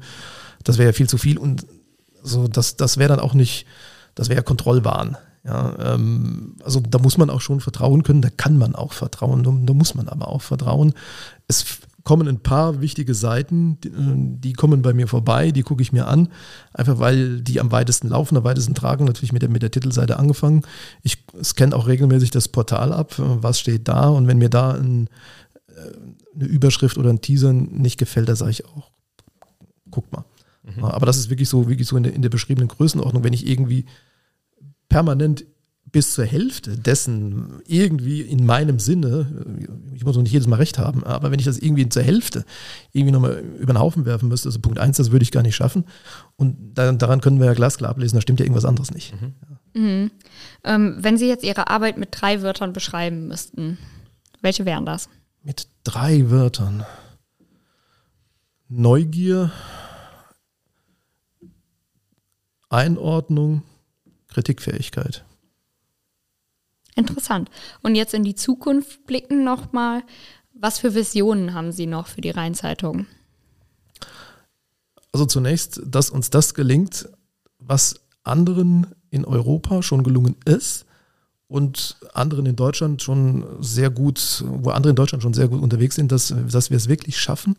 das 0.63 0.77
wäre 0.77 0.89
ja 0.89 0.93
viel 0.93 1.09
zu 1.09 1.17
viel. 1.17 1.37
Und 1.37 1.67
so, 2.23 2.47
das, 2.47 2.77
das 2.77 2.97
wäre 2.97 3.09
dann 3.09 3.19
auch 3.19 3.33
nicht 3.33 3.65
das 4.17 4.29
wäre 4.29 4.43
Kontrollwahn. 4.43 5.15
Ja, 5.45 5.93
ähm, 5.93 6.55
also 6.63 6.81
da 6.81 6.97
muss 6.97 7.17
man 7.17 7.29
auch 7.29 7.39
schon 7.39 7.61
vertrauen 7.61 8.03
können, 8.03 8.21
da 8.21 8.29
kann 8.35 8.57
man 8.57 8.75
auch 8.75 8.91
vertrauen, 8.91 9.43
da, 9.43 9.53
da 9.61 9.73
muss 9.73 9.95
man 9.95 10.09
aber 10.09 10.27
auch 10.27 10.41
vertrauen. 10.41 10.93
Es 11.47 11.79
kommen 12.07 12.29
ein 12.29 12.39
paar 12.39 12.79
wichtige 12.79 13.13
Seiten, 13.13 13.81
die, 13.81 13.89
äh, 13.89 13.91
die 14.39 14.53
kommen 14.53 14.81
bei 14.81 14.93
mir 14.93 15.09
vorbei, 15.09 15.51
die 15.51 15.61
gucke 15.61 15.81
ich 15.81 15.91
mir 15.91 16.07
an, 16.07 16.29
einfach 16.73 16.99
weil 16.99 17.41
die 17.41 17.59
am 17.59 17.73
weitesten 17.73 18.07
laufen, 18.07 18.37
am 18.37 18.45
weitesten 18.45 18.73
tragen, 18.73 19.03
natürlich 19.03 19.33
mit 19.33 19.41
der, 19.41 19.49
mit 19.49 19.61
der 19.61 19.71
Titelseite 19.71 20.17
angefangen. 20.17 20.61
Ich 21.03 21.17
scanne 21.43 21.75
auch 21.75 21.85
regelmäßig 21.85 22.31
das 22.31 22.47
Portal 22.47 22.93
ab, 22.93 23.15
was 23.17 23.59
steht 23.59 23.89
da 23.89 24.07
und 24.07 24.25
wenn 24.25 24.37
mir 24.37 24.47
da 24.47 24.71
ein, 24.71 25.09
äh, 25.67 25.81
eine 26.33 26.45
Überschrift 26.45 26.97
oder 26.97 27.09
ein 27.09 27.19
Teaser 27.19 27.51
nicht 27.51 27.99
gefällt, 27.99 28.29
da 28.29 28.37
sage 28.37 28.51
ich 28.51 28.65
auch, 28.65 28.89
guck 29.91 30.09
mal. 30.13 30.23
Mhm. 30.63 30.85
Aber 30.85 31.07
das 31.07 31.17
ist 31.17 31.29
wirklich 31.29 31.49
so, 31.49 31.67
wirklich 31.67 31.89
so 31.89 31.97
in 31.97 32.03
der, 32.03 32.13
in 32.13 32.21
der 32.21 32.29
beschriebenen 32.29 32.69
Größenordnung, 32.69 33.25
wenn 33.25 33.33
ich 33.33 33.45
irgendwie 33.45 33.83
permanent 34.87 35.43
bis 35.91 36.13
zur 36.13 36.25
Hälfte 36.25 36.77
dessen 36.77 37.61
irgendwie 37.65 38.21
in 38.21 38.45
meinem 38.45 38.79
Sinne, 38.79 39.71
ich 39.93 40.03
muss 40.03 40.15
noch 40.15 40.23
nicht 40.23 40.33
jedes 40.33 40.47
Mal 40.47 40.57
recht 40.57 40.77
haben, 40.77 41.03
aber 41.03 41.31
wenn 41.31 41.39
ich 41.39 41.45
das 41.45 41.57
irgendwie 41.57 41.87
zur 41.87 42.03
Hälfte 42.03 42.45
irgendwie 42.91 43.13
nochmal 43.13 43.39
über 43.59 43.73
den 43.73 43.79
Haufen 43.79 44.05
werfen 44.05 44.27
müsste, 44.27 44.49
also 44.49 44.59
Punkt 44.59 44.79
eins, 44.79 44.97
das 44.97 45.11
würde 45.11 45.23
ich 45.23 45.31
gar 45.31 45.43
nicht 45.43 45.55
schaffen. 45.55 45.85
Und 46.35 46.75
dann, 46.75 46.97
daran 46.97 47.21
können 47.21 47.39
wir 47.39 47.45
ja 47.45 47.53
glasklar 47.53 47.89
ablesen, 47.89 48.17
da 48.17 48.21
stimmt 48.21 48.39
ja 48.39 48.45
irgendwas 48.45 48.65
anderes 48.65 48.91
nicht. 48.91 49.13
Mhm. 49.21 49.81
Mhm. 49.81 50.11
Ähm, 50.63 50.97
wenn 50.99 51.17
Sie 51.17 51.27
jetzt 51.27 51.45
Ihre 51.45 51.69
Arbeit 51.69 51.97
mit 51.97 52.09
drei 52.11 52.41
Wörtern 52.41 52.73
beschreiben 52.73 53.27
müssten, 53.27 53.77
welche 54.41 54.65
wären 54.65 54.85
das? 54.85 55.07
Mit 55.41 55.67
drei 55.83 56.29
Wörtern. 56.29 56.85
Neugier, 58.67 59.51
Einordnung, 62.69 63.63
Kritikfähigkeit. 64.27 65.23
Interessant. 66.97 67.49
Und 67.83 67.95
jetzt 67.95 68.13
in 68.15 68.23
die 68.23 68.35
Zukunft 68.35 69.05
blicken 69.05 69.43
nochmal. 69.43 70.01
Was 70.53 70.79
für 70.79 70.95
Visionen 70.95 71.53
haben 71.53 71.71
Sie 71.71 71.85
noch 71.85 72.07
für 72.07 72.21
die 72.21 72.31
Rheinzeitung? 72.31 73.05
Also 75.11 75.27
zunächst, 75.27 75.79
dass 75.85 76.09
uns 76.09 76.31
das 76.31 76.55
gelingt, 76.55 77.07
was 77.59 78.01
anderen 78.23 78.87
in 79.11 79.25
Europa 79.25 79.83
schon 79.83 80.03
gelungen 80.03 80.35
ist 80.45 80.85
und 81.47 81.97
anderen 82.13 82.47
in 82.47 82.55
Deutschland 82.55 83.03
schon 83.03 83.45
sehr 83.59 83.91
gut, 83.91 84.43
wo 84.45 84.71
andere 84.71 84.89
in 84.89 84.95
Deutschland 84.95 85.21
schon 85.21 85.35
sehr 85.35 85.47
gut 85.47 85.61
unterwegs 85.61 85.95
sind, 85.95 86.11
dass, 86.11 86.33
dass 86.49 86.71
wir 86.71 86.77
es 86.77 86.89
wirklich 86.89 87.19
schaffen. 87.19 87.57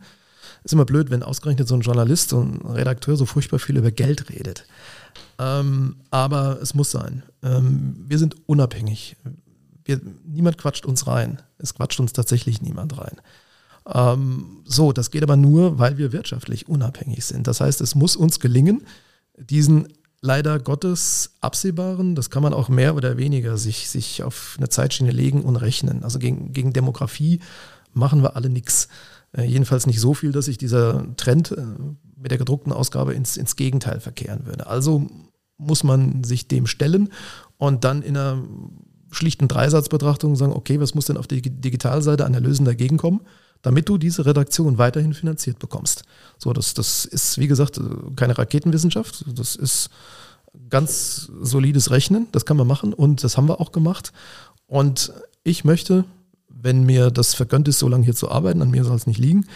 Ist 0.64 0.72
immer 0.72 0.85
blöd, 0.85 1.11
wenn 1.11 1.22
ausgerechnet 1.22 1.68
so 1.68 1.77
ein 1.77 1.83
Journalist, 1.83 2.31
so 2.31 2.40
ein 2.40 2.61
Redakteur 2.66 3.16
so 3.16 3.24
furchtbar 3.24 3.61
viel 3.61 3.77
über 3.77 3.92
Geld 3.92 4.31
redet. 4.31 4.66
Ähm, 5.38 5.96
aber 6.11 6.61
es 6.61 6.74
muss 6.74 6.90
sein. 6.90 7.22
Ähm, 7.42 8.05
wir 8.07 8.18
sind 8.18 8.37
unabhängig. 8.46 9.16
Wir, 9.85 10.01
niemand 10.24 10.59
quatscht 10.59 10.85
uns 10.85 11.07
rein. 11.07 11.40
Es 11.59 11.74
quatscht 11.74 12.01
uns 12.01 12.12
tatsächlich 12.12 12.61
niemand 12.61 12.98
rein. 12.98 13.20
Ähm, 13.87 14.62
so, 14.64 14.92
das 14.92 15.11
geht 15.11 15.22
aber 15.22 15.37
nur, 15.37 15.79
weil 15.79 15.96
wir 15.96 16.12
wirtschaftlich 16.12 16.68
unabhängig 16.68 17.24
sind. 17.24 17.46
Das 17.46 17.61
heißt, 17.61 17.81
es 17.81 17.94
muss 17.94 18.16
uns 18.16 18.40
gelingen, 18.40 18.83
diesen 19.37 19.88
leider 20.20 20.59
Gottes 20.59 21.35
absehbaren, 21.40 22.14
das 22.14 22.31
kann 22.31 22.42
man 22.42 22.53
auch 22.53 22.68
mehr 22.68 22.96
oder 22.96 23.16
weniger 23.16 23.57
sich, 23.57 23.88
sich 23.88 24.22
auf 24.22 24.57
eine 24.59 24.68
Zeitschiene 24.68 25.12
legen 25.12 25.42
und 25.42 25.57
rechnen. 25.57 26.03
Also 26.03 26.18
gegen, 26.18 26.53
gegen 26.53 26.72
Demografie 26.72 27.40
machen 27.94 28.22
wir 28.22 28.37
alle 28.37 28.51
nichts. 28.51 28.88
Äh, 29.33 29.44
jedenfalls 29.44 29.87
nicht 29.87 30.01
so 30.01 30.14
viel, 30.14 30.33
dass 30.33 30.46
sich 30.46 30.59
dieser 30.59 31.05
Trend 31.16 31.53
äh, 31.53 31.62
mit 32.16 32.31
der 32.31 32.38
gedruckten 32.38 32.72
Ausgabe 32.72 33.14
ins, 33.14 33.37
ins 33.37 33.57
Gegenteil 33.57 34.01
verkehren 34.01 34.44
würde. 34.44 34.66
Also 34.66 35.07
muss 35.58 35.84
man 35.84 36.24
sich 36.24 36.48
dem 36.48 36.66
stellen 36.66 37.10
und 37.58 37.84
dann 37.84 38.02
in 38.02 38.16
einer 38.16 38.42
schlichten 39.10 39.48
Dreisatzbetrachtung 39.48 40.36
sagen, 40.36 40.52
okay, 40.52 40.80
was 40.80 40.94
muss 40.94 41.06
denn 41.06 41.16
auf 41.16 41.26
der 41.26 41.40
Digitalseite 41.40 42.24
an 42.24 42.34
Erlösen 42.34 42.64
dagegen 42.64 42.96
kommen, 42.96 43.20
damit 43.62 43.88
du 43.88 43.98
diese 43.98 44.26
Redaktion 44.26 44.78
weiterhin 44.78 45.14
finanziert 45.14 45.58
bekommst. 45.58 46.04
So, 46.38 46.52
das, 46.52 46.74
das 46.74 47.04
ist, 47.04 47.38
wie 47.38 47.48
gesagt, 47.48 47.80
keine 48.16 48.38
Raketenwissenschaft, 48.38 49.24
das 49.34 49.56
ist 49.56 49.90
ganz 50.70 51.30
solides 51.40 51.90
Rechnen, 51.90 52.28
das 52.32 52.44
kann 52.44 52.56
man 52.56 52.66
machen 52.66 52.92
und 52.92 53.24
das 53.24 53.36
haben 53.36 53.48
wir 53.48 53.60
auch 53.60 53.72
gemacht. 53.72 54.12
Und 54.66 55.12
ich 55.44 55.64
möchte, 55.64 56.04
wenn 56.48 56.84
mir 56.84 57.10
das 57.10 57.34
vergönnt 57.34 57.68
ist, 57.68 57.78
so 57.78 57.88
lange 57.88 58.04
hier 58.04 58.14
zu 58.14 58.30
arbeiten, 58.30 58.62
an 58.62 58.70
mir 58.70 58.84
soll 58.84 58.96
es 58.96 59.06
nicht 59.06 59.18
liegen, 59.18 59.46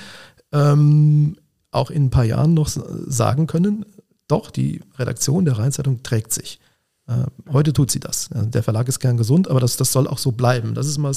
ähm, 0.53 1.37
auch 1.71 1.91
in 1.91 2.07
ein 2.07 2.11
paar 2.11 2.25
Jahren 2.25 2.55
noch 2.55 2.69
sagen 2.69 3.47
können, 3.47 3.87
doch, 4.33 4.51
die 4.51 4.81
Redaktion 4.99 5.45
der 5.45 5.59
Rheinzeitung 5.59 6.03
trägt 6.03 6.33
sich. 6.33 6.59
Äh, 7.07 7.25
heute 7.53 7.73
tut 7.73 7.91
sie 7.91 8.01
das. 8.01 8.31
Der 8.33 8.63
Verlag 8.63 8.89
ist 8.89 8.99
gern 8.99 9.17
gesund, 9.17 9.49
aber 9.49 9.61
das, 9.61 9.77
das 9.77 9.93
soll 9.93 10.09
auch 10.09 10.19
so 10.19 10.33
bleiben. 10.33 10.75
Das 10.75 10.87
ist 10.87 10.99
mal 10.99 11.13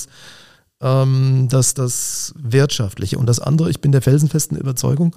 ähm, 0.82 1.48
das, 1.50 1.74
das 1.74 2.34
Wirtschaftliche. 2.38 3.18
Und 3.18 3.28
das 3.28 3.40
andere, 3.40 3.70
ich 3.70 3.82
bin 3.82 3.92
der 3.92 4.02
felsenfesten 4.02 4.58
Überzeugung, 4.58 5.16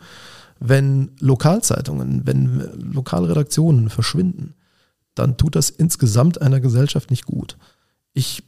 wenn 0.61 1.11
Lokalzeitungen, 1.21 2.27
wenn 2.27 2.93
Lokalredaktionen 2.93 3.91
verschwinden, 3.91 4.55
dann 5.15 5.37
tut 5.37 5.57
das 5.57 5.71
insgesamt 5.71 6.41
einer 6.41 6.61
Gesellschaft 6.61 7.11
nicht 7.11 7.27
gut. 7.27 7.57
Ich 8.13 8.45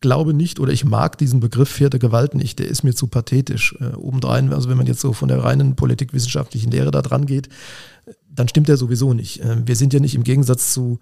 glaube 0.00 0.34
nicht 0.34 0.60
oder 0.60 0.72
ich 0.72 0.84
mag 0.84 1.18
diesen 1.18 1.40
Begriff 1.40 1.68
vierte 1.68 1.98
Gewalt 1.98 2.34
nicht, 2.34 2.58
der 2.58 2.68
ist 2.68 2.84
mir 2.84 2.94
zu 2.94 3.06
pathetisch. 3.08 3.76
Äh, 3.80 3.96
obendrein, 3.96 4.52
also 4.52 4.68
wenn 4.68 4.76
man 4.76 4.86
jetzt 4.86 5.00
so 5.00 5.12
von 5.12 5.28
der 5.28 5.42
reinen 5.42 5.76
politikwissenschaftlichen 5.76 6.70
Lehre 6.70 6.90
da 6.90 7.02
dran 7.02 7.26
geht, 7.26 7.48
dann 8.30 8.48
stimmt 8.48 8.68
der 8.68 8.76
sowieso 8.76 9.14
nicht. 9.14 9.40
Äh, 9.40 9.66
wir 9.66 9.76
sind 9.76 9.92
ja 9.92 10.00
nicht 10.00 10.14
im 10.14 10.24
Gegensatz 10.24 10.72
zu 10.72 11.00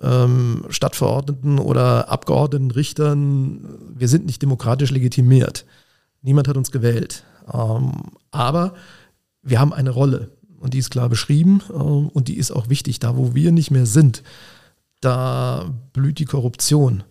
ähm, 0.00 0.64
Stadtverordneten 0.68 1.58
oder 1.58 2.10
Abgeordneten, 2.10 2.70
Richtern, 2.70 3.78
wir 3.94 4.08
sind 4.08 4.26
nicht 4.26 4.42
demokratisch 4.42 4.90
legitimiert. 4.90 5.64
Niemand 6.22 6.48
hat 6.48 6.56
uns 6.56 6.70
gewählt. 6.70 7.24
Ähm, 7.52 7.92
aber 8.30 8.74
wir 9.42 9.60
haben 9.60 9.72
eine 9.72 9.90
Rolle 9.90 10.30
und 10.58 10.74
die 10.74 10.78
ist 10.78 10.90
klar 10.90 11.08
beschrieben 11.08 11.62
ähm, 11.70 12.08
und 12.08 12.28
die 12.28 12.36
ist 12.36 12.50
auch 12.50 12.68
wichtig. 12.68 12.98
Da, 12.98 13.16
wo 13.16 13.34
wir 13.34 13.52
nicht 13.52 13.70
mehr 13.70 13.86
sind, 13.86 14.22
da 15.00 15.72
blüht 15.92 16.18
die 16.18 16.24
Korruption. 16.24 17.04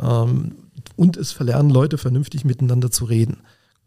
Ähm, 0.00 0.54
und 0.98 1.16
es 1.16 1.32
verlernen 1.32 1.70
Leute 1.70 1.96
vernünftig 1.96 2.44
miteinander 2.44 2.90
zu 2.90 3.04
reden. 3.04 3.38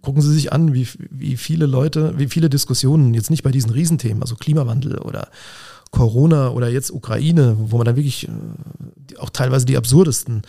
Gucken 0.02 0.22
Sie 0.22 0.34
sich 0.34 0.52
an, 0.52 0.74
wie, 0.74 0.88
wie 1.12 1.38
viele 1.38 1.66
Leute, 1.66 2.18
wie 2.18 2.28
viele 2.28 2.50
Diskussionen, 2.50 3.14
jetzt 3.14 3.30
nicht 3.30 3.44
bei 3.44 3.52
diesen 3.52 3.70
Riesenthemen, 3.70 4.24
also 4.24 4.36
Klimawandel 4.36 4.98
oder 4.98 5.28
Corona 5.92 6.50
oder 6.50 6.70
jetzt 6.70 6.90
Ukraine, 6.90 7.58
wo 7.60 7.78
man 7.78 7.86
dann 7.86 7.98
wirklich 7.98 8.28
äh, 8.28 9.18
auch 9.18 9.30
teilweise 9.30 9.66
die 9.66 9.78
absurdesten 9.78 10.44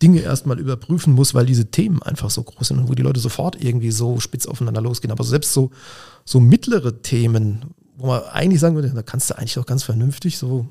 Dinge 0.00 0.20
erstmal 0.20 0.60
überprüfen 0.60 1.12
muss, 1.12 1.34
weil 1.34 1.44
diese 1.44 1.66
Themen 1.72 2.00
einfach 2.02 2.30
so 2.30 2.44
groß 2.44 2.68
sind 2.68 2.78
und 2.78 2.88
wo 2.88 2.94
die 2.94 3.02
Leute 3.02 3.18
sofort 3.18 3.62
irgendwie 3.62 3.90
so 3.90 4.20
spitz 4.20 4.46
aufeinander 4.46 4.80
losgehen. 4.80 5.10
Aber 5.10 5.24
selbst 5.24 5.52
so, 5.52 5.72
so 6.24 6.38
mittlere 6.38 7.02
Themen, 7.02 7.74
wo 7.96 8.06
man 8.06 8.22
eigentlich 8.32 8.60
sagen 8.60 8.76
würde, 8.76 8.90
da 8.90 9.02
kannst 9.02 9.28
du 9.28 9.36
eigentlich 9.36 9.58
auch 9.58 9.66
ganz 9.66 9.82
vernünftig 9.82 10.38
so 10.38 10.68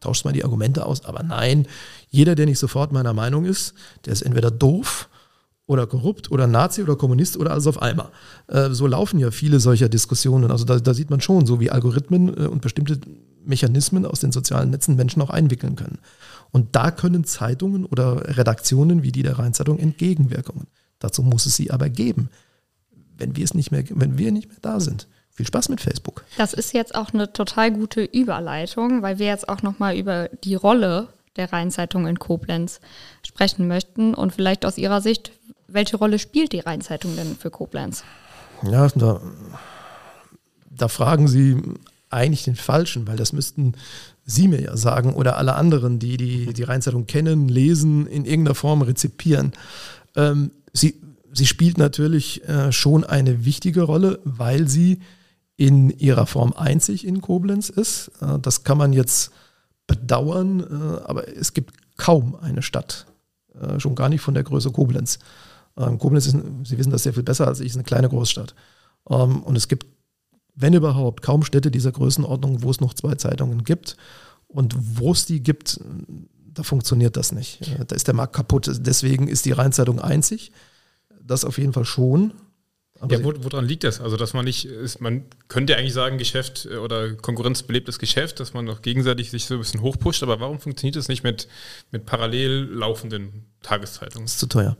tauschst 0.00 0.24
mal 0.24 0.32
die 0.32 0.44
Argumente 0.44 0.86
aus. 0.86 1.04
Aber 1.04 1.22
nein, 1.22 1.66
jeder, 2.08 2.34
der 2.34 2.46
nicht 2.46 2.58
sofort 2.58 2.92
meiner 2.92 3.14
Meinung 3.14 3.44
ist, 3.44 3.74
der 4.04 4.12
ist 4.12 4.22
entweder 4.22 4.50
doof 4.50 5.08
oder 5.66 5.86
korrupt 5.86 6.30
oder 6.30 6.46
Nazi 6.46 6.82
oder 6.82 6.96
Kommunist 6.96 7.36
oder 7.36 7.52
alles 7.52 7.66
auf 7.66 7.80
einmal. 7.80 8.08
Äh, 8.48 8.70
so 8.70 8.86
laufen 8.86 9.18
ja 9.18 9.30
viele 9.30 9.60
solcher 9.60 9.88
Diskussionen. 9.88 10.50
Also 10.50 10.64
da, 10.64 10.80
da 10.80 10.94
sieht 10.94 11.10
man 11.10 11.20
schon, 11.20 11.46
so 11.46 11.60
wie 11.60 11.70
Algorithmen 11.70 12.28
äh, 12.28 12.46
und 12.46 12.62
bestimmte 12.62 12.98
Mechanismen 13.44 14.06
aus 14.06 14.20
den 14.20 14.32
sozialen 14.32 14.70
Netzen 14.70 14.96
Menschen 14.96 15.22
auch 15.22 15.30
einwickeln 15.30 15.76
können. 15.76 15.98
Und 16.50 16.74
da 16.74 16.90
können 16.90 17.24
Zeitungen 17.24 17.84
oder 17.84 18.36
Redaktionen 18.36 19.02
wie 19.02 19.12
die 19.12 19.22
der 19.22 19.38
Rheinzeitung 19.38 19.78
Entgegenwirkungen. 19.78 20.66
Dazu 20.98 21.22
muss 21.22 21.46
es 21.46 21.56
sie 21.56 21.70
aber 21.70 21.88
geben, 21.88 22.30
wenn 23.16 23.36
wir 23.36 23.44
es 23.44 23.54
nicht 23.54 23.70
mehr, 23.70 23.84
wenn 23.90 24.18
wir 24.18 24.32
nicht 24.32 24.48
mehr 24.48 24.58
da 24.62 24.80
sind. 24.80 25.06
Viel 25.38 25.46
Spaß 25.46 25.68
mit 25.68 25.80
Facebook. 25.80 26.24
Das 26.36 26.52
ist 26.52 26.74
jetzt 26.74 26.96
auch 26.96 27.14
eine 27.14 27.32
total 27.32 27.70
gute 27.70 28.02
Überleitung, 28.02 29.02
weil 29.02 29.20
wir 29.20 29.28
jetzt 29.28 29.48
auch 29.48 29.62
noch 29.62 29.78
mal 29.78 29.96
über 29.96 30.28
die 30.42 30.56
Rolle 30.56 31.06
der 31.36 31.52
Rheinzeitung 31.52 32.08
in 32.08 32.18
Koblenz 32.18 32.80
sprechen 33.24 33.68
möchten 33.68 34.14
und 34.14 34.32
vielleicht 34.32 34.66
aus 34.66 34.78
Ihrer 34.78 35.00
Sicht, 35.00 35.30
welche 35.68 35.96
Rolle 35.96 36.18
spielt 36.18 36.50
die 36.50 36.58
Rheinzeitung 36.58 37.14
denn 37.14 37.36
für 37.36 37.52
Koblenz? 37.52 38.02
Ja, 38.68 38.88
da, 38.96 39.20
da 40.70 40.88
fragen 40.88 41.28
Sie 41.28 41.62
eigentlich 42.10 42.42
den 42.42 42.56
Falschen, 42.56 43.06
weil 43.06 43.16
das 43.16 43.32
müssten 43.32 43.74
Sie 44.24 44.48
mir 44.48 44.60
ja 44.60 44.76
sagen 44.76 45.14
oder 45.14 45.36
alle 45.36 45.54
anderen, 45.54 46.00
die 46.00 46.16
die, 46.16 46.52
die 46.52 46.64
Rheinzeitung 46.64 47.06
kennen, 47.06 47.48
lesen, 47.48 48.08
in 48.08 48.24
irgendeiner 48.24 48.56
Form 48.56 48.82
rezipieren. 48.82 49.52
Ähm, 50.16 50.50
sie, 50.72 50.96
sie 51.32 51.46
spielt 51.46 51.78
natürlich 51.78 52.42
äh, 52.48 52.72
schon 52.72 53.04
eine 53.04 53.44
wichtige 53.44 53.82
Rolle, 53.82 54.18
weil 54.24 54.66
sie 54.66 54.98
in 55.58 55.90
ihrer 55.90 56.24
Form 56.24 56.54
einzig 56.54 57.06
in 57.06 57.20
Koblenz 57.20 57.68
ist. 57.68 58.10
Äh, 58.22 58.38
das 58.38 58.64
kann 58.64 58.78
man 58.78 58.94
jetzt 58.94 59.30
bedauern, 59.86 60.60
äh, 60.60 61.02
aber 61.04 61.28
es 61.28 61.52
gibt 61.52 61.74
kaum 61.98 62.34
eine 62.36 62.62
Stadt, 62.62 63.06
äh, 63.60 63.78
schon 63.78 63.94
gar 63.94 64.08
nicht 64.08 64.22
von 64.22 64.32
der 64.32 64.44
Größe 64.44 64.70
Koblenz. 64.70 65.18
Ähm, 65.76 65.98
Koblenz 65.98 66.26
ist, 66.26 66.36
Sie 66.64 66.78
wissen 66.78 66.92
das 66.92 67.02
sehr 67.02 67.12
viel 67.12 67.22
besser 67.22 67.46
als 67.46 67.60
ich, 67.60 67.66
ist 67.66 67.74
eine 67.74 67.84
kleine 67.84 68.08
Großstadt. 68.08 68.54
Ähm, 69.10 69.42
und 69.42 69.56
es 69.56 69.68
gibt 69.68 69.86
wenn 70.60 70.74
überhaupt, 70.74 71.22
kaum 71.22 71.44
Städte 71.44 71.70
dieser 71.70 71.92
Größenordnung, 71.92 72.64
wo 72.64 72.70
es 72.70 72.80
noch 72.80 72.92
zwei 72.92 73.14
Zeitungen 73.14 73.62
gibt. 73.62 73.96
Und 74.48 74.74
wo 74.98 75.12
es 75.12 75.24
die 75.24 75.40
gibt, 75.40 75.78
da 76.52 76.62
funktioniert 76.64 77.16
das 77.16 77.30
nicht. 77.32 77.60
Da 77.86 77.94
ist 77.94 78.08
der 78.08 78.14
Markt 78.14 78.34
kaputt. 78.34 78.68
Deswegen 78.80 79.28
ist 79.28 79.44
die 79.44 79.52
Rheinzeitung 79.52 80.00
einzig. 80.00 80.50
Das 81.22 81.44
auf 81.44 81.58
jeden 81.58 81.72
Fall 81.72 81.84
schon. 81.84 82.32
Aber 83.00 83.14
ja, 83.14 83.22
woran 83.22 83.64
liegt 83.64 83.84
das? 83.84 84.00
Also, 84.00 84.16
dass 84.16 84.34
man 84.34 84.44
nicht, 84.44 84.64
ist, 84.64 85.00
man 85.00 85.24
könnte 85.46 85.76
eigentlich 85.76 85.92
sagen, 85.92 86.18
Geschäft 86.18 86.66
äh, 86.70 86.76
oder 86.76 87.14
konkurrenzbelebtes 87.14 87.98
Geschäft, 87.98 88.40
dass 88.40 88.54
man 88.54 88.64
noch 88.64 88.82
gegenseitig 88.82 89.30
sich 89.30 89.46
so 89.46 89.54
ein 89.54 89.60
bisschen 89.60 89.82
hochpusht, 89.82 90.22
aber 90.22 90.40
warum 90.40 90.58
funktioniert 90.58 90.96
das 90.96 91.08
nicht 91.08 91.22
mit, 91.22 91.48
mit 91.92 92.06
parallel 92.06 92.64
laufenden 92.64 93.46
Tageszeitungen? 93.62 94.26
Ist 94.26 94.40
zu 94.40 94.46
teuer. 94.46 94.76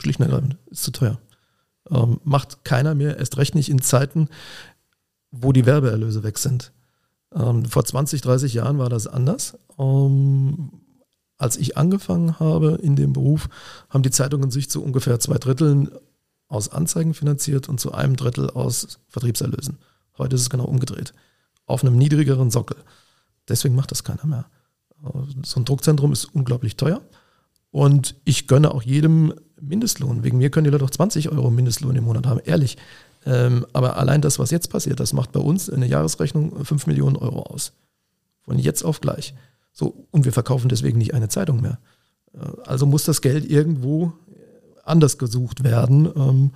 Schlicht 0.00 0.20
und 0.20 0.26
ergreifend, 0.26 0.56
ist 0.70 0.84
zu 0.84 0.92
teuer. 0.92 1.20
Ähm, 1.90 2.20
macht 2.24 2.64
keiner 2.64 2.94
mehr, 2.94 3.18
erst 3.18 3.36
recht 3.36 3.54
nicht 3.54 3.68
in 3.68 3.80
Zeiten, 3.80 4.28
wo 5.30 5.52
die 5.52 5.66
Werbeerlöse 5.66 6.22
weg 6.22 6.38
sind. 6.38 6.72
Ähm, 7.34 7.64
vor 7.64 7.84
20, 7.84 8.20
30 8.20 8.54
Jahren 8.54 8.78
war 8.78 8.88
das 8.88 9.06
anders. 9.06 9.58
Ähm, 9.78 10.70
als 11.38 11.56
ich 11.56 11.76
angefangen 11.76 12.38
habe 12.38 12.78
in 12.82 12.94
dem 12.94 13.12
Beruf, 13.12 13.48
haben 13.90 14.04
die 14.04 14.10
Zeitungen 14.10 14.50
sich 14.50 14.70
zu 14.70 14.82
ungefähr 14.84 15.18
zwei 15.18 15.38
Dritteln 15.38 15.90
aus 16.52 16.68
Anzeigen 16.68 17.14
finanziert 17.14 17.68
und 17.68 17.80
zu 17.80 17.92
einem 17.92 18.14
Drittel 18.14 18.50
aus 18.50 18.98
Vertriebserlösen. 19.08 19.78
Heute 20.18 20.36
ist 20.36 20.42
es 20.42 20.50
genau 20.50 20.64
umgedreht. 20.64 21.14
Auf 21.64 21.82
einem 21.82 21.96
niedrigeren 21.96 22.50
Sockel. 22.50 22.76
Deswegen 23.48 23.74
macht 23.74 23.90
das 23.90 24.04
keiner 24.04 24.26
mehr. 24.26 24.46
So 25.44 25.60
ein 25.60 25.64
Druckzentrum 25.64 26.12
ist 26.12 26.26
unglaublich 26.26 26.76
teuer. 26.76 27.00
Und 27.70 28.16
ich 28.24 28.46
gönne 28.46 28.72
auch 28.72 28.82
jedem 28.82 29.32
Mindestlohn. 29.60 30.24
Wegen 30.24 30.36
mir 30.38 30.50
können 30.50 30.64
die 30.64 30.70
Leute 30.70 30.84
auch 30.84 30.90
20 30.90 31.30
Euro 31.30 31.50
Mindestlohn 31.50 31.96
im 31.96 32.04
Monat 32.04 32.26
haben, 32.26 32.40
ehrlich. 32.44 32.76
Ähm, 33.24 33.66
aber 33.72 33.96
allein 33.96 34.20
das, 34.20 34.38
was 34.38 34.50
jetzt 34.50 34.68
passiert, 34.68 35.00
das 35.00 35.14
macht 35.14 35.32
bei 35.32 35.40
uns 35.40 35.70
eine 35.70 35.86
Jahresrechnung 35.86 36.64
5 36.64 36.86
Millionen 36.86 37.16
Euro 37.16 37.44
aus. 37.44 37.72
Von 38.42 38.58
jetzt 38.58 38.84
auf 38.84 39.00
gleich. 39.00 39.34
So, 39.72 40.06
und 40.10 40.26
wir 40.26 40.32
verkaufen 40.32 40.68
deswegen 40.68 40.98
nicht 40.98 41.14
eine 41.14 41.28
Zeitung 41.28 41.62
mehr. 41.62 41.78
Äh, 42.34 42.40
also 42.66 42.84
muss 42.84 43.04
das 43.04 43.22
Geld 43.22 43.50
irgendwo 43.50 44.12
anders 44.82 45.18
gesucht 45.18 45.64
werden. 45.64 46.10
Ähm, 46.16 46.50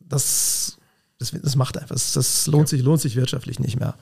das, 0.00 0.78
das, 1.18 1.30
das, 1.30 1.56
macht 1.56 1.78
einfach, 1.78 1.94
das, 1.94 2.12
das 2.12 2.46
lohnt, 2.46 2.70
ja. 2.70 2.76
sich, 2.76 2.82
lohnt 2.82 3.00
sich 3.00 3.16
wirtschaftlich 3.16 3.58
nicht 3.58 3.78
mehr. 3.78 3.94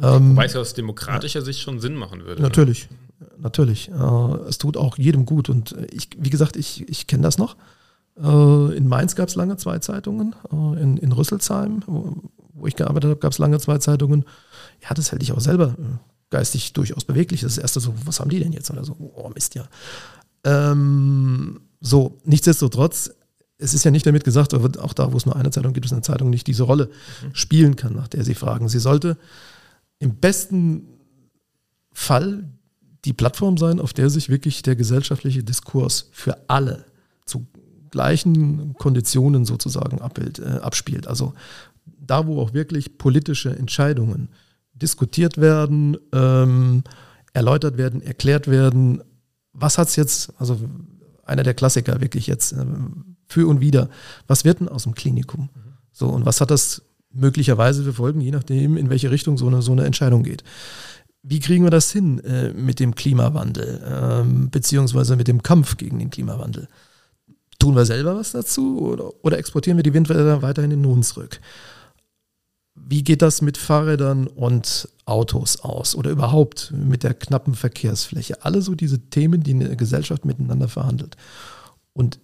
Ähm, 0.00 0.30
Wobei 0.30 0.46
es 0.46 0.56
aus 0.56 0.74
demokratischer 0.74 1.40
ja. 1.40 1.44
Sicht 1.44 1.60
schon 1.60 1.80
Sinn 1.80 1.94
machen 1.94 2.24
würde. 2.24 2.42
Natürlich. 2.42 2.90
Ne? 2.90 2.96
natürlich. 3.38 3.90
Äh, 3.90 4.48
es 4.48 4.58
tut 4.58 4.76
auch 4.76 4.98
jedem 4.98 5.26
gut. 5.26 5.48
Und 5.48 5.76
ich, 5.90 6.08
wie 6.16 6.30
gesagt, 6.30 6.56
ich, 6.56 6.88
ich 6.88 7.06
kenne 7.06 7.22
das 7.22 7.38
noch. 7.38 7.56
Äh, 8.16 8.76
in 8.76 8.88
Mainz 8.88 9.14
gab 9.14 9.28
es 9.28 9.34
lange 9.34 9.56
zwei 9.56 9.78
Zeitungen. 9.78 10.34
Äh, 10.52 10.82
in, 10.82 10.96
in 10.96 11.12
Rüsselsheim, 11.12 11.82
wo, 11.86 12.16
wo 12.54 12.66
ich 12.66 12.76
gearbeitet 12.76 13.10
habe, 13.10 13.20
gab 13.20 13.32
es 13.32 13.38
lange 13.38 13.58
zwei 13.58 13.78
Zeitungen. 13.78 14.24
Ja, 14.82 14.94
das 14.94 15.12
hätte 15.12 15.22
ich 15.22 15.32
auch 15.32 15.40
selber 15.40 15.74
geistig 16.30 16.72
durchaus 16.72 17.04
beweglich. 17.04 17.40
Das, 17.40 17.52
ist 17.52 17.56
das 17.58 17.62
erste 17.62 17.80
so, 17.80 17.94
was 18.04 18.20
haben 18.20 18.30
die 18.30 18.38
denn 18.38 18.52
jetzt? 18.52 18.70
Oder 18.70 18.84
so, 18.84 18.96
oh 18.98 19.30
Mist, 19.34 19.54
ja. 19.54 19.64
Ähm, 20.44 21.60
so, 21.80 22.18
nichtsdestotrotz, 22.24 23.10
es 23.58 23.74
ist 23.74 23.84
ja 23.84 23.90
nicht 23.90 24.06
damit 24.06 24.24
gesagt, 24.24 24.54
auch 24.54 24.92
da, 24.92 25.12
wo 25.12 25.16
es 25.16 25.26
nur 25.26 25.36
eine 25.36 25.50
Zeitung 25.50 25.72
gibt, 25.72 25.86
ist 25.86 25.92
eine 25.92 26.02
Zeitung 26.02 26.30
nicht 26.30 26.46
diese 26.46 26.62
Rolle 26.62 26.86
mhm. 26.86 27.34
spielen 27.34 27.76
kann, 27.76 27.94
nach 27.94 28.08
der 28.08 28.24
Sie 28.24 28.34
fragen. 28.34 28.68
Sie 28.68 28.78
sollte 28.78 29.16
im 29.98 30.16
besten 30.16 30.88
Fall 31.92 32.48
die 33.04 33.12
Plattform 33.12 33.56
sein, 33.56 33.80
auf 33.80 33.92
der 33.92 34.10
sich 34.10 34.28
wirklich 34.28 34.62
der 34.62 34.76
gesellschaftliche 34.76 35.42
Diskurs 35.42 36.08
für 36.12 36.36
alle 36.48 36.84
zu 37.24 37.46
gleichen 37.90 38.74
Konditionen 38.74 39.44
sozusagen 39.44 40.00
abbild, 40.00 40.38
äh, 40.38 40.60
abspielt. 40.62 41.06
Also 41.06 41.34
da, 41.98 42.26
wo 42.26 42.40
auch 42.40 42.54
wirklich 42.54 42.98
politische 42.98 43.56
Entscheidungen 43.56 44.28
diskutiert 44.72 45.38
werden, 45.38 45.96
ähm, 46.12 46.82
erläutert 47.32 47.78
werden, 47.78 48.00
erklärt 48.02 48.48
werden, 48.48 49.02
was 49.52 49.78
hat 49.78 49.88
es 49.88 49.96
jetzt, 49.96 50.32
also 50.38 50.58
einer 51.30 51.42
der 51.42 51.54
Klassiker 51.54 52.00
wirklich 52.00 52.26
jetzt, 52.26 52.52
äh, 52.52 52.66
für 53.26 53.48
und 53.48 53.60
wieder, 53.60 53.88
was 54.26 54.44
wird 54.44 54.60
denn 54.60 54.68
aus 54.68 54.82
dem 54.82 54.94
Klinikum? 54.94 55.48
So, 55.92 56.08
und 56.08 56.26
was 56.26 56.40
hat 56.40 56.50
das 56.50 56.82
möglicherweise 57.12 57.82
für 57.84 57.92
Folgen, 57.92 58.20
je 58.20 58.30
nachdem, 58.30 58.76
in 58.76 58.90
welche 58.90 59.10
Richtung 59.10 59.36
so 59.36 59.46
eine, 59.46 59.62
so 59.62 59.72
eine 59.72 59.84
Entscheidung 59.84 60.22
geht. 60.22 60.44
Wie 61.22 61.40
kriegen 61.40 61.64
wir 61.64 61.70
das 61.70 61.90
hin 61.90 62.20
äh, 62.20 62.52
mit 62.52 62.80
dem 62.80 62.94
Klimawandel, 62.94 63.82
ähm, 63.86 64.50
beziehungsweise 64.50 65.16
mit 65.16 65.28
dem 65.28 65.42
Kampf 65.42 65.76
gegen 65.76 65.98
den 65.98 66.10
Klimawandel? 66.10 66.68
Tun 67.58 67.76
wir 67.76 67.84
selber 67.84 68.16
was 68.16 68.32
dazu 68.32 68.80
oder, 68.80 69.12
oder 69.22 69.38
exportieren 69.38 69.76
wir 69.76 69.82
die 69.82 69.92
Windräder 69.92 70.40
weiterhin 70.40 70.70
in 70.70 70.80
nun 70.80 71.02
zurück? 71.02 71.40
Wie 72.74 73.04
geht 73.04 73.22
das 73.22 73.42
mit 73.42 73.58
Fahrrädern 73.58 74.26
und 74.26 74.88
Autos 75.04 75.60
aus 75.60 75.94
oder 75.94 76.10
überhaupt 76.10 76.72
mit 76.72 77.02
der 77.02 77.14
knappen 77.14 77.54
Verkehrsfläche? 77.54 78.44
Alle 78.44 78.62
so 78.62 78.74
diese 78.74 79.10
Themen, 79.10 79.42
die 79.42 79.54
eine 79.54 79.76
Gesellschaft 79.76 80.24
miteinander 80.24 80.68
verhandelt. 80.68 81.16
Und 81.92 82.20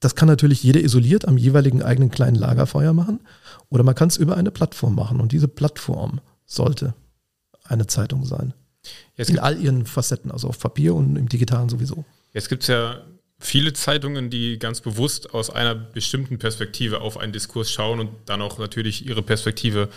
das 0.00 0.14
kann 0.14 0.28
natürlich 0.28 0.62
jeder 0.62 0.80
isoliert 0.80 1.26
am 1.26 1.38
jeweiligen 1.38 1.82
eigenen 1.82 2.10
kleinen 2.10 2.36
Lagerfeuer 2.36 2.92
machen 2.92 3.20
oder 3.70 3.84
man 3.84 3.94
kann 3.94 4.08
es 4.08 4.16
über 4.16 4.36
eine 4.36 4.50
Plattform 4.50 4.94
machen. 4.94 5.20
Und 5.20 5.32
diese 5.32 5.48
Plattform 5.48 6.20
sollte 6.44 6.94
eine 7.64 7.86
Zeitung 7.86 8.24
sein. 8.26 8.52
Jetzt 9.16 9.30
in 9.30 9.38
all 9.38 9.58
ihren 9.58 9.86
Facetten, 9.86 10.30
also 10.30 10.48
auf 10.48 10.58
Papier 10.58 10.94
und 10.94 11.16
im 11.16 11.28
Digitalen 11.28 11.68
sowieso. 11.68 12.04
Jetzt 12.32 12.48
gibt 12.48 12.64
es 12.64 12.68
ja 12.68 13.00
viele 13.44 13.72
Zeitungen, 13.72 14.30
die 14.30 14.58
ganz 14.58 14.80
bewusst 14.80 15.34
aus 15.34 15.50
einer 15.50 15.74
bestimmten 15.74 16.38
Perspektive 16.38 17.00
auf 17.00 17.18
einen 17.18 17.32
Diskurs 17.32 17.70
schauen 17.70 18.00
und 18.00 18.10
dann 18.26 18.42
auch 18.42 18.58
natürlich 18.58 19.06
ihre 19.06 19.22
Perspektive 19.22 19.88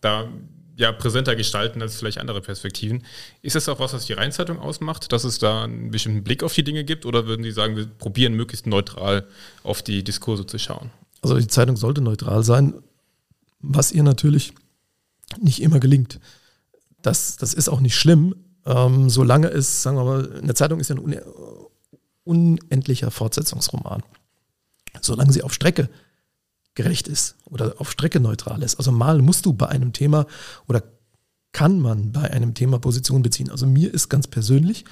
da 0.00 0.28
ja, 0.76 0.92
präsenter 0.92 1.34
gestalten 1.34 1.82
als 1.82 1.96
vielleicht 1.96 2.18
andere 2.18 2.40
Perspektiven. 2.40 3.04
Ist 3.42 3.56
das 3.56 3.68
auch 3.68 3.80
was, 3.80 3.92
was 3.94 4.06
die 4.06 4.12
Rheinzeitung 4.12 4.60
ausmacht, 4.60 5.12
dass 5.12 5.24
es 5.24 5.38
da 5.38 5.64
einen 5.64 5.90
bestimmten 5.90 6.22
Blick 6.22 6.42
auf 6.42 6.54
die 6.54 6.62
Dinge 6.62 6.84
gibt 6.84 7.04
oder 7.04 7.26
würden 7.26 7.42
Sie 7.42 7.50
sagen, 7.50 7.76
wir 7.76 7.86
probieren 7.86 8.34
möglichst 8.34 8.66
neutral 8.66 9.26
auf 9.64 9.82
die 9.82 10.04
Diskurse 10.04 10.46
zu 10.46 10.58
schauen? 10.58 10.90
Also 11.20 11.36
die 11.36 11.48
Zeitung 11.48 11.76
sollte 11.76 12.00
neutral 12.00 12.44
sein, 12.44 12.74
was 13.60 13.90
ihr 13.90 14.04
natürlich 14.04 14.52
nicht 15.40 15.60
immer 15.62 15.80
gelingt 15.80 16.20
das, 17.02 17.36
das 17.36 17.54
ist 17.54 17.68
auch 17.68 17.80
nicht 17.80 17.96
schlimm, 17.96 18.34
ähm, 18.66 19.08
solange 19.08 19.48
es, 19.48 19.82
sagen 19.82 19.96
wir 19.96 20.04
mal, 20.04 20.40
eine 20.42 20.54
Zeitung 20.54 20.80
ist 20.80 20.90
ja 20.90 20.96
ein 20.96 21.16
unendlicher 22.28 23.10
Fortsetzungsroman. 23.10 24.02
Solange 25.00 25.32
sie 25.32 25.42
auf 25.42 25.52
Strecke 25.52 25.88
gerecht 26.74 27.08
ist 27.08 27.36
oder 27.44 27.74
auf 27.78 27.90
Strecke 27.90 28.20
neutral 28.20 28.62
ist. 28.62 28.76
Also 28.76 28.92
mal 28.92 29.20
musst 29.20 29.46
du 29.46 29.52
bei 29.52 29.68
einem 29.68 29.92
Thema 29.92 30.26
oder 30.66 30.82
kann 31.52 31.80
man 31.80 32.12
bei 32.12 32.30
einem 32.30 32.54
Thema 32.54 32.78
Position 32.78 33.22
beziehen. 33.22 33.50
Also 33.50 33.66
mir 33.66 33.92
ist 33.92 34.08
ganz 34.08 34.26
persönlich 34.26 34.84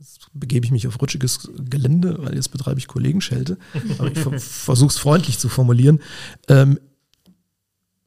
Jetzt 0.00 0.28
begebe 0.32 0.64
ich 0.64 0.72
mich 0.72 0.88
auf 0.88 1.00
rutschiges 1.02 1.50
Gelände, 1.58 2.16
weil 2.20 2.34
jetzt 2.34 2.50
betreibe 2.50 2.80
ich 2.80 2.88
Kollegenschelte. 2.88 3.58
Aber 3.98 4.10
ich 4.10 4.18
versuche 4.42 4.88
es 4.88 4.96
freundlich 4.96 5.38
zu 5.38 5.50
formulieren. 5.50 6.00
Ähm, 6.48 6.80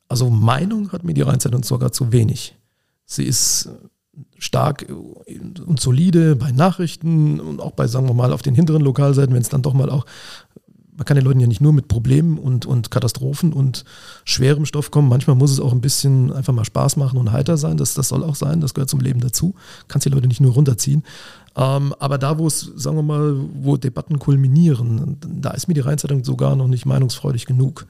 also 0.08 0.32
Meinung 0.32 0.92
hat 0.92 1.04
mir 1.04 1.14
die 1.14 1.22
Rheinzeitung 1.22 1.64
sogar 1.64 1.92
zu 1.92 2.12
wenig. 2.12 2.56
Sie 3.06 3.24
ist 3.24 3.70
stark 4.44 4.86
und 5.66 5.80
solide 5.80 6.36
bei 6.36 6.52
Nachrichten 6.52 7.40
und 7.40 7.62
auch 7.62 7.72
bei, 7.72 7.88
sagen 7.88 8.08
wir 8.08 8.14
mal, 8.14 8.34
auf 8.34 8.42
den 8.42 8.56
hinteren 8.56 8.82
Lokalseiten, 8.82 9.34
wenn 9.34 9.42
es 9.42 9.50
dann 9.50 9.62
doch 9.62 9.74
mal 9.74 9.90
auch, 9.90 10.06
man 10.96 11.06
kann 11.06 11.16
den 11.16 11.26
Leuten 11.26 11.40
ja 11.40 11.48
nicht 11.48 11.62
nur 11.62 11.74
mit 11.74 11.88
Problemen 11.88 12.38
und, 12.38 12.66
und 12.66 12.92
Katastrophen 12.92 13.52
und 13.52 13.84
schwerem 14.26 14.66
Stoff 14.66 14.92
kommen. 14.92 15.10
Manchmal 15.10 15.36
muss 15.36 15.52
es 15.52 15.60
auch 15.60 15.72
ein 15.72 15.82
bisschen 15.82 16.32
einfach 16.32 16.54
mal 16.54 16.66
Spaß 16.66 16.98
machen 16.98 17.18
und 17.18 17.32
heiter 17.32 17.58
sein. 17.58 17.78
Das, 17.78 17.94
das 17.94 18.10
soll 18.10 18.24
auch 18.24 18.36
sein, 18.36 18.62
das 18.62 18.74
gehört 18.74 18.90
zum 18.90 19.00
Leben 19.00 19.20
dazu. 19.20 19.56
Kannst 19.88 20.06
die 20.06 20.12
Leute 20.12 20.28
nicht 20.28 20.42
nur 20.42 20.54
runterziehen. 20.54 21.04
Ähm, 21.56 21.96
aber 21.98 22.18
da, 22.18 22.38
wo 22.38 22.48
es, 22.48 22.72
sagen 22.76 22.98
wir 22.98 23.04
mal, 23.04 23.36
wo 23.62 23.78
Debatten 23.78 24.20
kulminieren, 24.20 25.18
da 25.22 25.52
ist 25.52 25.68
mir 25.68 25.74
die 25.74 25.82
Rheinzeitung 25.82 26.24
sogar 26.24 26.56
noch 26.56 26.68
nicht 26.68 26.86
meinungsfreudig 26.86 27.46
genug. 27.46 27.88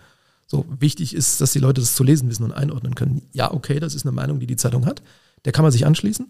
So 0.47 0.65
wichtig 0.79 1.15
ist, 1.15 1.41
dass 1.41 1.51
die 1.51 1.59
Leute 1.59 1.81
das 1.81 1.95
zu 1.95 2.03
lesen 2.03 2.29
wissen 2.29 2.43
und 2.43 2.51
einordnen 2.51 2.95
können. 2.95 3.21
Ja, 3.33 3.51
okay, 3.53 3.79
das 3.79 3.95
ist 3.95 4.05
eine 4.05 4.11
Meinung, 4.13 4.39
die 4.39 4.47
die 4.47 4.55
Zeitung 4.55 4.85
hat. 4.85 5.01
Der 5.45 5.51
kann 5.51 5.63
man 5.63 5.71
sich 5.71 5.85
anschließen. 5.85 6.27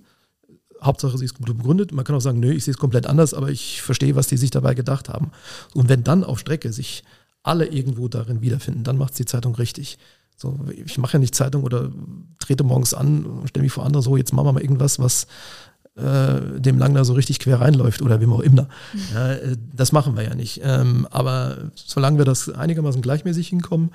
Hauptsache, 0.84 1.18
sie 1.18 1.26
ist 1.26 1.36
gut 1.36 1.46
begründet. 1.46 1.92
Man 1.92 2.06
kann 2.06 2.16
auch 2.16 2.22
sagen, 2.22 2.40
nö, 2.40 2.52
ich 2.52 2.64
sehe 2.66 2.74
es 2.74 2.78
komplett 2.78 3.08
anders, 3.08 3.34
aber 3.34 3.50
ich 3.50 3.82
verstehe, 3.82 4.16
was 4.16 4.28
die 4.28 4.38
sich 4.38 4.52
dabei 4.52 4.74
gedacht 4.74 5.10
haben. 5.10 5.32
Und 5.74 5.90
wenn 5.90 6.04
dann 6.04 6.24
auf 6.24 6.40
Strecke 6.40 6.72
sich 6.74 7.04
alle 7.44 7.66
irgendwo 7.66 8.08
darin 8.08 8.42
wiederfinden, 8.42 8.84
dann 8.84 8.98
macht 8.98 9.12
es 9.12 9.18
die 9.18 9.26
Zeitung 9.26 9.56
richtig. 9.56 9.98
So, 10.36 10.60
ich 10.86 10.98
mache 10.98 11.14
ja 11.14 11.20
nicht 11.20 11.36
Zeitung 11.36 11.64
oder 11.64 11.92
trete 12.40 12.64
morgens 12.64 12.94
an 12.94 13.26
und 13.26 13.50
stelle 13.50 13.64
mich 13.64 13.72
vor 13.72 13.86
andere 13.86 14.02
so, 14.02 14.18
jetzt 14.18 14.34
machen 14.34 14.48
wir 14.48 14.54
mal 14.54 14.62
irgendwas, 14.62 15.00
was 15.00 15.28
äh, 15.96 16.60
dem 16.60 16.80
Langner 16.80 17.06
so 17.06 17.14
richtig 17.14 17.40
quer 17.40 17.62
reinläuft 17.62 18.02
oder 18.02 18.20
wem 18.20 18.34
auch 18.34 18.40
immer. 18.40 18.68
Ja, 19.14 19.34
äh, 19.34 19.58
das 19.74 19.92
machen 19.92 20.16
wir 20.16 20.24
ja 20.24 20.36
nicht. 20.36 20.62
Ähm, 20.64 21.08
aber 21.12 21.72
solange 21.76 22.18
wir 22.18 22.26
das 22.26 22.50
einigermaßen 22.50 23.02
gleichmäßig 23.02 23.48
hinkommen, 23.50 23.92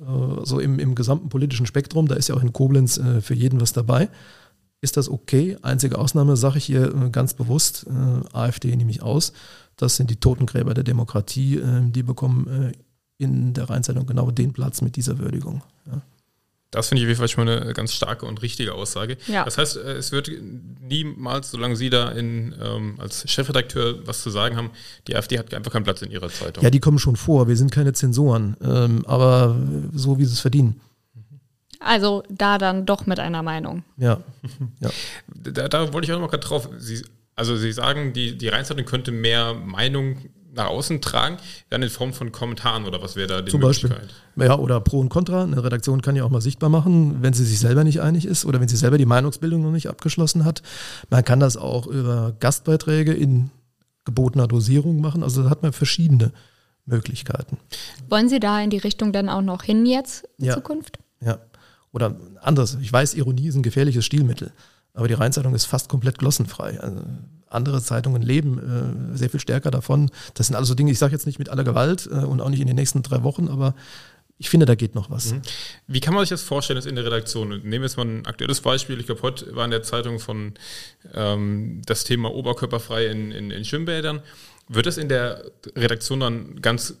äh, 0.00 0.04
so 0.44 0.58
im, 0.58 0.78
im 0.78 0.94
gesamten 0.94 1.28
politischen 1.28 1.66
Spektrum, 1.66 2.08
da 2.08 2.16
ist 2.16 2.28
ja 2.28 2.34
auch 2.34 2.42
in 2.42 2.52
Koblenz 2.52 2.98
äh, 2.98 3.20
für 3.20 3.34
jeden 3.34 3.60
was 3.60 3.72
dabei, 3.72 4.08
ist 4.80 4.96
das 4.96 5.08
okay. 5.08 5.56
Einzige 5.62 5.98
Ausnahme 5.98 6.36
sage 6.36 6.58
ich 6.58 6.64
hier 6.64 6.94
äh, 6.94 7.10
ganz 7.10 7.34
bewusst, 7.34 7.86
äh, 7.88 8.36
AfD 8.36 8.74
nehme 8.76 8.90
ich 8.90 9.02
aus. 9.02 9.32
Das 9.76 9.96
sind 9.96 10.10
die 10.10 10.16
Totengräber 10.16 10.72
der 10.72 10.84
Demokratie, 10.84 11.60
die 11.90 12.02
bekommen 12.02 12.72
in 13.18 13.52
der 13.52 13.68
Rheinzeitung 13.68 14.06
genau 14.06 14.30
den 14.30 14.54
Platz 14.54 14.80
mit 14.80 14.96
dieser 14.96 15.18
Würdigung. 15.18 15.62
Ja. 15.86 16.00
Das 16.76 16.88
finde 16.88 17.00
ich 17.00 17.06
auf 17.06 17.08
jeden 17.08 17.18
Fall 17.18 17.28
schon 17.28 17.44
mal 17.46 17.62
eine 17.62 17.72
ganz 17.72 17.92
starke 17.92 18.26
und 18.26 18.42
richtige 18.42 18.74
Aussage. 18.74 19.16
Ja. 19.28 19.44
Das 19.44 19.56
heißt, 19.56 19.76
äh, 19.76 19.92
es 19.94 20.12
wird 20.12 20.30
niemals, 20.80 21.50
solange 21.50 21.76
Sie 21.76 21.90
da 21.90 22.10
in, 22.10 22.54
ähm, 22.60 22.96
als 22.98 23.30
Chefredakteur 23.30 24.06
was 24.06 24.22
zu 24.22 24.30
sagen 24.30 24.56
haben, 24.56 24.70
die 25.06 25.16
AfD 25.16 25.38
hat 25.38 25.54
einfach 25.54 25.72
keinen 25.72 25.84
Platz 25.84 26.02
in 26.02 26.10
Ihrer 26.10 26.28
Zeitung. 26.28 26.62
Ja, 26.62 26.70
die 26.70 26.80
kommen 26.80 26.98
schon 26.98 27.16
vor. 27.16 27.48
Wir 27.48 27.56
sind 27.56 27.70
keine 27.70 27.92
Zensoren, 27.92 28.56
ähm, 28.62 29.06
aber 29.06 29.56
so 29.94 30.18
wie 30.18 30.24
sie 30.24 30.32
es 30.32 30.40
verdienen. 30.40 30.80
Also 31.86 32.22
da 32.28 32.58
dann 32.58 32.86
doch 32.86 33.06
mit 33.06 33.20
einer 33.20 33.42
Meinung. 33.42 33.84
Ja. 33.96 34.20
ja. 34.80 34.90
Da, 35.34 35.68
da 35.68 35.92
wollte 35.92 36.06
ich 36.06 36.12
auch 36.12 36.16
noch 36.20 36.26
mal 36.26 36.30
gerade 36.30 36.46
drauf. 36.46 36.68
Sie, 36.78 37.02
also 37.34 37.56
Sie 37.56 37.72
sagen, 37.72 38.12
die, 38.12 38.36
die 38.36 38.48
Rheinzeitung 38.48 38.84
könnte 38.84 39.12
mehr 39.12 39.54
Meinung 39.54 40.16
nach 40.56 40.66
außen 40.66 41.00
tragen, 41.00 41.36
dann 41.68 41.82
in 41.82 41.90
Form 41.90 42.12
von 42.12 42.32
Kommentaren 42.32 42.86
oder 42.86 43.02
was 43.02 43.14
wäre 43.14 43.28
da 43.28 43.42
die 43.42 43.50
Zum 43.50 43.60
Beispiel. 43.60 43.94
Ja, 44.36 44.58
oder 44.58 44.80
Pro 44.80 45.00
und 45.00 45.10
Contra. 45.10 45.42
Eine 45.42 45.62
Redaktion 45.62 46.02
kann 46.02 46.16
ja 46.16 46.24
auch 46.24 46.30
mal 46.30 46.40
sichtbar 46.40 46.70
machen, 46.70 47.18
wenn 47.22 47.34
sie 47.34 47.44
sich 47.44 47.58
selber 47.58 47.84
nicht 47.84 48.00
einig 48.00 48.24
ist 48.24 48.44
oder 48.44 48.60
wenn 48.60 48.68
sie 48.68 48.76
selber 48.76 48.98
die 48.98 49.06
Meinungsbildung 49.06 49.62
noch 49.62 49.70
nicht 49.70 49.88
abgeschlossen 49.88 50.44
hat. 50.44 50.62
Man 51.10 51.24
kann 51.24 51.40
das 51.40 51.56
auch 51.56 51.86
über 51.86 52.34
Gastbeiträge 52.40 53.12
in 53.12 53.50
gebotener 54.04 54.48
Dosierung 54.48 55.00
machen. 55.00 55.22
Also 55.22 55.42
da 55.42 55.50
hat 55.50 55.62
man 55.62 55.72
verschiedene 55.72 56.32
Möglichkeiten. 56.86 57.58
Wollen 58.08 58.28
Sie 58.28 58.40
da 58.40 58.60
in 58.60 58.70
die 58.70 58.78
Richtung 58.78 59.12
dann 59.12 59.28
auch 59.28 59.42
noch 59.42 59.62
hin 59.62 59.84
jetzt 59.84 60.26
in 60.38 60.46
ja. 60.46 60.54
Zukunft? 60.54 60.98
Ja. 61.20 61.38
Oder 61.96 62.14
anders. 62.42 62.76
Ich 62.82 62.92
weiß, 62.92 63.14
Ironie 63.14 63.48
ist 63.48 63.54
ein 63.54 63.62
gefährliches 63.62 64.04
Stilmittel. 64.04 64.52
Aber 64.92 65.08
die 65.08 65.14
Rheinzeitung 65.14 65.54
ist 65.54 65.64
fast 65.64 65.88
komplett 65.88 66.18
glossenfrei. 66.18 66.78
Also 66.78 67.00
andere 67.48 67.80
Zeitungen 67.80 68.20
leben 68.20 69.14
äh, 69.14 69.16
sehr 69.16 69.30
viel 69.30 69.40
stärker 69.40 69.70
davon. 69.70 70.10
Das 70.34 70.48
sind 70.48 70.56
alles 70.56 70.68
so 70.68 70.74
Dinge, 70.74 70.92
ich 70.92 70.98
sage 70.98 71.12
jetzt 71.12 71.24
nicht 71.24 71.38
mit 71.38 71.48
aller 71.48 71.64
Gewalt 71.64 72.06
äh, 72.06 72.16
und 72.16 72.42
auch 72.42 72.50
nicht 72.50 72.60
in 72.60 72.66
den 72.66 72.76
nächsten 72.76 73.02
drei 73.02 73.22
Wochen, 73.22 73.48
aber 73.48 73.74
ich 74.36 74.50
finde, 74.50 74.66
da 74.66 74.74
geht 74.74 74.94
noch 74.94 75.10
was. 75.10 75.32
Mhm. 75.32 75.40
Wie 75.86 76.00
kann 76.00 76.12
man 76.12 76.22
sich 76.24 76.28
das 76.28 76.42
vorstellen, 76.42 76.76
dass 76.76 76.84
in 76.84 76.96
der 76.96 77.06
Redaktion? 77.06 77.48
Nehmen 77.48 77.70
wir 77.70 77.82
jetzt 77.84 77.96
mal 77.96 78.04
ein 78.04 78.26
aktuelles 78.26 78.60
Beispiel. 78.60 79.00
Ich 79.00 79.06
glaube, 79.06 79.22
heute 79.22 79.56
war 79.56 79.64
in 79.64 79.70
der 79.70 79.82
Zeitung 79.82 80.18
von 80.18 80.52
ähm, 81.14 81.80
das 81.86 82.04
Thema 82.04 82.30
Oberkörperfrei 82.30 83.06
in, 83.06 83.32
in, 83.32 83.50
in 83.50 83.64
Schwimmbädern. 83.64 84.20
Wird 84.68 84.84
das 84.84 84.98
in 84.98 85.08
der 85.08 85.50
Redaktion 85.74 86.20
dann 86.20 86.60
ganz 86.60 86.98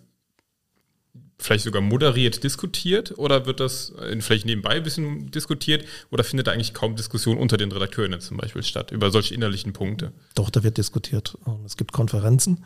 vielleicht 1.38 1.64
sogar 1.64 1.82
moderiert 1.82 2.42
diskutiert 2.42 3.18
oder 3.18 3.46
wird 3.46 3.60
das 3.60 3.92
vielleicht 4.20 4.46
nebenbei 4.46 4.70
ein 4.70 4.82
bisschen 4.82 5.30
diskutiert 5.30 5.84
oder 6.10 6.24
findet 6.24 6.46
da 6.46 6.52
eigentlich 6.52 6.74
kaum 6.74 6.96
Diskussion 6.96 7.36
unter 7.36 7.56
den 7.56 7.72
Redakteuren 7.72 8.18
zum 8.20 8.38
Beispiel 8.38 8.62
statt 8.62 8.90
über 8.90 9.10
solche 9.10 9.34
innerlichen 9.34 9.72
Punkte? 9.72 10.12
Doch, 10.34 10.50
da 10.50 10.62
wird 10.62 10.78
diskutiert. 10.78 11.36
Ähm, 11.46 11.64
es 11.66 11.76
gibt 11.76 11.92
Konferenzen, 11.92 12.64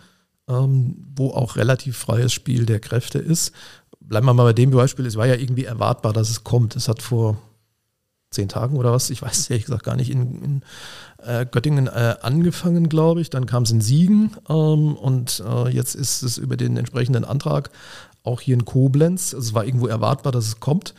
ähm, 0.49 0.97
wo 1.17 1.31
auch 1.31 1.57
relativ 1.57 1.97
freies 1.97 2.33
Spiel 2.33 2.65
der 2.65 2.81
Kräfte 2.81 3.19
ist. 3.19 3.53
Bleiben 4.01 4.27
wir 4.27 4.35
mal 4.35 4.45
bei 4.45 4.53
dem 4.53 4.71
Beispiel, 4.71 5.07
es 5.07 5.17
war 5.17 5.27
ja 5.27 5.35
irgendwie 5.35 5.65
erwartbar, 5.65 6.13
dass 6.13 6.31
es 6.31 6.45
kommt. 6.45 6.77
Es 6.77 6.89
hat 6.89 7.03
vor 7.03 7.41
zehn 8.31 8.49
Tagen 8.49 8.77
oder 8.77 8.93
was, 8.93 9.11
ich 9.11 9.23
weiß 9.23 9.51
ehrlich 9.51 9.67
gesagt 9.67 9.85
gar 9.85 9.97
nicht, 9.97 10.11
in, 10.11 10.43
in 10.43 10.63
äh, 11.19 11.45
Göttingen 11.47 11.89
äh, 11.89 12.17
angefangen, 12.23 12.89
glaube 12.89 13.21
ich. 13.21 13.31
Dann 13.31 13.47
kam 13.47 13.65
es 13.65 13.71
in 13.71 13.81
Siegen 13.81 14.37
ähm, 14.49 14.95
und 14.95 15.43
äh, 15.47 15.69
jetzt 15.69 15.95
ist 15.95 16.23
es 16.23 16.39
über 16.39 16.57
den 16.57 16.77
entsprechenden 16.77 17.25
Antrag 17.25 17.71
auch 18.23 18.41
hier 18.41 18.55
in 18.55 18.65
Koblenz. 18.65 19.33
Es 19.33 19.55
war 19.55 19.65
irgendwo 19.65 19.87
erwartbar, 19.87 20.33
dass 20.33 20.47
es 20.47 20.61
kommt. 20.61 20.95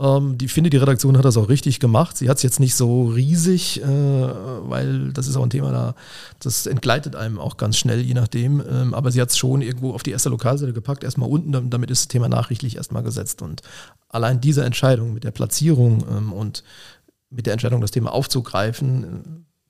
Ähm, 0.00 0.38
die 0.38 0.48
finde, 0.48 0.70
die 0.70 0.78
Redaktion 0.78 1.18
hat 1.18 1.24
das 1.24 1.36
auch 1.36 1.48
richtig 1.48 1.78
gemacht. 1.78 2.16
Sie 2.16 2.30
hat 2.30 2.38
es 2.38 2.42
jetzt 2.42 2.58
nicht 2.58 2.74
so 2.74 3.06
riesig, 3.08 3.82
äh, 3.82 3.86
weil 3.86 5.12
das 5.12 5.26
ist 5.26 5.36
auch 5.36 5.42
ein 5.42 5.50
Thema, 5.50 5.72
da, 5.72 5.94
das 6.38 6.66
entgleitet 6.66 7.16
einem 7.16 7.38
auch 7.38 7.58
ganz 7.58 7.76
schnell, 7.76 8.00
je 8.00 8.14
nachdem. 8.14 8.62
Ähm, 8.66 8.94
aber 8.94 9.10
sie 9.12 9.20
hat 9.20 9.30
es 9.30 9.36
schon 9.36 9.60
irgendwo 9.60 9.92
auf 9.92 10.02
die 10.02 10.12
erste 10.12 10.30
Lokalseite 10.30 10.72
gepackt, 10.72 11.04
erstmal 11.04 11.28
unten, 11.28 11.70
damit 11.70 11.90
ist 11.90 12.02
das 12.02 12.08
Thema 12.08 12.28
nachrichtlich 12.28 12.76
erstmal 12.76 13.02
gesetzt. 13.02 13.42
Und 13.42 13.60
allein 14.08 14.40
diese 14.40 14.64
Entscheidung 14.64 15.12
mit 15.12 15.24
der 15.24 15.32
Platzierung 15.32 16.04
ähm, 16.10 16.32
und 16.32 16.64
mit 17.28 17.46
der 17.46 17.52
Entscheidung, 17.52 17.80
das 17.80 17.90
Thema 17.90 18.12
aufzugreifen, 18.12 19.04
äh, 19.04 19.08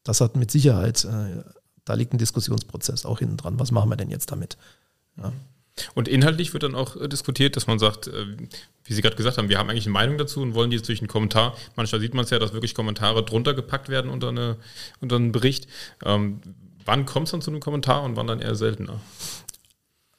das 0.04 0.20
hat 0.20 0.36
mit 0.36 0.50
Sicherheit, 0.50 1.04
äh, 1.04 1.42
da 1.84 1.94
liegt 1.94 2.12
ein 2.12 2.18
Diskussionsprozess 2.18 3.04
auch 3.04 3.18
hinten 3.18 3.36
dran. 3.36 3.58
Was 3.58 3.72
machen 3.72 3.90
wir 3.90 3.96
denn 3.96 4.10
jetzt 4.10 4.30
damit? 4.30 4.56
Ja. 5.16 5.32
Und 5.94 6.08
inhaltlich 6.08 6.52
wird 6.52 6.62
dann 6.62 6.74
auch 6.74 6.96
äh, 6.96 7.08
diskutiert, 7.08 7.56
dass 7.56 7.66
man 7.66 7.78
sagt, 7.78 8.08
äh, 8.08 8.26
wie 8.84 8.94
Sie 8.94 9.02
gerade 9.02 9.16
gesagt 9.16 9.38
haben, 9.38 9.48
wir 9.48 9.58
haben 9.58 9.70
eigentlich 9.70 9.86
eine 9.86 9.92
Meinung 9.92 10.18
dazu 10.18 10.40
und 10.40 10.54
wollen 10.54 10.70
die 10.70 10.76
jetzt 10.76 10.88
durch 10.88 11.00
einen 11.00 11.08
Kommentar. 11.08 11.56
Manchmal 11.76 12.00
sieht 12.00 12.14
man 12.14 12.24
es 12.24 12.30
ja, 12.30 12.38
dass 12.38 12.52
wirklich 12.52 12.74
Kommentare 12.74 13.24
drunter 13.24 13.54
gepackt 13.54 13.88
werden 13.88 14.10
unter, 14.10 14.28
eine, 14.28 14.56
unter 15.00 15.16
einen 15.16 15.32
Bericht. 15.32 15.66
Ähm, 16.04 16.40
wann 16.84 17.06
kommt 17.06 17.28
es 17.28 17.32
dann 17.32 17.42
zu 17.42 17.50
einem 17.50 17.60
Kommentar 17.60 18.02
und 18.02 18.16
wann 18.16 18.26
dann 18.26 18.40
eher 18.40 18.54
seltener? 18.54 19.00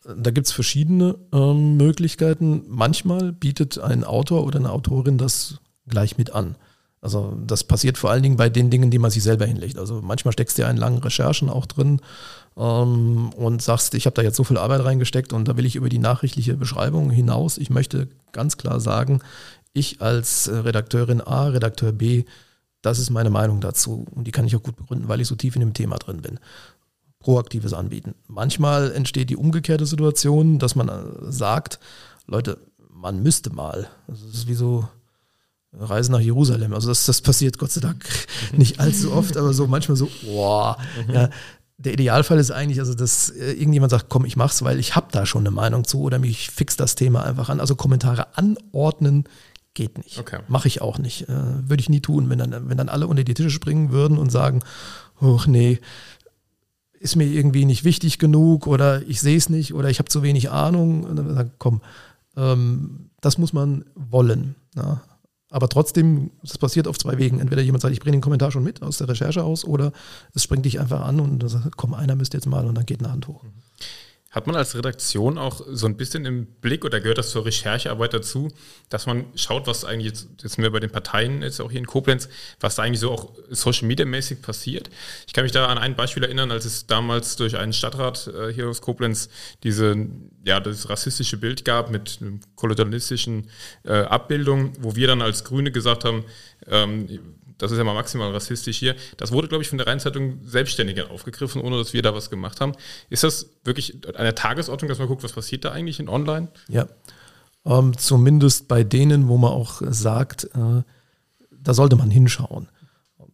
Da 0.03 0.31
gibt 0.31 0.47
es 0.47 0.53
verschiedene 0.53 1.15
ähm, 1.31 1.77
Möglichkeiten. 1.77 2.63
Manchmal 2.67 3.31
bietet 3.31 3.77
ein 3.77 4.03
Autor 4.03 4.45
oder 4.45 4.57
eine 4.57 4.71
Autorin 4.71 5.17
das 5.17 5.59
gleich 5.87 6.17
mit 6.17 6.31
an. 6.33 6.55
Also 7.01 7.35
das 7.45 7.63
passiert 7.63 7.97
vor 7.97 8.11
allen 8.11 8.21
Dingen 8.21 8.37
bei 8.37 8.49
den 8.49 8.69
Dingen, 8.69 8.91
die 8.91 8.99
man 8.99 9.09
sich 9.09 9.23
selber 9.23 9.45
hinlegt. 9.45 9.77
Also 9.77 10.01
manchmal 10.01 10.33
steckst 10.33 10.57
du 10.57 10.61
ja 10.61 10.69
in 10.69 10.77
langen 10.77 10.99
Recherchen 10.99 11.49
auch 11.49 11.65
drin 11.65 11.99
und 12.55 13.61
sagst, 13.61 13.93
ich 13.93 14.05
habe 14.05 14.13
da 14.13 14.21
jetzt 14.21 14.35
so 14.35 14.43
viel 14.43 14.57
Arbeit 14.57 14.83
reingesteckt 14.83 15.33
und 15.33 15.47
da 15.47 15.57
will 15.57 15.65
ich 15.65 15.75
über 15.75 15.89
die 15.89 15.99
nachrichtliche 15.99 16.55
Beschreibung 16.55 17.09
hinaus. 17.09 17.57
Ich 17.57 17.69
möchte 17.69 18.09
ganz 18.33 18.57
klar 18.57 18.79
sagen, 18.79 19.21
ich 19.73 20.01
als 20.01 20.47
äh, 20.47 20.55
Redakteurin 20.55 21.21
A, 21.21 21.47
Redakteur 21.47 21.91
B, 21.93 22.25
das 22.81 22.99
ist 22.99 23.09
meine 23.09 23.29
Meinung 23.29 23.61
dazu 23.61 24.05
und 24.11 24.25
die 24.25 24.31
kann 24.31 24.45
ich 24.45 24.55
auch 24.55 24.63
gut 24.63 24.75
begründen, 24.75 25.07
weil 25.07 25.21
ich 25.21 25.27
so 25.27 25.35
tief 25.35 25.55
in 25.55 25.61
dem 25.61 25.73
Thema 25.73 25.97
drin 25.97 26.21
bin. 26.21 26.39
Proaktives 27.19 27.73
Anbieten. 27.73 28.15
Manchmal 28.27 28.91
entsteht 28.91 29.29
die 29.29 29.37
umgekehrte 29.37 29.85
Situation, 29.85 30.59
dass 30.59 30.75
man 30.75 30.89
äh, 30.89 31.31
sagt, 31.31 31.79
Leute, 32.27 32.57
man 32.89 33.23
müsste 33.23 33.53
mal. 33.53 33.87
Das 34.07 34.21
ist 34.21 34.47
wie 34.47 34.55
so 34.55 34.87
Reise 35.73 36.11
nach 36.11 36.19
Jerusalem. 36.19 36.73
Also 36.73 36.89
das, 36.89 37.05
das 37.05 37.21
passiert 37.21 37.57
Gott 37.57 37.71
sei 37.71 37.81
Dank 37.81 38.03
nicht 38.51 38.79
allzu 38.79 39.13
oft, 39.13 39.37
aber 39.37 39.53
so 39.53 39.67
manchmal 39.67 39.95
so, 39.95 40.09
boah, 40.23 40.77
ja, 41.11 41.29
der 41.83 41.93
Idealfall 41.93 42.39
ist 42.39 42.51
eigentlich, 42.51 42.79
also 42.79 42.93
dass 42.93 43.29
äh, 43.29 43.53
irgendjemand 43.53 43.91
sagt, 43.91 44.07
komm, 44.09 44.25
ich 44.25 44.35
mach's, 44.35 44.63
weil 44.63 44.79
ich 44.79 44.95
habe 44.95 45.07
da 45.11 45.25
schon 45.25 45.41
eine 45.41 45.51
Meinung 45.51 45.83
zu 45.83 46.01
oder 46.01 46.19
mich 46.19 46.49
fix 46.49 46.77
das 46.77 46.95
Thema 46.95 47.23
einfach 47.23 47.49
an. 47.49 47.59
Also 47.59 47.75
Kommentare 47.75 48.37
anordnen 48.37 49.25
geht 49.73 49.97
nicht. 49.97 50.19
Okay. 50.19 50.39
Mache 50.47 50.67
ich 50.67 50.81
auch 50.81 50.99
nicht. 50.99 51.27
Äh, 51.29 51.69
Würde 51.69 51.81
ich 51.81 51.89
nie 51.89 52.01
tun, 52.01 52.29
wenn 52.29 52.39
dann, 52.39 52.69
wenn 52.69 52.77
dann 52.77 52.89
alle 52.89 53.07
unter 53.07 53.23
die 53.23 53.33
Tische 53.33 53.49
springen 53.49 53.91
würden 53.91 54.17
und 54.17 54.31
sagen, 54.31 54.61
ach 55.19 55.47
nee, 55.47 55.79
ist 56.99 57.15
mir 57.15 57.25
irgendwie 57.25 57.65
nicht 57.65 57.83
wichtig 57.83 58.19
genug 58.19 58.67
oder 58.67 59.01
ich 59.07 59.21
sehe 59.21 59.37
es 59.37 59.49
nicht 59.49 59.73
oder 59.73 59.89
ich 59.89 59.99
habe 59.99 60.09
zu 60.09 60.21
wenig 60.21 60.51
Ahnung. 60.51 61.03
Und 61.03 61.15
dann 61.15 61.33
sagen, 61.33 61.51
komm, 61.57 61.81
ähm, 62.37 63.09
das 63.21 63.37
muss 63.37 63.53
man 63.53 63.85
wollen. 63.95 64.55
Ja. 64.75 65.01
Aber 65.51 65.67
trotzdem, 65.67 66.31
das 66.41 66.57
passiert 66.57 66.87
auf 66.87 66.97
zwei 66.97 67.17
Wegen. 67.17 67.39
Entweder 67.39 67.61
jemand 67.61 67.81
sagt, 67.81 67.93
ich 67.93 67.99
bringe 67.99 68.17
den 68.17 68.21
Kommentar 68.21 68.51
schon 68.51 68.63
mit 68.63 68.81
aus 68.81 68.97
der 68.97 69.09
Recherche 69.09 69.43
aus, 69.43 69.65
oder 69.65 69.91
es 70.33 70.43
springt 70.43 70.65
dich 70.65 70.79
einfach 70.79 71.01
an 71.01 71.19
und 71.19 71.47
sagt, 71.47 71.77
komm, 71.77 71.93
einer 71.93 72.15
müsste 72.15 72.37
jetzt 72.37 72.47
mal 72.47 72.65
und 72.65 72.73
dann 72.75 72.85
geht 72.85 72.99
eine 72.99 73.11
Hand 73.11 73.27
hoch. 73.27 73.43
Hat 74.31 74.47
man 74.47 74.55
als 74.55 74.75
Redaktion 74.75 75.37
auch 75.37 75.61
so 75.67 75.85
ein 75.87 75.97
bisschen 75.97 76.25
im 76.25 76.45
Blick 76.45 76.85
oder 76.85 77.01
gehört 77.01 77.17
das 77.17 77.31
zur 77.31 77.45
Recherchearbeit 77.45 78.13
dazu, 78.13 78.47
dass 78.87 79.05
man 79.05 79.25
schaut, 79.35 79.67
was 79.67 79.83
eigentlich 79.83 80.13
jetzt, 80.13 80.29
jetzt 80.41 80.57
mehr 80.57 80.69
bei 80.69 80.79
den 80.79 80.89
Parteien, 80.89 81.41
jetzt 81.41 81.59
auch 81.59 81.69
hier 81.69 81.81
in 81.81 81.85
Koblenz, 81.85 82.29
was 82.61 82.75
da 82.75 82.83
eigentlich 82.83 83.01
so 83.01 83.11
auch 83.11 83.33
Social 83.49 83.87
Media 83.87 84.05
mäßig 84.05 84.41
passiert? 84.41 84.89
Ich 85.27 85.33
kann 85.33 85.43
mich 85.43 85.51
da 85.51 85.67
an 85.67 85.77
ein 85.77 85.97
Beispiel 85.97 86.23
erinnern, 86.23 86.49
als 86.49 86.63
es 86.63 86.87
damals 86.87 87.35
durch 87.35 87.57
einen 87.57 87.73
Stadtrat 87.73 88.27
äh, 88.27 88.53
hier 88.53 88.69
aus 88.69 88.81
Koblenz 88.81 89.27
diese, 89.63 90.07
ja, 90.45 90.61
das 90.61 90.87
rassistische 90.87 91.35
Bild 91.35 91.65
gab 91.65 91.91
mit 91.91 92.19
kolonialistischen 92.55 93.49
äh, 93.83 93.91
Abbildung, 93.91 94.71
wo 94.79 94.95
wir 94.95 95.07
dann 95.07 95.21
als 95.21 95.43
Grüne 95.43 95.73
gesagt 95.73 96.05
haben, 96.05 96.23
ähm, 96.67 97.19
das 97.61 97.71
ist 97.71 97.77
ja 97.77 97.83
mal 97.83 97.93
maximal 97.93 98.31
rassistisch 98.31 98.77
hier. 98.77 98.95
Das 99.17 99.31
wurde, 99.31 99.47
glaube 99.47 99.61
ich, 99.61 99.69
von 99.69 99.77
der 99.77 99.85
Rheinzeitung 99.85 100.39
selbstständig 100.43 101.01
aufgegriffen, 101.09 101.61
ohne 101.61 101.77
dass 101.77 101.93
wir 101.93 102.01
da 102.01 102.15
was 102.15 102.29
gemacht 102.29 102.59
haben. 102.59 102.73
Ist 103.09 103.23
das 103.23 103.51
wirklich 103.63 103.99
eine 104.15 104.33
Tagesordnung, 104.33 104.89
dass 104.89 104.97
man 104.97 105.07
guckt, 105.07 105.23
was 105.23 105.33
passiert 105.33 105.63
da 105.63 105.71
eigentlich 105.71 105.99
in 105.99 106.09
Online? 106.09 106.47
Ja, 106.67 106.87
ähm, 107.65 107.95
zumindest 107.97 108.67
bei 108.67 108.83
denen, 108.83 109.27
wo 109.27 109.37
man 109.37 109.51
auch 109.51 109.81
sagt, 109.85 110.45
äh, 110.55 110.81
da 111.51 111.73
sollte 111.73 111.95
man 111.95 112.09
hinschauen. 112.09 112.67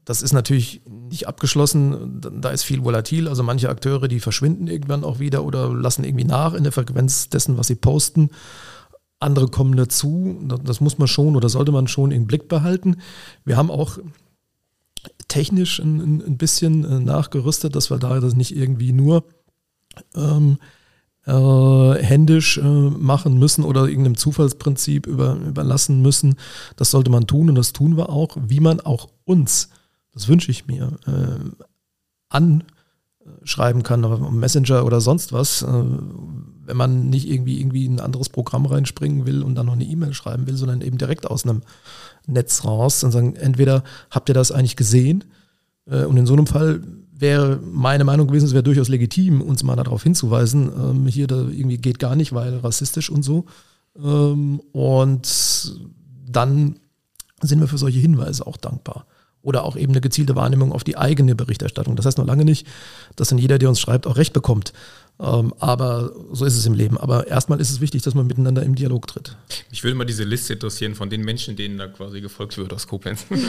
Das 0.04 0.22
ist 0.22 0.34
natürlich 0.34 0.82
nicht 0.86 1.28
abgeschlossen, 1.28 2.22
da 2.22 2.50
ist 2.50 2.64
viel 2.64 2.84
volatil. 2.84 3.28
Also 3.28 3.44
manche 3.44 3.70
Akteure, 3.70 4.08
die 4.08 4.20
verschwinden 4.20 4.68
irgendwann 4.68 5.04
auch 5.04 5.20
wieder 5.20 5.44
oder 5.44 5.74
lassen 5.74 6.04
irgendwie 6.04 6.26
nach 6.26 6.54
in 6.54 6.64
der 6.64 6.72
Frequenz 6.72 7.30
dessen, 7.30 7.58
was 7.58 7.68
sie 7.68 7.76
posten. 7.76 8.30
Andere 9.20 9.48
kommen 9.48 9.76
dazu, 9.76 10.40
das 10.64 10.80
muss 10.80 10.98
man 10.98 11.08
schon 11.08 11.36
oder 11.36 11.50
sollte 11.50 11.72
man 11.72 11.88
schon 11.88 12.12
im 12.12 12.28
Blick 12.28 12.48
behalten. 12.48 12.98
Wir 13.46 13.58
haben 13.58 13.72
auch 13.72 13.98
technisch 15.28 15.80
ein, 15.80 16.22
ein 16.22 16.38
bisschen 16.38 16.86
äh, 16.86 17.00
nachgerüstet, 17.00 17.76
dass 17.76 17.90
wir 17.90 17.98
da 17.98 18.20
das 18.20 18.36
nicht 18.36 18.56
irgendwie 18.56 18.94
nur 18.94 19.24
ähm, 20.16 20.58
äh, 21.26 22.04
händisch 22.04 22.58
äh, 22.58 22.62
machen 22.62 23.38
müssen 23.38 23.64
oder 23.64 23.88
irgendeinem 23.88 24.18
Zufallsprinzip 24.18 25.08
über, 25.08 25.36
überlassen 25.36 26.02
müssen. 26.02 26.36
Das 26.76 26.92
sollte 26.92 27.12
man 27.12 27.28
tun 27.28 27.50
und 27.50 27.56
das 27.56 27.74
tun 27.74 27.98
wir 27.98 28.10
auch, 28.10 28.38
wie 28.40 28.60
man 28.60 28.80
auch 28.80 29.10
uns, 29.26 29.70
das 30.14 30.28
wünsche 30.28 30.52
ich 30.52 30.68
mir, 30.68 30.94
äh, 31.06 31.40
anschreiben 32.30 33.84
kann, 33.84 34.40
Messenger 34.40 34.86
oder 34.86 35.02
sonst 35.02 35.34
was, 35.34 35.64
äh, 35.64 35.84
wenn 36.68 36.78
man 36.78 37.10
nicht 37.10 37.28
irgendwie, 37.28 37.60
irgendwie 37.60 37.86
in 37.86 37.96
ein 37.96 38.00
anderes 38.00 38.30
Programm 38.30 38.66
reinspringen 38.66 39.26
will 39.26 39.42
und 39.42 39.56
dann 39.56 39.66
noch 39.66 39.74
eine 39.74 39.86
E-Mail 39.86 40.14
schreiben 40.14 40.46
will, 40.48 40.56
sondern 40.56 40.82
eben 40.82 40.98
direkt 40.98 41.26
aus 41.26 41.44
einem 41.44 41.64
Netz 42.28 42.66
raus 42.66 43.04
und 43.04 43.12
sagen, 43.12 43.36
entweder 43.36 43.84
habt 44.12 44.30
ihr 44.30 44.36
das 44.36 44.52
eigentlich 44.52 44.76
gesehen 44.76 45.24
äh, 45.86 46.04
und 46.04 46.18
in 46.18 46.26
so 46.26 46.34
einem 46.34 46.48
Fall 46.48 46.82
wäre 47.20 47.60
meine 47.64 48.04
Meinung 48.04 48.28
gewesen, 48.28 48.46
es 48.46 48.54
wäre 48.54 48.64
durchaus 48.64 48.90
legitim, 48.90 49.42
uns 49.42 49.64
mal 49.64 49.76
darauf 49.76 50.04
hinzuweisen, 50.04 50.70
ähm, 50.78 51.08
hier 51.08 51.28
da 51.28 51.38
irgendwie 51.38 51.78
geht 51.78 52.00
gar 52.00 52.16
nicht, 52.16 52.34
weil 52.34 52.58
rassistisch 52.58 53.10
und 53.10 53.24
so. 53.24 53.46
Ähm, 53.98 54.62
und 54.72 55.76
dann 56.30 56.80
sind 57.42 57.60
wir 57.60 57.68
für 57.68 57.78
solche 57.78 58.00
Hinweise 58.00 58.46
auch 58.46 58.58
dankbar. 58.58 59.08
Oder 59.48 59.64
auch 59.64 59.78
eben 59.78 59.94
eine 59.94 60.02
gezielte 60.02 60.36
Wahrnehmung 60.36 60.74
auf 60.74 60.84
die 60.84 60.98
eigene 60.98 61.34
Berichterstattung. 61.34 61.96
Das 61.96 62.06
heißt 62.06 62.18
noch 62.18 62.28
lange 62.28 62.44
nicht, 62.44 62.68
dass 63.16 63.30
dann 63.30 63.38
jeder, 63.38 63.58
der 63.58 63.70
uns 63.70 63.80
schreibt, 63.80 64.06
auch 64.06 64.18
recht 64.18 64.34
bekommt. 64.34 64.74
Ähm, 65.22 65.54
aber 65.60 66.12
so 66.34 66.44
ist 66.44 66.58
es 66.58 66.66
im 66.66 66.74
Leben. 66.74 66.98
Aber 66.98 67.28
erstmal 67.28 67.62
ist 67.62 67.72
es 67.72 67.80
wichtig, 67.80 68.02
dass 68.02 68.14
man 68.14 68.28
miteinander 68.28 68.62
im 68.64 68.76
Dialog 68.76 69.08
tritt. 69.08 69.38
Ich 69.72 69.86
würde 69.86 69.96
mal 69.96 70.04
diese 70.04 70.26
Liste 70.26 70.52
interessieren 70.52 70.96
von 70.96 71.10
den 71.10 71.22
Menschen, 71.22 71.56
denen 71.56 71.78
da 71.78 71.88
quasi 71.88 72.20
gefolgt 72.20 72.58
wird 72.58 72.74
aus 72.74 72.88
Koblenz. 72.88 73.26
Gibt 73.30 73.46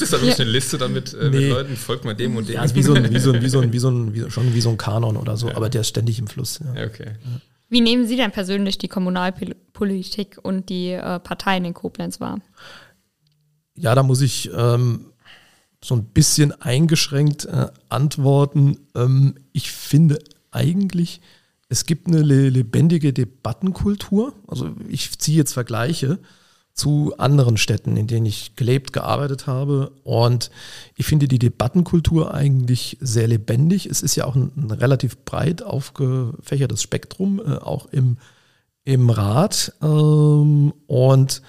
es 0.00 0.10
da 0.10 0.18
wirklich 0.18 0.38
ja. 0.38 0.44
eine 0.44 0.52
Liste 0.52 0.78
damit 0.78 1.12
äh, 1.12 1.28
nee. 1.28 1.40
mit 1.40 1.50
Leuten, 1.50 1.76
folgt 1.76 2.04
man 2.04 2.16
dem 2.16 2.36
und 2.36 2.48
dem? 2.48 2.54
Ja, 2.54 2.60
also 2.60 2.76
wie 2.76 2.84
so 2.84 2.94
ein, 2.94 3.12
wie 3.12 3.18
so 3.18 3.32
ein, 3.32 3.42
wie 3.42 3.48
so 3.48 3.58
ein, 3.58 3.72
wie 3.72 3.80
so 3.80 3.90
ein, 3.90 4.14
wie, 4.14 4.30
schon 4.30 4.54
wie 4.54 4.60
so 4.60 4.70
ein 4.70 4.78
Kanon 4.78 5.16
oder 5.16 5.36
so, 5.36 5.48
ja. 5.48 5.56
aber 5.56 5.68
der 5.68 5.80
ist 5.80 5.88
ständig 5.88 6.20
im 6.20 6.28
Fluss. 6.28 6.60
Ja. 6.76 6.84
Okay. 6.84 7.16
Wie 7.68 7.80
nehmen 7.80 8.06
Sie 8.06 8.16
denn 8.16 8.30
persönlich 8.30 8.78
die 8.78 8.86
Kommunalpolitik 8.88 10.38
und 10.40 10.68
die 10.68 10.90
äh, 10.90 11.18
Parteien 11.18 11.64
in 11.64 11.74
Koblenz 11.74 12.20
wahr? 12.20 12.38
Ja, 13.76 13.94
da 13.94 14.02
muss 14.02 14.20
ich 14.20 14.50
ähm, 14.54 15.12
so 15.82 15.94
ein 15.96 16.04
bisschen 16.04 16.52
eingeschränkt 16.60 17.44
äh, 17.46 17.68
antworten. 17.88 18.78
Ähm, 18.94 19.34
ich 19.52 19.72
finde 19.72 20.18
eigentlich, 20.50 21.20
es 21.68 21.86
gibt 21.86 22.06
eine 22.06 22.20
lebendige 22.20 23.12
Debattenkultur. 23.12 24.34
Also 24.46 24.70
ich 24.88 25.18
ziehe 25.18 25.38
jetzt 25.38 25.54
Vergleiche 25.54 26.18
zu 26.74 27.14
anderen 27.18 27.56
Städten, 27.56 27.96
in 27.96 28.06
denen 28.06 28.26
ich 28.26 28.56
gelebt, 28.56 28.92
gearbeitet 28.92 29.46
habe. 29.46 29.92
Und 30.04 30.50
ich 30.96 31.06
finde 31.06 31.28
die 31.28 31.38
Debattenkultur 31.38 32.32
eigentlich 32.32 32.96
sehr 33.00 33.28
lebendig. 33.28 33.86
Es 33.86 34.02
ist 34.02 34.16
ja 34.16 34.24
auch 34.24 34.36
ein, 34.36 34.52
ein 34.56 34.70
relativ 34.70 35.18
breit 35.24 35.62
aufgefächertes 35.62 36.82
Spektrum, 36.82 37.40
äh, 37.40 37.56
auch 37.56 37.86
im, 37.86 38.18
im 38.84 39.10
Rat. 39.10 39.74
Ähm, 39.82 40.72
und 40.86 41.42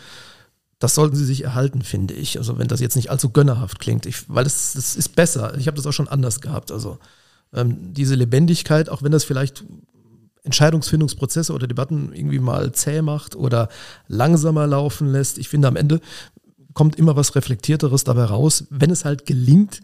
das 0.83 0.95
sollten 0.95 1.15
sie 1.15 1.23
sich 1.23 1.45
erhalten, 1.45 1.81
finde 1.81 2.13
ich. 2.13 2.37
Also 2.37 2.57
wenn 2.57 2.67
das 2.67 2.81
jetzt 2.81 2.97
nicht 2.97 3.09
allzu 3.09 3.29
gönnerhaft 3.29 3.79
klingt, 3.79 4.05
ich, 4.05 4.29
weil 4.29 4.43
das, 4.43 4.73
das 4.73 4.97
ist 4.97 5.15
besser. 5.15 5.57
Ich 5.57 5.67
habe 5.67 5.77
das 5.77 5.87
auch 5.87 5.93
schon 5.93 6.09
anders 6.09 6.41
gehabt. 6.41 6.73
Also 6.73 6.97
ähm, 7.53 7.93
diese 7.93 8.15
Lebendigkeit, 8.15 8.89
auch 8.89 9.01
wenn 9.01 9.13
das 9.13 9.23
vielleicht 9.23 9.63
Entscheidungsfindungsprozesse 10.43 11.53
oder 11.53 11.67
Debatten 11.67 12.11
irgendwie 12.13 12.39
mal 12.39 12.73
zäh 12.73 13.01
macht 13.01 13.37
oder 13.37 13.69
langsamer 14.09 14.67
laufen 14.67 15.07
lässt. 15.07 15.37
Ich 15.37 15.47
finde, 15.47 15.69
am 15.69 15.77
Ende 15.77 16.01
kommt 16.73 16.97
immer 16.97 17.15
was 17.15 17.33
Reflektierteres 17.33 18.03
dabei 18.03 18.25
raus, 18.25 18.65
wenn 18.69 18.91
es 18.91 19.05
halt 19.05 19.25
gelingt, 19.25 19.79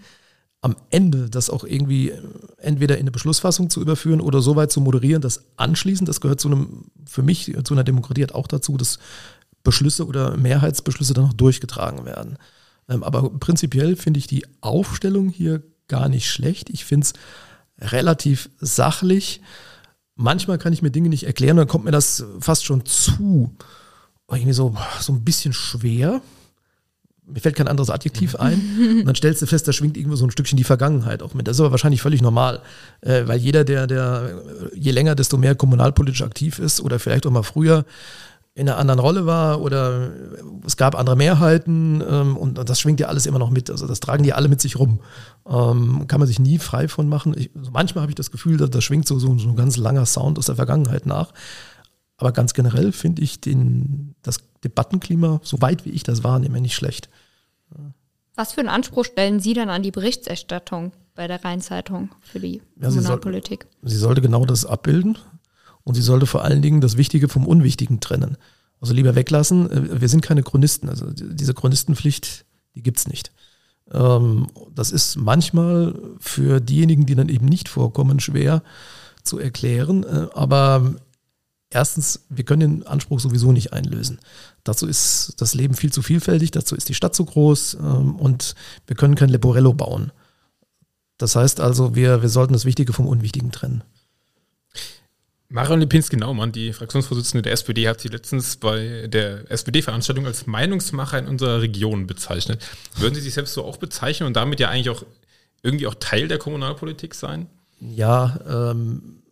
am 0.59 0.75
Ende 0.89 1.29
das 1.29 1.49
auch 1.49 1.63
irgendwie 1.63 2.11
entweder 2.57 2.95
in 2.95 3.03
eine 3.03 3.11
Beschlussfassung 3.11 3.69
zu 3.69 3.79
überführen 3.79 4.19
oder 4.19 4.41
so 4.41 4.57
weit 4.57 4.69
zu 4.69 4.81
moderieren, 4.81 5.21
dass 5.21 5.45
anschließend, 5.55 6.09
das 6.09 6.19
gehört 6.19 6.41
zu 6.41 6.49
einem, 6.49 6.91
für 7.05 7.23
mich, 7.23 7.55
zu 7.63 7.73
einer 7.73 7.85
Demokratie 7.85 8.29
auch 8.33 8.47
dazu, 8.47 8.75
dass 8.75 8.99
Beschlüsse 9.69 10.07
oder 10.07 10.35
Mehrheitsbeschlüsse 10.35 11.13
dann 11.13 11.25
noch 11.25 11.33
durchgetragen 11.33 12.03
werden. 12.03 12.37
Ähm, 12.87 13.03
aber 13.03 13.29
prinzipiell 13.29 13.95
finde 13.95 14.17
ich 14.17 14.25
die 14.25 14.47
Aufstellung 14.61 15.29
hier 15.29 15.61
gar 15.87 16.09
nicht 16.09 16.27
schlecht. 16.27 16.71
Ich 16.71 16.85
finde 16.85 17.05
es 17.05 17.13
relativ 17.91 18.49
sachlich. 18.59 19.41
Manchmal 20.15 20.57
kann 20.57 20.73
ich 20.73 20.81
mir 20.81 20.89
Dinge 20.89 21.09
nicht 21.09 21.27
erklären, 21.27 21.55
dann 21.55 21.67
kommt 21.67 21.85
mir 21.85 21.91
das 21.91 22.25
fast 22.39 22.65
schon 22.65 22.83
zu 22.85 23.55
irgendwie 24.27 24.53
so, 24.53 24.75
so 24.99 25.13
ein 25.13 25.23
bisschen 25.23 25.53
schwer. 25.53 26.21
Mir 27.27 27.39
fällt 27.39 27.55
kein 27.55 27.67
anderes 27.67 27.91
Adjektiv 27.91 28.35
ein. 28.35 28.59
Und 28.99 29.05
dann 29.05 29.15
stellst 29.15 29.43
du 29.43 29.45
fest, 29.45 29.67
da 29.67 29.73
schwingt 29.73 29.97
irgendwo 29.97 30.15
so 30.15 30.25
ein 30.25 30.31
Stückchen 30.31 30.57
die 30.57 30.63
Vergangenheit 30.63 31.21
auch 31.21 31.35
mit. 31.35 31.47
Das 31.47 31.57
ist 31.57 31.61
aber 31.61 31.71
wahrscheinlich 31.71 32.01
völlig 32.01 32.23
normal. 32.23 32.61
Äh, 33.01 33.27
weil 33.27 33.39
jeder, 33.39 33.63
der, 33.63 33.85
der 33.85 34.41
je 34.73 34.91
länger, 34.91 35.13
desto 35.13 35.37
mehr 35.37 35.53
kommunalpolitisch 35.53 36.23
aktiv 36.23 36.57
ist 36.57 36.81
oder 36.81 36.97
vielleicht 36.97 37.27
auch 37.27 37.31
mal 37.31 37.43
früher, 37.43 37.85
in 38.59 38.67
einer 38.67 38.77
anderen 38.77 38.99
Rolle 38.99 39.25
war 39.25 39.61
oder 39.61 40.11
es 40.65 40.75
gab 40.75 40.93
andere 40.95 41.15
Mehrheiten 41.15 42.03
ähm, 42.07 42.35
und 42.35 42.57
das 42.57 42.79
schwingt 42.79 42.99
ja 42.99 43.07
alles 43.07 43.25
immer 43.25 43.39
noch 43.39 43.51
mit. 43.51 43.69
Also 43.69 43.87
das 43.87 44.01
tragen 44.01 44.23
die 44.23 44.33
alle 44.33 44.49
mit 44.49 44.59
sich 44.59 44.77
rum. 44.77 44.99
Ähm, 45.47 46.07
kann 46.07 46.19
man 46.19 46.27
sich 46.27 46.39
nie 46.39 46.59
frei 46.59 46.89
von 46.89 47.07
machen. 47.07 47.33
Ich, 47.37 47.51
also 47.55 47.71
manchmal 47.71 48.01
habe 48.01 48.11
ich 48.11 48.15
das 48.15 48.31
Gefühl, 48.31 48.57
dass 48.57 48.69
das 48.69 48.83
schwingt 48.83 49.07
so, 49.07 49.17
so, 49.17 49.37
so 49.37 49.49
ein 49.49 49.55
ganz 49.55 49.77
langer 49.77 50.05
Sound 50.05 50.37
aus 50.37 50.47
der 50.47 50.55
Vergangenheit 50.55 51.05
nach. 51.05 51.31
Aber 52.17 52.33
ganz 52.33 52.53
generell 52.53 52.91
finde 52.91 53.21
ich 53.21 53.39
den, 53.39 54.15
das 54.23 54.39
Debattenklima, 54.63 55.39
so 55.41 55.61
weit 55.61 55.85
wie 55.85 55.91
ich 55.91 56.03
das 56.03 56.25
wahrnehme, 56.25 56.59
nicht 56.59 56.75
schlecht. 56.75 57.09
Was 58.35 58.51
für 58.51 58.59
einen 58.59 58.69
Anspruch 58.69 59.05
stellen 59.05 59.39
Sie 59.39 59.53
dann 59.53 59.69
an 59.69 59.83
die 59.83 59.91
Berichterstattung 59.91 60.91
bei 61.15 61.27
der 61.27 61.45
Rheinzeitung 61.45 62.09
für 62.19 62.41
die 62.41 62.61
ja, 62.75 62.89
Kommunalpolitik? 62.89 63.67
Sie, 63.69 63.77
soll, 63.79 63.89
sie 63.89 63.97
sollte 63.97 64.21
genau 64.21 64.45
das 64.45 64.65
abbilden. 64.65 65.17
Und 65.89 65.95
sie 65.95 66.03
sollte 66.03 66.27
vor 66.27 66.43
allen 66.43 66.61
Dingen 66.61 66.81
das 66.81 66.97
Wichtige 66.97 67.27
vom 67.29 67.47
Unwichtigen 67.47 67.99
trennen. 67.99 68.37
Also 68.79 68.93
lieber 68.93 69.15
weglassen. 69.15 69.71
Äh, 69.71 70.01
wir 70.01 70.07
sind 70.07 70.21
keine 70.21 70.43
Chronisten. 70.43 70.87
Also 70.87 71.07
diese 71.09 71.55
Chronistenpflicht, 71.55 72.45
die 72.75 72.83
gibt 72.83 72.99
es 72.99 73.07
nicht. 73.07 73.31
Ähm, 73.91 74.51
das 74.75 74.91
ist 74.91 75.15
manchmal 75.15 75.99
für 76.19 76.59
diejenigen, 76.59 77.07
die 77.07 77.15
dann 77.15 77.27
eben 77.27 77.47
nicht 77.47 77.69
vorkommen, 77.69 78.19
schwer 78.19 78.61
zu 79.23 79.39
erklären. 79.39 80.03
Äh, 80.03 80.27
aber 80.35 80.93
erstens, 81.71 82.23
wir 82.29 82.43
können 82.43 82.81
den 82.81 82.85
Anspruch 82.85 83.19
sowieso 83.19 83.51
nicht 83.51 83.73
einlösen. 83.73 84.19
Dazu 84.63 84.85
ist 84.85 85.33
das 85.37 85.55
Leben 85.55 85.73
viel 85.73 85.91
zu 85.91 86.03
vielfältig, 86.03 86.51
dazu 86.51 86.75
ist 86.75 86.87
die 86.87 86.93
Stadt 86.93 87.15
zu 87.15 87.25
groß 87.25 87.77
ähm, 87.81 88.15
und 88.15 88.53
wir 88.85 88.95
können 88.95 89.15
kein 89.15 89.29
Leporello 89.29 89.73
bauen. 89.73 90.11
Das 91.17 91.35
heißt 91.35 91.59
also, 91.61 91.95
wir, 91.95 92.21
wir 92.21 92.29
sollten 92.29 92.53
das 92.53 92.65
Wichtige 92.65 92.93
vom 92.93 93.07
Unwichtigen 93.07 93.51
trennen. 93.51 93.83
Marion 95.51 95.79
Lipinski-Naumann, 95.79 96.51
die 96.51 96.73
Fraktionsvorsitzende 96.73 97.41
der 97.41 97.53
SPD, 97.53 97.87
hat 97.87 97.99
sie 97.99 98.07
letztens 98.07 98.57
bei 98.57 99.07
der 99.07 99.49
SPD-Veranstaltung 99.51 100.27
als 100.27 100.45
Meinungsmacher 100.45 101.17
in 101.17 101.27
unserer 101.27 101.61
Region 101.61 102.05
bezeichnet. 102.05 102.63
Würden 102.97 103.15
Sie 103.15 103.21
sich 103.21 103.33
selbst 103.33 103.55
so 103.55 103.65
auch 103.65 103.77
bezeichnen 103.77 104.27
und 104.27 104.35
damit 104.35 104.59
ja 104.59 104.69
eigentlich 104.69 104.91
auch 104.91 105.03
irgendwie 105.63 105.87
auch 105.87 105.95
Teil 105.95 106.27
der 106.27 106.37
Kommunalpolitik 106.37 107.15
sein? 107.15 107.47
Ja, 107.79 108.39
ähm, 108.47 109.23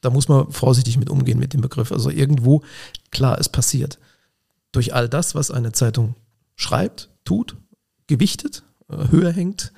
da 0.00 0.10
muss 0.10 0.28
man 0.28 0.52
vorsichtig 0.52 0.96
mit 0.96 1.10
umgehen 1.10 1.40
mit 1.40 1.54
dem 1.54 1.60
Begriff. 1.60 1.90
Also 1.90 2.10
irgendwo, 2.10 2.62
klar, 3.10 3.38
es 3.38 3.48
passiert. 3.48 3.98
durch 4.70 4.94
all 4.94 5.08
das, 5.08 5.34
was 5.34 5.50
eine 5.50 5.72
Zeitung 5.72 6.14
schreibt, 6.54 7.10
tut, 7.24 7.56
gewichtet, 8.06 8.62
äh, 8.88 9.10
höher 9.10 9.32
hängt 9.32 9.72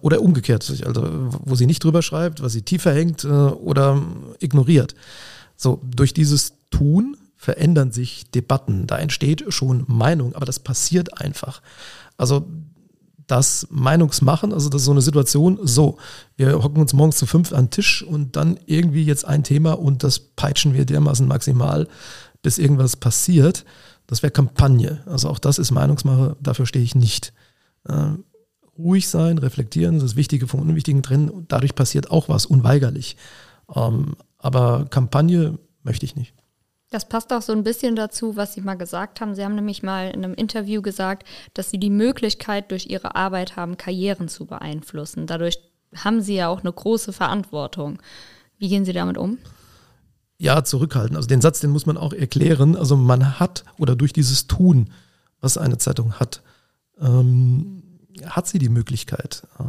oder 0.00 0.22
umgekehrt, 0.22 0.82
also 0.84 1.28
wo 1.44 1.54
sie 1.54 1.66
nicht 1.66 1.84
drüber 1.84 2.02
schreibt, 2.02 2.42
was 2.42 2.52
sie 2.52 2.62
tiefer 2.62 2.92
hängt 2.92 3.24
äh, 3.24 3.28
oder 3.28 4.02
ignoriert. 4.38 4.94
So, 5.56 5.82
durch 5.84 6.14
dieses 6.14 6.54
Tun 6.70 7.16
verändern 7.36 7.92
sich 7.92 8.30
Debatten, 8.30 8.86
da 8.86 8.98
entsteht 8.98 9.44
schon 9.48 9.84
Meinung, 9.86 10.34
aber 10.34 10.46
das 10.46 10.58
passiert 10.58 11.20
einfach. 11.20 11.62
Also 12.16 12.46
das 13.28 13.66
Meinungsmachen, 13.70 14.52
also 14.52 14.70
das 14.70 14.80
ist 14.82 14.86
so 14.86 14.92
eine 14.92 15.02
Situation, 15.02 15.58
so, 15.62 15.98
wir 16.36 16.62
hocken 16.62 16.80
uns 16.80 16.94
morgens 16.94 17.18
zu 17.18 17.26
fünf 17.26 17.52
an 17.52 17.66
den 17.66 17.70
Tisch 17.70 18.02
und 18.02 18.36
dann 18.36 18.58
irgendwie 18.66 19.04
jetzt 19.04 19.26
ein 19.26 19.44
Thema 19.44 19.78
und 19.78 20.02
das 20.02 20.18
peitschen 20.18 20.72
wir 20.74 20.86
dermaßen 20.86 21.28
maximal, 21.28 21.86
bis 22.42 22.58
irgendwas 22.58 22.96
passiert. 22.96 23.64
Das 24.06 24.22
wäre 24.22 24.30
Kampagne. 24.30 25.02
Also 25.06 25.28
auch 25.28 25.38
das 25.38 25.58
ist 25.58 25.70
Meinungsmache, 25.70 26.36
dafür 26.40 26.64
stehe 26.64 26.84
ich 26.84 26.94
nicht. 26.94 27.34
Äh, 27.86 28.12
ruhig 28.78 29.08
sein, 29.08 29.38
reflektieren, 29.38 29.98
das 29.98 30.16
Wichtige 30.16 30.46
vom 30.46 30.60
Unwichtigen 30.60 31.02
trennen, 31.02 31.28
und 31.28 31.52
dadurch 31.52 31.74
passiert 31.74 32.10
auch 32.10 32.28
was, 32.28 32.46
unweigerlich. 32.46 33.16
Ähm, 33.74 34.14
aber 34.38 34.86
Kampagne 34.88 35.58
möchte 35.82 36.06
ich 36.06 36.16
nicht. 36.16 36.34
Das 36.90 37.06
passt 37.06 37.32
auch 37.34 37.42
so 37.42 37.52
ein 37.52 37.64
bisschen 37.64 37.96
dazu, 37.96 38.36
was 38.36 38.54
Sie 38.54 38.62
mal 38.62 38.76
gesagt 38.76 39.20
haben. 39.20 39.34
Sie 39.34 39.44
haben 39.44 39.54
nämlich 39.54 39.82
mal 39.82 40.10
in 40.10 40.24
einem 40.24 40.34
Interview 40.34 40.80
gesagt, 40.80 41.26
dass 41.52 41.70
Sie 41.70 41.78
die 41.78 41.90
Möglichkeit 41.90 42.70
durch 42.70 42.86
Ihre 42.86 43.14
Arbeit 43.14 43.56
haben, 43.56 43.76
Karrieren 43.76 44.28
zu 44.28 44.46
beeinflussen. 44.46 45.26
Dadurch 45.26 45.58
haben 45.94 46.22
Sie 46.22 46.36
ja 46.36 46.48
auch 46.48 46.60
eine 46.60 46.72
große 46.72 47.12
Verantwortung. 47.12 47.98
Wie 48.56 48.68
gehen 48.68 48.86
Sie 48.86 48.94
damit 48.94 49.18
um? 49.18 49.38
Ja, 50.38 50.64
zurückhalten. 50.64 51.16
Also 51.16 51.28
den 51.28 51.40
Satz, 51.40 51.60
den 51.60 51.70
muss 51.70 51.84
man 51.84 51.98
auch 51.98 52.12
erklären. 52.12 52.74
Also 52.74 52.96
man 52.96 53.38
hat 53.38 53.64
oder 53.78 53.94
durch 53.94 54.12
dieses 54.14 54.46
Tun, 54.46 54.90
was 55.40 55.58
eine 55.58 55.78
Zeitung 55.78 56.14
hat, 56.14 56.42
ähm, 57.00 57.82
hat 58.26 58.46
sie 58.46 58.58
die 58.58 58.68
Möglichkeit, 58.68 59.42
äh, 59.58 59.62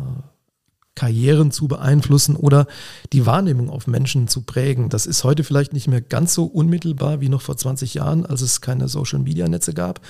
Karrieren 1.00 1.52
zu 1.52 1.70
beeinflussen 1.70 2.36
oder 2.36 2.68
die 3.14 3.26
Wahrnehmung 3.26 3.70
auf 3.70 3.88
Menschen 3.88 4.28
zu 4.28 4.42
prägen. 4.42 4.90
Das 4.90 5.06
ist 5.06 5.24
heute 5.24 5.46
vielleicht 5.46 5.72
nicht 5.72 5.88
mehr 5.88 6.02
ganz 6.02 6.34
so 6.34 6.44
unmittelbar 6.44 7.22
wie 7.22 7.30
noch 7.30 7.42
vor 7.42 7.56
20 7.56 7.94
Jahren, 7.94 8.26
als 8.26 8.42
es 8.42 8.60
keine 8.60 8.90
Social-Media-Netze 8.90 9.74
gab 9.74 10.02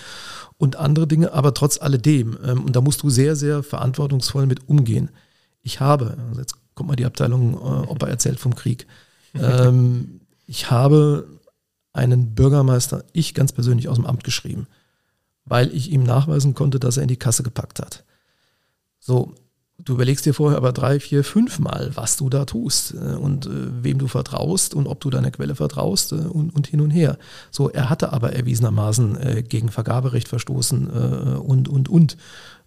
und 0.57 0.77
andere 0.77 1.05
Dinge, 1.05 1.31
aber 1.31 1.53
trotz 1.53 1.79
alledem, 1.79 2.39
ähm, 2.43 2.65
und 2.65 2.75
da 2.75 2.81
musst 2.81 3.03
du 3.03 3.11
sehr, 3.11 3.35
sehr 3.35 3.61
verantwortungsvoll 3.61 4.47
mit 4.47 4.67
umgehen. 4.67 5.11
Ich 5.61 5.79
habe, 5.79 6.17
also 6.27 6.41
jetzt 6.41 6.55
kommt 6.73 6.89
mal 6.89 6.95
die 6.95 7.05
Abteilung, 7.05 7.53
äh, 7.53 7.87
Opa 7.87 8.07
erzählt 8.07 8.39
vom 8.39 8.55
Krieg, 8.55 8.87
ähm, 9.35 10.21
ich 10.47 10.71
habe 10.71 11.27
einen 11.93 12.33
Bürgermeister, 12.33 13.03
ich 13.13 13.35
ganz 13.35 13.51
persönlich 13.51 13.89
aus 13.89 13.97
dem 13.97 14.07
Amt 14.07 14.23
geschrieben, 14.23 14.65
weil 15.45 15.71
ich 15.71 15.91
ihm 15.91 16.01
nachweisen 16.01 16.55
konnte, 16.55 16.79
dass 16.79 16.97
er 16.97 17.03
in 17.03 17.09
die 17.09 17.17
Kasse 17.17 17.43
gepackt 17.43 17.79
hat. 17.79 18.05
So, 19.09 19.33
du 19.79 19.93
überlegst 19.93 20.27
dir 20.27 20.35
vorher 20.35 20.57
aber 20.57 20.71
drei, 20.71 20.99
vier, 20.99 21.23
fünf 21.23 21.57
Mal, 21.57 21.89
was 21.95 22.15
du 22.15 22.29
da 22.29 22.45
tust 22.45 22.93
äh, 22.93 23.15
und 23.15 23.47
äh, 23.47 23.49
wem 23.81 23.97
du 23.97 24.07
vertraust 24.07 24.75
und 24.75 24.85
ob 24.85 24.99
du 24.99 25.09
deiner 25.09 25.31
Quelle 25.31 25.55
vertraust 25.55 26.11
äh, 26.11 26.17
und, 26.17 26.51
und 26.51 26.67
hin 26.67 26.79
und 26.79 26.91
her. 26.91 27.17
So, 27.49 27.71
er 27.71 27.89
hatte 27.89 28.13
aber 28.13 28.33
erwiesenermaßen 28.33 29.19
äh, 29.19 29.41
gegen 29.41 29.69
Vergaberecht 29.69 30.27
verstoßen 30.27 30.89
äh, 30.93 31.37
und, 31.39 31.67
und, 31.67 31.89
und, 31.89 32.17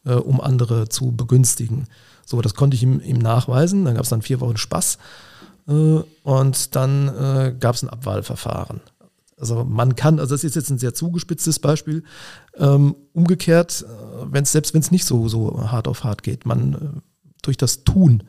äh, 0.05 0.15
um 0.15 0.41
andere 0.41 0.89
zu 0.89 1.13
begünstigen. 1.13 1.87
So, 2.27 2.43
das 2.43 2.57
konnte 2.57 2.75
ich 2.75 2.83
ihm, 2.83 3.01
ihm 3.01 3.19
nachweisen. 3.19 3.85
Dann 3.85 3.95
gab 3.95 4.03
es 4.03 4.11
dann 4.11 4.23
vier 4.23 4.41
Wochen 4.41 4.57
Spaß 4.57 4.99
und 5.65 6.75
dann 6.75 7.57
gab 7.61 7.77
es 7.77 7.85
ein 7.85 7.89
Abwahlverfahren. 7.89 8.81
Also 9.43 9.65
man 9.65 9.97
kann, 9.97 10.21
also 10.21 10.35
das 10.35 10.45
ist 10.45 10.55
jetzt 10.55 10.71
ein 10.71 10.79
sehr 10.79 10.95
zugespitztes 10.95 11.59
Beispiel. 11.59 12.05
Ähm, 12.57 12.95
umgekehrt, 13.13 13.85
äh, 13.87 14.27
wenn's, 14.31 14.53
selbst 14.53 14.73
wenn 14.73 14.81
es 14.81 14.93
nicht 14.93 15.05
so, 15.05 15.29
so 15.29 15.71
hart 15.71 15.89
auf 15.89 16.05
hart 16.05 16.23
geht, 16.23 16.47
man 16.47 16.75
äh, 16.75 17.01
durch 17.43 17.57
das 17.57 17.83
Tun, 17.83 18.23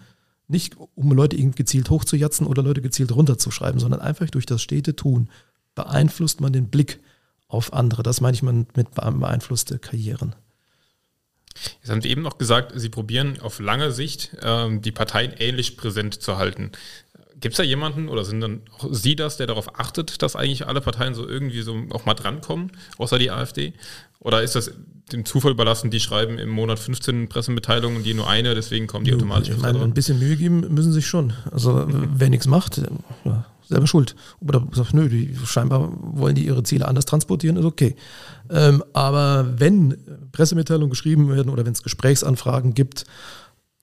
nicht 0.47 0.76
um 0.95 1.11
Leute 1.11 1.38
gezielt 1.51 1.89
hochzujatzen 1.89 2.47
oder 2.47 2.64
Leute 2.64 2.82
gezielt 2.82 3.16
runterzuschreiben, 3.16 3.80
sondern 3.80 4.01
einfach 4.01 4.30
durch 4.30 4.45
das 4.45 4.61
stete 4.61 4.95
Tun 4.95 5.30
beeinflusst 5.76 6.41
man 6.41 6.51
den 6.51 6.70
Blick 6.70 6.99
auf 7.47 7.74
andere. 7.74 8.03
Das 8.03 8.20
meine 8.20 8.36
ich 8.36 8.41
mit 8.41 8.74
beeinflusste 8.95 9.80
Karrieren. 9.80 10.36
Jetzt 11.82 11.91
haben 11.91 12.01
Sie 12.01 12.09
eben 12.09 12.24
noch 12.24 12.38
gesagt, 12.38 12.74
Sie 12.76 12.89
probieren 12.89 13.39
auf 13.39 13.59
lange 13.59 13.91
Sicht 13.91 14.36
ähm, 14.41 14.82
die 14.82 14.91
Parteien 14.91 15.34
ähnlich 15.38 15.78
präsent 15.78 16.22
zu 16.22 16.38
halten. 16.38 16.72
Gibt 17.43 17.55
es 17.55 17.57
da 17.57 17.63
jemanden 17.63 18.07
oder 18.07 18.23
sind 18.23 18.39
dann 18.39 18.61
auch 18.79 18.87
Sie 18.89 19.17
das, 19.17 19.35
der 19.35 19.47
darauf 19.47 19.77
achtet, 19.77 20.21
dass 20.21 20.37
eigentlich 20.37 20.65
alle 20.65 20.79
Parteien 20.79 21.13
so 21.13 21.27
irgendwie 21.27 21.61
so 21.61 21.75
auch 21.89 22.05
mal 22.05 22.13
drankommen, 22.13 22.71
außer 22.97 23.19
die 23.19 23.31
AfD? 23.31 23.73
Oder 24.21 24.43
ist 24.43 24.55
das 24.55 24.71
dem 25.11 25.25
Zufall 25.25 25.51
überlassen, 25.51 25.91
die 25.91 25.99
schreiben 25.99 26.39
im 26.39 26.47
Monat 26.47 26.79
15 26.79 27.27
Pressemitteilungen 27.27 27.97
und 27.97 28.05
die 28.05 28.13
nur 28.13 28.29
eine, 28.29 28.55
deswegen 28.55 28.87
kommen 28.87 29.03
die 29.03 29.11
ja, 29.11 29.17
automatisch 29.17 29.49
ich 29.49 29.61
meine, 29.61 29.81
Ein 29.81 29.93
bisschen 29.93 30.19
Mühe 30.19 30.37
geben 30.37 30.73
müssen 30.73 30.93
sich 30.93 31.05
schon. 31.05 31.33
Also 31.51 31.85
wer 31.85 32.29
nichts 32.29 32.47
macht, 32.47 32.81
ja, 33.25 33.45
selber 33.67 33.87
schuld. 33.87 34.15
Oder 34.39 34.65
sagt, 34.71 34.93
nö, 34.93 35.09
die, 35.09 35.35
scheinbar 35.45 35.91
wollen 35.99 36.35
die 36.35 36.45
ihre 36.45 36.63
Ziele 36.63 36.87
anders 36.87 37.03
transportieren, 37.03 37.57
ist 37.57 37.65
okay. 37.65 37.97
Ähm, 38.49 38.85
aber 38.93 39.59
wenn 39.59 39.97
Pressemitteilungen 40.31 40.91
geschrieben 40.91 41.27
werden 41.29 41.49
oder 41.49 41.65
wenn 41.65 41.73
es 41.73 41.83
Gesprächsanfragen 41.83 42.73
gibt, 42.73 43.03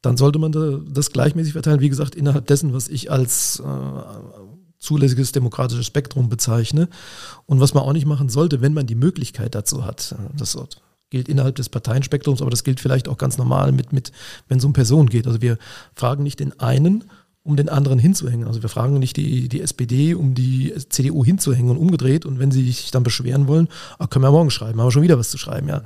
dann 0.03 0.17
sollte 0.17 0.39
man 0.39 0.53
das 0.93 1.11
gleichmäßig 1.11 1.53
verteilen. 1.53 1.81
Wie 1.81 1.89
gesagt, 1.89 2.15
innerhalb 2.15 2.47
dessen, 2.47 2.73
was 2.73 2.89
ich 2.89 3.11
als 3.11 3.61
äh, 3.61 3.65
zulässiges 4.79 5.33
demokratisches 5.33 5.87
Spektrum 5.87 6.29
bezeichne. 6.29 6.89
Und 7.47 7.61
was 7.61 7.75
man 7.75 7.85
auch 7.85 7.93
nicht 7.93 8.07
machen 8.07 8.29
sollte, 8.29 8.61
wenn 8.61 8.75
man 8.75 8.87
die 8.87 8.95
Möglichkeit 8.95 9.55
dazu 9.55 9.85
hat. 9.85 10.17
Das 10.37 10.57
gilt 11.11 11.29
innerhalb 11.29 11.57
des 11.57 11.69
Parteienspektrums, 11.69 12.41
aber 12.41 12.51
das 12.51 12.65
gilt 12.65 12.81
vielleicht 12.81 13.09
auch 13.09 13.19
ganz 13.19 13.37
normal 13.37 13.73
mit, 13.73 13.93
mit 13.93 14.13
wenn 14.49 14.59
es 14.59 14.65
um 14.65 14.73
Personen 14.73 15.09
geht. 15.09 15.27
Also 15.27 15.43
wir 15.43 15.59
fragen 15.95 16.23
nicht 16.23 16.41
den 16.41 16.59
einen, 16.59 17.05
um 17.43 17.57
den 17.57 17.69
anderen 17.69 17.99
hinzuhängen. 17.99 18.47
Also 18.47 18.63
wir 18.63 18.69
fragen 18.69 18.99
nicht 18.99 19.17
die, 19.17 19.49
die 19.49 19.63
SPD, 19.63 20.15
um 20.15 20.35
die 20.35 20.75
CDU 20.91 21.25
hinzuhängen 21.25 21.71
und 21.71 21.79
umgedreht. 21.79 22.27
Und 22.27 22.39
wenn 22.39 22.51
sie 22.51 22.65
sich 22.67 22.91
dann 22.91 23.03
beschweren 23.03 23.49
wollen, 23.49 23.69
ach, 23.99 24.11
können 24.11 24.25
wir 24.25 24.31
morgen 24.31 24.51
schreiben, 24.51 24.79
haben 24.79 24.87
wir 24.87 24.93
schon 24.93 25.03
wieder 25.03 25.19
was 25.19 25.31
zu 25.31 25.39
schreiben. 25.39 25.69
Ja, 25.69 25.83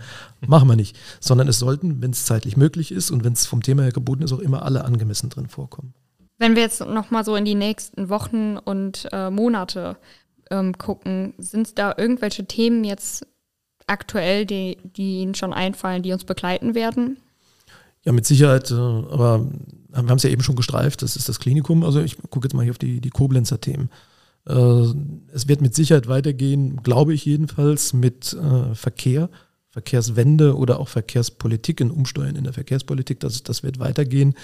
machen 0.47 0.69
wir 0.69 0.77
nicht. 0.77 0.97
Sondern 1.21 1.47
es 1.47 1.59
sollten, 1.59 2.03
wenn 2.03 2.11
es 2.11 2.25
zeitlich 2.25 2.57
möglich 2.57 2.91
ist 2.91 3.11
und 3.11 3.25
wenn 3.25 3.35
es 3.35 3.47
vom 3.47 3.63
Thema 3.63 3.83
her 3.85 3.93
geboten 3.93 4.23
ist, 4.23 4.33
auch 4.33 4.41
immer 4.41 4.65
alle 4.65 4.85
angemessen 4.85 5.31
drin 5.31 5.49
vorkommen. 5.49 5.95
Wenn 6.39 6.57
wir 6.57 6.63
jetzt 6.63 6.81
nochmal 6.81 7.25
so 7.25 7.37
in 7.37 7.45
die 7.45 7.55
nächsten 7.55 8.09
Wochen 8.09 8.59
und 8.59 9.09
äh, 9.13 9.31
Monate 9.31 9.97
ähm, 10.51 10.77
gucken, 10.77 11.35
sind 11.39 11.79
da 11.79 11.95
irgendwelche 11.97 12.47
Themen 12.47 12.83
jetzt 12.83 13.27
aktuell, 13.87 14.45
die, 14.45 14.79
die 14.83 15.21
Ihnen 15.21 15.37
schon 15.37 15.53
einfallen, 15.53 16.03
die 16.03 16.13
uns 16.13 16.25
begleiten 16.25 16.75
werden? 16.75 17.19
Ja, 18.03 18.13
mit 18.13 18.27
Sicherheit, 18.27 18.71
äh, 18.73 18.75
aber 18.75 19.47
wir 20.03 20.11
haben 20.11 20.17
es 20.17 20.23
ja 20.23 20.31
eben 20.31 20.43
schon 20.43 20.57
gestreift, 20.57 21.03
das 21.03 21.17
ist 21.17 21.29
das 21.29 21.39
Klinikum. 21.39 21.85
Also 21.85 22.01
ich 22.01 22.17
gucke 22.31 22.47
jetzt 22.47 22.55
mal 22.55 22.63
hier 22.63 22.73
auf 22.73 22.79
die, 22.79 23.01
die 23.01 23.11
Koblenzer 23.11 23.61
Themen. 23.61 23.91
Äh, 24.47 24.87
es 25.33 25.49
wird 25.49 25.61
mit 25.61 25.75
Sicherheit 25.75 26.09
weitergehen, 26.09 26.83
glaube 26.83 27.15
ich 27.15 27.25
jedenfalls, 27.25 27.93
mit 27.93 28.33
äh, 28.35 28.75
Verkehr, 28.75 29.31
Verkehrswende 29.69 30.57
oder 30.57 30.79
auch 30.79 30.89
Verkehrspolitik, 30.89 31.81
in 31.81 31.91
Umsteuern 31.91 32.37
in 32.37 32.45
der 32.45 32.53
Verkehrspolitik, 32.53 33.21
das, 33.21 33.43
das 33.43 33.63
wird 33.63 33.79
weitergehen. 33.79 34.35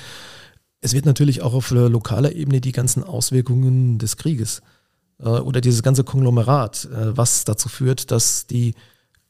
Es 0.81 0.95
wird 0.95 1.05
natürlich 1.05 1.43
auch 1.43 1.53
auf 1.53 1.71
lokaler 1.71 2.35
Ebene 2.35 2.61
die 2.61 2.73
ganzen 2.73 3.05
Auswirkungen 3.05 3.99
des 3.99 4.17
Krieges 4.17 4.63
oder 5.19 5.61
dieses 5.61 5.83
ganze 5.83 6.05
Konglomerat, 6.05 6.89
was 6.91 7.45
dazu 7.45 7.69
führt, 7.69 8.11
dass 8.11 8.47
die 8.47 8.75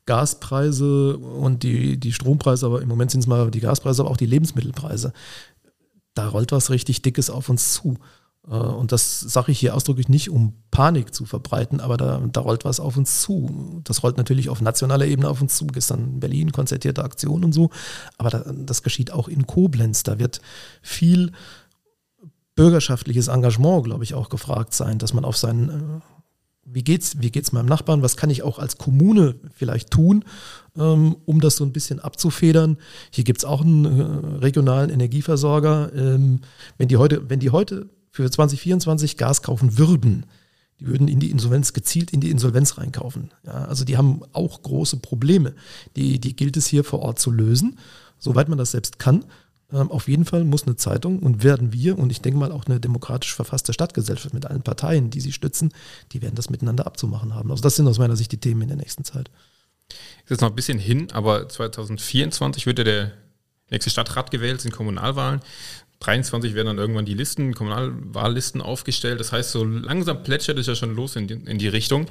Gaspreise 0.07 1.19
und 1.19 1.63
die, 1.63 1.97
die 1.97 2.13
Strompreise, 2.13 2.67
aber 2.67 2.83
im 2.83 2.89
Moment 2.89 3.11
sind 3.13 3.21
es 3.21 3.27
mal 3.27 3.51
die 3.51 3.61
Gaspreise, 3.61 4.03
aber 4.03 4.11
auch 4.11 4.17
die 4.17 4.27
Lebensmittelpreise. 4.27 5.13
Da 6.15 6.29
rollt 6.29 6.53
was 6.53 6.71
richtig 6.71 7.03
Dickes 7.03 7.31
auf 7.31 7.49
uns 7.49 7.75
zu. 7.75 7.97
Äh, 8.47 8.55
und 8.55 8.93
das 8.93 9.21
sage 9.21 9.53
ich 9.53 9.59
hier 9.59 9.75
ausdrücklich 9.75 10.09
nicht, 10.09 10.31
um 10.31 10.55
Panik 10.71 11.15
zu 11.15 11.25
verbreiten, 11.25 11.81
aber 11.81 11.97
da, 11.97 12.21
da 12.33 12.41
rollt 12.41 12.65
was 12.65 12.81
auf 12.81 12.97
uns 12.97 13.23
zu. 13.23 13.81
Das 13.85 14.03
rollt 14.03 14.17
natürlich 14.17 14.49
auf 14.49 14.61
nationaler 14.61 15.07
Ebene 15.07 15.29
auf 15.29 15.41
uns 15.41 15.57
zu. 15.57 15.67
Gestern 15.67 16.21
Berlin, 16.21 16.53
konzertierte 16.53 17.05
Aktion 17.05 17.45
und 17.45 17.53
so. 17.53 17.71
Aber 18.19 18.31
da, 18.31 18.45
das 18.53 18.83
geschieht 18.83 19.13
auch 19.13 19.29
in 19.29 19.47
Koblenz. 19.47 20.03
Da 20.03 20.19
wird 20.19 20.41
viel 20.83 21.33
bürgerschaftliches 22.55 23.29
Engagement, 23.29 23.85
glaube 23.85 24.05
ich, 24.05 24.15
auch 24.15 24.29
gefragt 24.29 24.75
sein, 24.75 24.99
dass 24.99 25.15
man 25.15 25.25
auf 25.25 25.37
seinen 25.37 25.69
äh, 25.69 26.01
wie 26.73 26.83
geht's, 26.83 27.21
wie 27.21 27.31
geht's 27.31 27.53
meinem 27.53 27.67
Nachbarn, 27.67 28.03
was 28.03 28.17
kann 28.17 28.31
ich 28.31 28.43
auch 28.43 28.59
als 28.59 28.79
Kommune 28.79 29.37
vielleicht 29.55 29.91
tun, 29.91 30.25
ähm, 30.77 31.17
um 31.25 31.41
das 31.41 31.57
so 31.57 31.65
ein 31.65 31.73
bisschen 31.73 32.01
abzufedern. 32.01 32.79
Hier 33.11 33.25
gibt 33.25 33.41
es 33.41 33.45
auch 33.45 33.61
einen 33.61 33.85
äh, 33.85 34.37
regionalen 34.39 34.91
Energieversorger. 34.91 35.93
Ähm, 35.95 36.41
wenn, 36.79 36.89
die 36.89 36.97
heute, 36.97 37.29
wenn 37.29 37.41
die 37.41 37.51
heute 37.51 37.89
für 38.11 38.31
2024 38.31 39.17
Gas 39.17 39.43
kaufen 39.43 39.79
würden, 39.79 40.27
die 40.81 40.87
würden 40.87 41.09
in 41.09 41.21
die 41.21 41.31
Insolvenz 41.31 41.73
gezielt 41.73 42.11
in 42.11 42.21
die 42.21 42.31
Insolvenz 42.31 42.79
reinkaufen. 42.79 43.31
Ja, 43.45 43.65
also 43.65 43.85
die 43.85 43.97
haben 43.97 44.23
auch 44.33 44.63
große 44.63 44.97
Probleme. 44.97 45.55
Die, 45.97 46.19
die 46.19 46.35
gilt 46.35 46.57
es 46.57 46.67
hier 46.67 46.85
vor 46.85 47.01
Ort 47.01 47.19
zu 47.19 47.31
lösen, 47.31 47.79
soweit 48.19 48.49
man 48.49 48.59
das 48.59 48.71
selbst 48.71 48.99
kann. 48.99 49.25
Ähm, 49.73 49.91
auf 49.91 50.09
jeden 50.09 50.25
Fall 50.25 50.45
muss 50.45 50.67
eine 50.67 50.77
Zeitung 50.77 51.21
und 51.21 51.43
werden 51.43 51.73
wir 51.73 51.99
und 51.99 52.11
ich 52.11 52.21
denke 52.21 52.39
mal 52.39 52.53
auch 52.53 52.67
eine 52.67 52.81
demokratisch 52.81 53.35
verfasste 53.35 53.73
Stadtgesellschaft 53.73 54.35
mit 54.35 54.47
allen 54.47 54.63
Parteien, 54.63 55.11
die 55.11 55.21
sie 55.21 55.33
stützen, 55.33 55.73
die 56.13 56.23
werden 56.23 56.35
das 56.35 56.51
miteinander 56.51 56.87
abzumachen 56.87 57.35
haben. 57.35 57.51
Also 57.51 57.63
das 57.63 57.77
sind 57.77 57.87
aus 57.87 57.99
meiner 57.99 58.17
Sicht 58.17 58.33
die 58.33 58.41
Themen 58.41 58.63
in 58.63 58.69
der 58.69 58.77
nächsten 58.77 59.05
Zeit. 59.05 59.31
ist 59.89 60.31
jetzt 60.31 60.41
noch 60.41 60.51
ein 60.51 60.57
bisschen 60.57 60.79
hin, 60.79 61.09
aber 61.13 61.49
2024 61.49 62.67
wird 62.67 62.79
ja 62.79 62.85
der 62.85 63.13
nächste 63.71 63.91
Stadtrat 63.91 64.31
gewählt, 64.31 64.61
sind 64.61 64.73
Kommunalwahlen. 64.73 65.41
23 66.01 66.55
werden 66.55 66.67
dann 66.67 66.79
irgendwann 66.79 67.05
die 67.05 67.15
Listen, 67.15 67.55
Kommunalwahllisten 67.55 68.63
aufgestellt. 68.63 69.21
Das 69.21 69.33
heißt, 69.33 69.51
so 69.51 69.65
langsam 69.65 70.23
plätschert 70.23 70.59
es 70.59 70.67
ja 70.67 70.75
schon 70.75 70.97
los 70.97 71.15
in 71.15 71.29
die, 71.29 71.35
in 71.35 71.59
die 71.59 71.69
Richtung. 71.69 72.07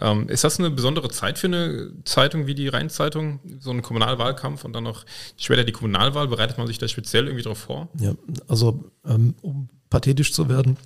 Ähm, 0.00 0.28
ist 0.30 0.44
das 0.44 0.58
eine 0.58 0.70
besondere 0.70 1.10
Zeit 1.10 1.38
für 1.38 1.48
eine 1.48 1.92
Zeitung 2.04 2.46
wie 2.46 2.54
die 2.54 2.68
Rheinzeitung, 2.68 3.40
so 3.60 3.70
ein 3.70 3.82
Kommunalwahlkampf 3.82 4.64
und 4.64 4.72
dann 4.72 4.84
noch 4.84 5.04
später 5.36 5.64
die 5.64 5.72
Kommunalwahl? 5.72 6.26
Bereitet 6.26 6.56
man 6.56 6.66
sich 6.66 6.78
da 6.78 6.88
speziell 6.88 7.26
irgendwie 7.26 7.42
darauf 7.42 7.58
vor? 7.58 7.88
Ja, 8.00 8.14
also 8.48 8.82
ähm, 9.06 9.34
um 9.42 9.68
pathetisch 9.90 10.32
zu 10.32 10.48
werden, 10.48 10.78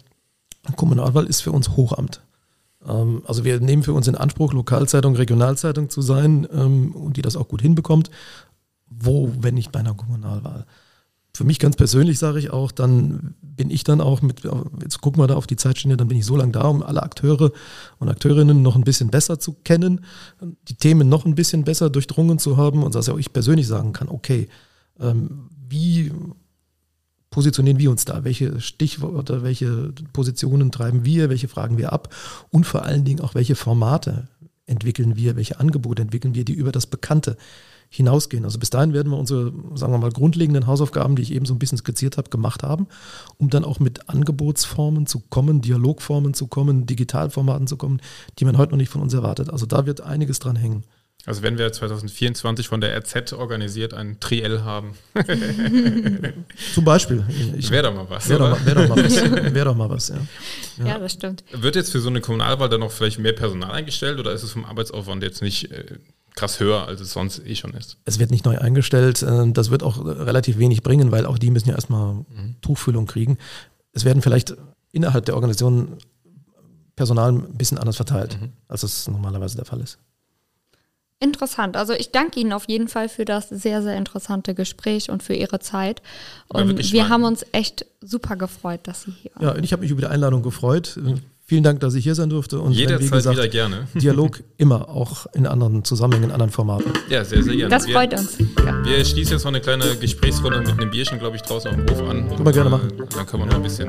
Kommunalwahl 0.74 1.26
ist 1.26 1.42
für 1.42 1.52
uns 1.52 1.76
Hochamt. 1.76 2.22
Ähm, 2.84 3.22
also 3.24 3.44
wir 3.44 3.60
nehmen 3.60 3.84
für 3.84 3.92
uns 3.92 4.08
in 4.08 4.16
Anspruch, 4.16 4.52
Lokalzeitung, 4.52 5.14
Regionalzeitung 5.14 5.90
zu 5.90 6.02
sein 6.02 6.46
ähm, 6.52 6.90
und 6.92 7.16
die 7.16 7.22
das 7.22 7.36
auch 7.36 7.46
gut 7.46 7.62
hinbekommt. 7.62 8.10
Wo, 8.90 9.32
wenn 9.38 9.54
nicht 9.54 9.70
bei 9.70 9.78
einer 9.78 9.94
Kommunalwahl? 9.94 10.66
Für 11.38 11.44
mich 11.44 11.60
ganz 11.60 11.76
persönlich 11.76 12.18
sage 12.18 12.40
ich 12.40 12.50
auch, 12.50 12.72
dann 12.72 13.36
bin 13.40 13.70
ich 13.70 13.84
dann 13.84 14.00
auch 14.00 14.22
mit, 14.22 14.42
jetzt 14.82 15.00
gucken 15.00 15.22
wir 15.22 15.28
da 15.28 15.36
auf 15.36 15.46
die 15.46 15.54
Zeitschiene, 15.54 15.96
dann 15.96 16.08
bin 16.08 16.18
ich 16.18 16.26
so 16.26 16.36
lange 16.36 16.50
da, 16.50 16.62
um 16.62 16.82
alle 16.82 17.00
Akteure 17.00 17.52
und 18.00 18.08
Akteurinnen 18.08 18.60
noch 18.60 18.74
ein 18.74 18.82
bisschen 18.82 19.08
besser 19.08 19.38
zu 19.38 19.52
kennen, 19.52 20.00
die 20.66 20.74
Themen 20.74 21.08
noch 21.08 21.26
ein 21.26 21.36
bisschen 21.36 21.62
besser 21.62 21.90
durchdrungen 21.90 22.40
zu 22.40 22.56
haben 22.56 22.82
und 22.82 22.96
dass 22.96 23.06
ja 23.06 23.14
auch 23.14 23.20
ich 23.20 23.32
persönlich 23.32 23.68
sagen 23.68 23.92
kann, 23.92 24.08
okay, 24.08 24.48
ähm, 24.98 25.48
wie 25.68 26.10
positionieren 27.30 27.78
wir 27.78 27.92
uns 27.92 28.04
da? 28.04 28.24
Welche 28.24 28.60
Stichworte, 28.60 29.44
welche 29.44 29.92
Positionen 30.12 30.72
treiben 30.72 31.04
wir, 31.04 31.30
welche 31.30 31.46
fragen 31.46 31.78
wir 31.78 31.92
ab? 31.92 32.12
Und 32.50 32.66
vor 32.66 32.82
allen 32.82 33.04
Dingen 33.04 33.20
auch 33.20 33.36
welche 33.36 33.54
Formate 33.54 34.26
entwickeln 34.66 35.14
wir, 35.14 35.36
welche 35.36 35.60
Angebote 35.60 36.02
entwickeln 36.02 36.34
wir, 36.34 36.44
die 36.44 36.54
über 36.54 36.72
das 36.72 36.88
Bekannte 36.88 37.36
hinausgehen. 37.90 38.44
Also 38.44 38.58
bis 38.58 38.70
dahin 38.70 38.92
werden 38.92 39.10
wir 39.10 39.18
unsere, 39.18 39.52
sagen 39.74 39.92
wir 39.92 39.98
mal, 39.98 40.12
grundlegenden 40.12 40.66
Hausaufgaben, 40.66 41.16
die 41.16 41.22
ich 41.22 41.32
eben 41.32 41.46
so 41.46 41.54
ein 41.54 41.58
bisschen 41.58 41.78
skizziert 41.78 42.16
habe, 42.16 42.30
gemacht 42.30 42.62
haben, 42.62 42.86
um 43.38 43.50
dann 43.50 43.64
auch 43.64 43.80
mit 43.80 44.08
Angebotsformen 44.08 45.06
zu 45.06 45.20
kommen, 45.20 45.60
Dialogformen 45.60 46.34
zu 46.34 46.46
kommen, 46.46 46.86
Digitalformaten 46.86 47.66
zu 47.66 47.76
kommen, 47.76 48.00
die 48.38 48.44
man 48.44 48.58
heute 48.58 48.72
noch 48.72 48.78
nicht 48.78 48.90
von 48.90 49.00
uns 49.00 49.14
erwartet. 49.14 49.50
Also 49.50 49.66
da 49.66 49.86
wird 49.86 50.00
einiges 50.00 50.38
dran 50.38 50.56
hängen. 50.56 50.84
Also 51.26 51.42
wenn 51.42 51.58
wir 51.58 51.70
2024 51.70 52.68
von 52.68 52.80
der 52.80 52.96
RZ 52.96 53.32
organisiert 53.32 53.92
ein 53.92 54.18
Triell 54.20 54.62
haben. 54.62 54.94
Zum 56.74 56.84
Beispiel. 56.84 57.24
Wäre 57.68 57.82
doch 57.82 57.94
mal 57.94 58.06
was. 58.08 58.28
Wäre 58.28 58.38
doch, 58.38 58.64
wär 58.64 58.74
doch, 58.74 58.88
mal 58.88 59.04
was. 59.04 59.14
Wär 59.54 59.64
doch 59.64 59.76
mal 59.76 59.90
was, 59.90 60.08
ja. 60.08 60.16
ja. 60.78 60.86
ja. 60.86 60.98
das 60.98 61.12
stimmt. 61.12 61.44
Wird 61.52 61.76
jetzt 61.76 61.92
für 61.92 62.00
so 62.00 62.08
eine 62.08 62.20
Kommunalwahl 62.20 62.68
dann 62.68 62.80
noch 62.80 62.92
vielleicht 62.92 63.18
mehr 63.18 63.34
Personal 63.34 63.72
eingestellt 63.72 64.18
oder 64.18 64.32
ist 64.32 64.42
es 64.42 64.52
vom 64.52 64.64
Arbeitsaufwand 64.64 65.22
jetzt 65.22 65.42
nicht 65.42 65.70
äh, 65.70 65.98
krass 66.38 66.60
höher, 66.60 66.86
als 66.86 67.00
es 67.00 67.12
sonst 67.12 67.44
eh 67.44 67.54
schon 67.54 67.74
ist. 67.74 67.96
Es 68.04 68.18
wird 68.18 68.30
nicht 68.30 68.44
neu 68.44 68.58
eingestellt. 68.58 69.22
Äh, 69.22 69.50
das 69.52 69.70
wird 69.70 69.82
auch 69.82 70.04
relativ 70.04 70.58
wenig 70.58 70.82
bringen, 70.82 71.10
weil 71.10 71.26
auch 71.26 71.38
die 71.38 71.50
müssen 71.50 71.68
ja 71.68 71.74
erstmal 71.74 72.14
mhm. 72.14 72.56
Tuchfüllung 72.60 73.06
kriegen. 73.06 73.38
Es 73.92 74.04
werden 74.04 74.22
vielleicht 74.22 74.56
innerhalb 74.92 75.24
der 75.26 75.34
Organisation 75.34 75.98
Personal 76.94 77.32
ein 77.32 77.56
bisschen 77.56 77.78
anders 77.78 77.96
verteilt, 77.96 78.40
mhm. 78.40 78.52
als 78.66 78.82
es 78.82 79.08
normalerweise 79.08 79.56
der 79.56 79.64
Fall 79.64 79.80
ist. 79.80 79.98
Interessant. 81.20 81.76
Also 81.76 81.92
ich 81.94 82.12
danke 82.12 82.38
Ihnen 82.38 82.52
auf 82.52 82.68
jeden 82.68 82.88
Fall 82.88 83.08
für 83.08 83.24
das 83.24 83.48
sehr, 83.48 83.82
sehr 83.82 83.96
interessante 83.96 84.54
Gespräch 84.54 85.10
und 85.10 85.22
für 85.22 85.34
Ihre 85.34 85.58
Zeit. 85.58 86.00
Und 86.46 86.92
wir 86.92 87.08
haben 87.08 87.24
uns 87.24 87.44
echt 87.50 87.86
super 88.00 88.36
gefreut, 88.36 88.80
dass 88.84 89.02
Sie 89.02 89.10
hier 89.10 89.32
waren. 89.34 89.56
Ja, 89.56 89.62
ich 89.62 89.72
habe 89.72 89.82
mich 89.82 89.90
über 89.90 90.02
die 90.02 90.06
Einladung 90.06 90.42
gefreut. 90.42 90.98
Vielen 91.48 91.62
Dank, 91.62 91.80
dass 91.80 91.94
ich 91.94 92.04
hier 92.04 92.14
sein 92.14 92.28
durfte. 92.28 92.60
Und 92.60 92.72
Jederzeit 92.72 93.06
wie 93.06 93.10
gesagt, 93.10 93.36
wieder 93.38 93.48
gerne. 93.48 93.88
Dialog 93.94 94.42
immer, 94.58 94.90
auch 94.90 95.24
in 95.32 95.46
anderen 95.46 95.82
Zusammenhängen, 95.82 96.26
in 96.26 96.32
anderen 96.32 96.52
Formaten. 96.52 96.92
Ja, 97.08 97.24
sehr, 97.24 97.42
sehr 97.42 97.56
gerne. 97.56 97.70
Das 97.70 97.86
freut 97.86 98.10
wir, 98.10 98.18
uns. 98.18 98.36
Ja. 98.38 98.84
Wir 98.84 99.02
schließen 99.02 99.32
jetzt 99.32 99.44
noch 99.44 99.50
eine 99.50 99.62
kleine 99.62 99.96
Gesprächsrunde 99.96 100.58
mit 100.58 100.68
einem 100.68 100.90
Bierchen, 100.90 101.18
glaube 101.18 101.36
ich, 101.36 101.42
draußen 101.42 101.70
auf 101.70 101.76
dem 101.76 101.88
Hof 101.88 102.06
an. 102.06 102.28
Können 102.28 102.44
wir 102.44 102.52
gerne 102.52 102.68
machen. 102.68 102.92
Dann 102.98 103.24
können 103.24 103.44
wir 103.44 103.46
noch 103.46 103.54
ein 103.54 103.62
bisschen 103.62 103.88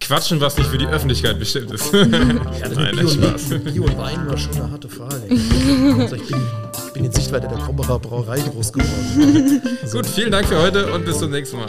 quatschen, 0.00 0.40
was 0.40 0.58
nicht 0.58 0.68
für 0.68 0.78
die 0.78 0.88
Öffentlichkeit 0.88 1.38
bestimmt 1.38 1.70
ist. 1.70 1.92
ja, 1.94 2.04
Nein, 2.04 2.96
Bier, 2.96 3.08
Spaß. 3.08 3.50
Bier 3.50 3.84
und 3.84 3.96
Wein 3.96 4.26
war 4.26 4.36
schon 4.36 4.54
eine 4.56 4.72
harte 4.72 4.88
Frage. 4.88 5.22
Also 5.96 6.16
ich 6.16 6.26
bin, 6.26 6.42
bin 6.92 7.04
in 7.04 7.12
Sichtweite 7.12 7.46
der 7.46 7.58
Krombacher 7.58 8.00
Brauerei 8.00 8.40
groß 8.40 8.72
geworden. 8.72 9.62
Also 9.80 9.98
Gut, 9.98 10.06
vielen 10.08 10.32
Dank 10.32 10.48
für 10.48 10.60
heute 10.60 10.92
und 10.92 11.04
bis 11.04 11.20
zum 11.20 11.30
nächsten 11.30 11.58
Mal. 11.58 11.68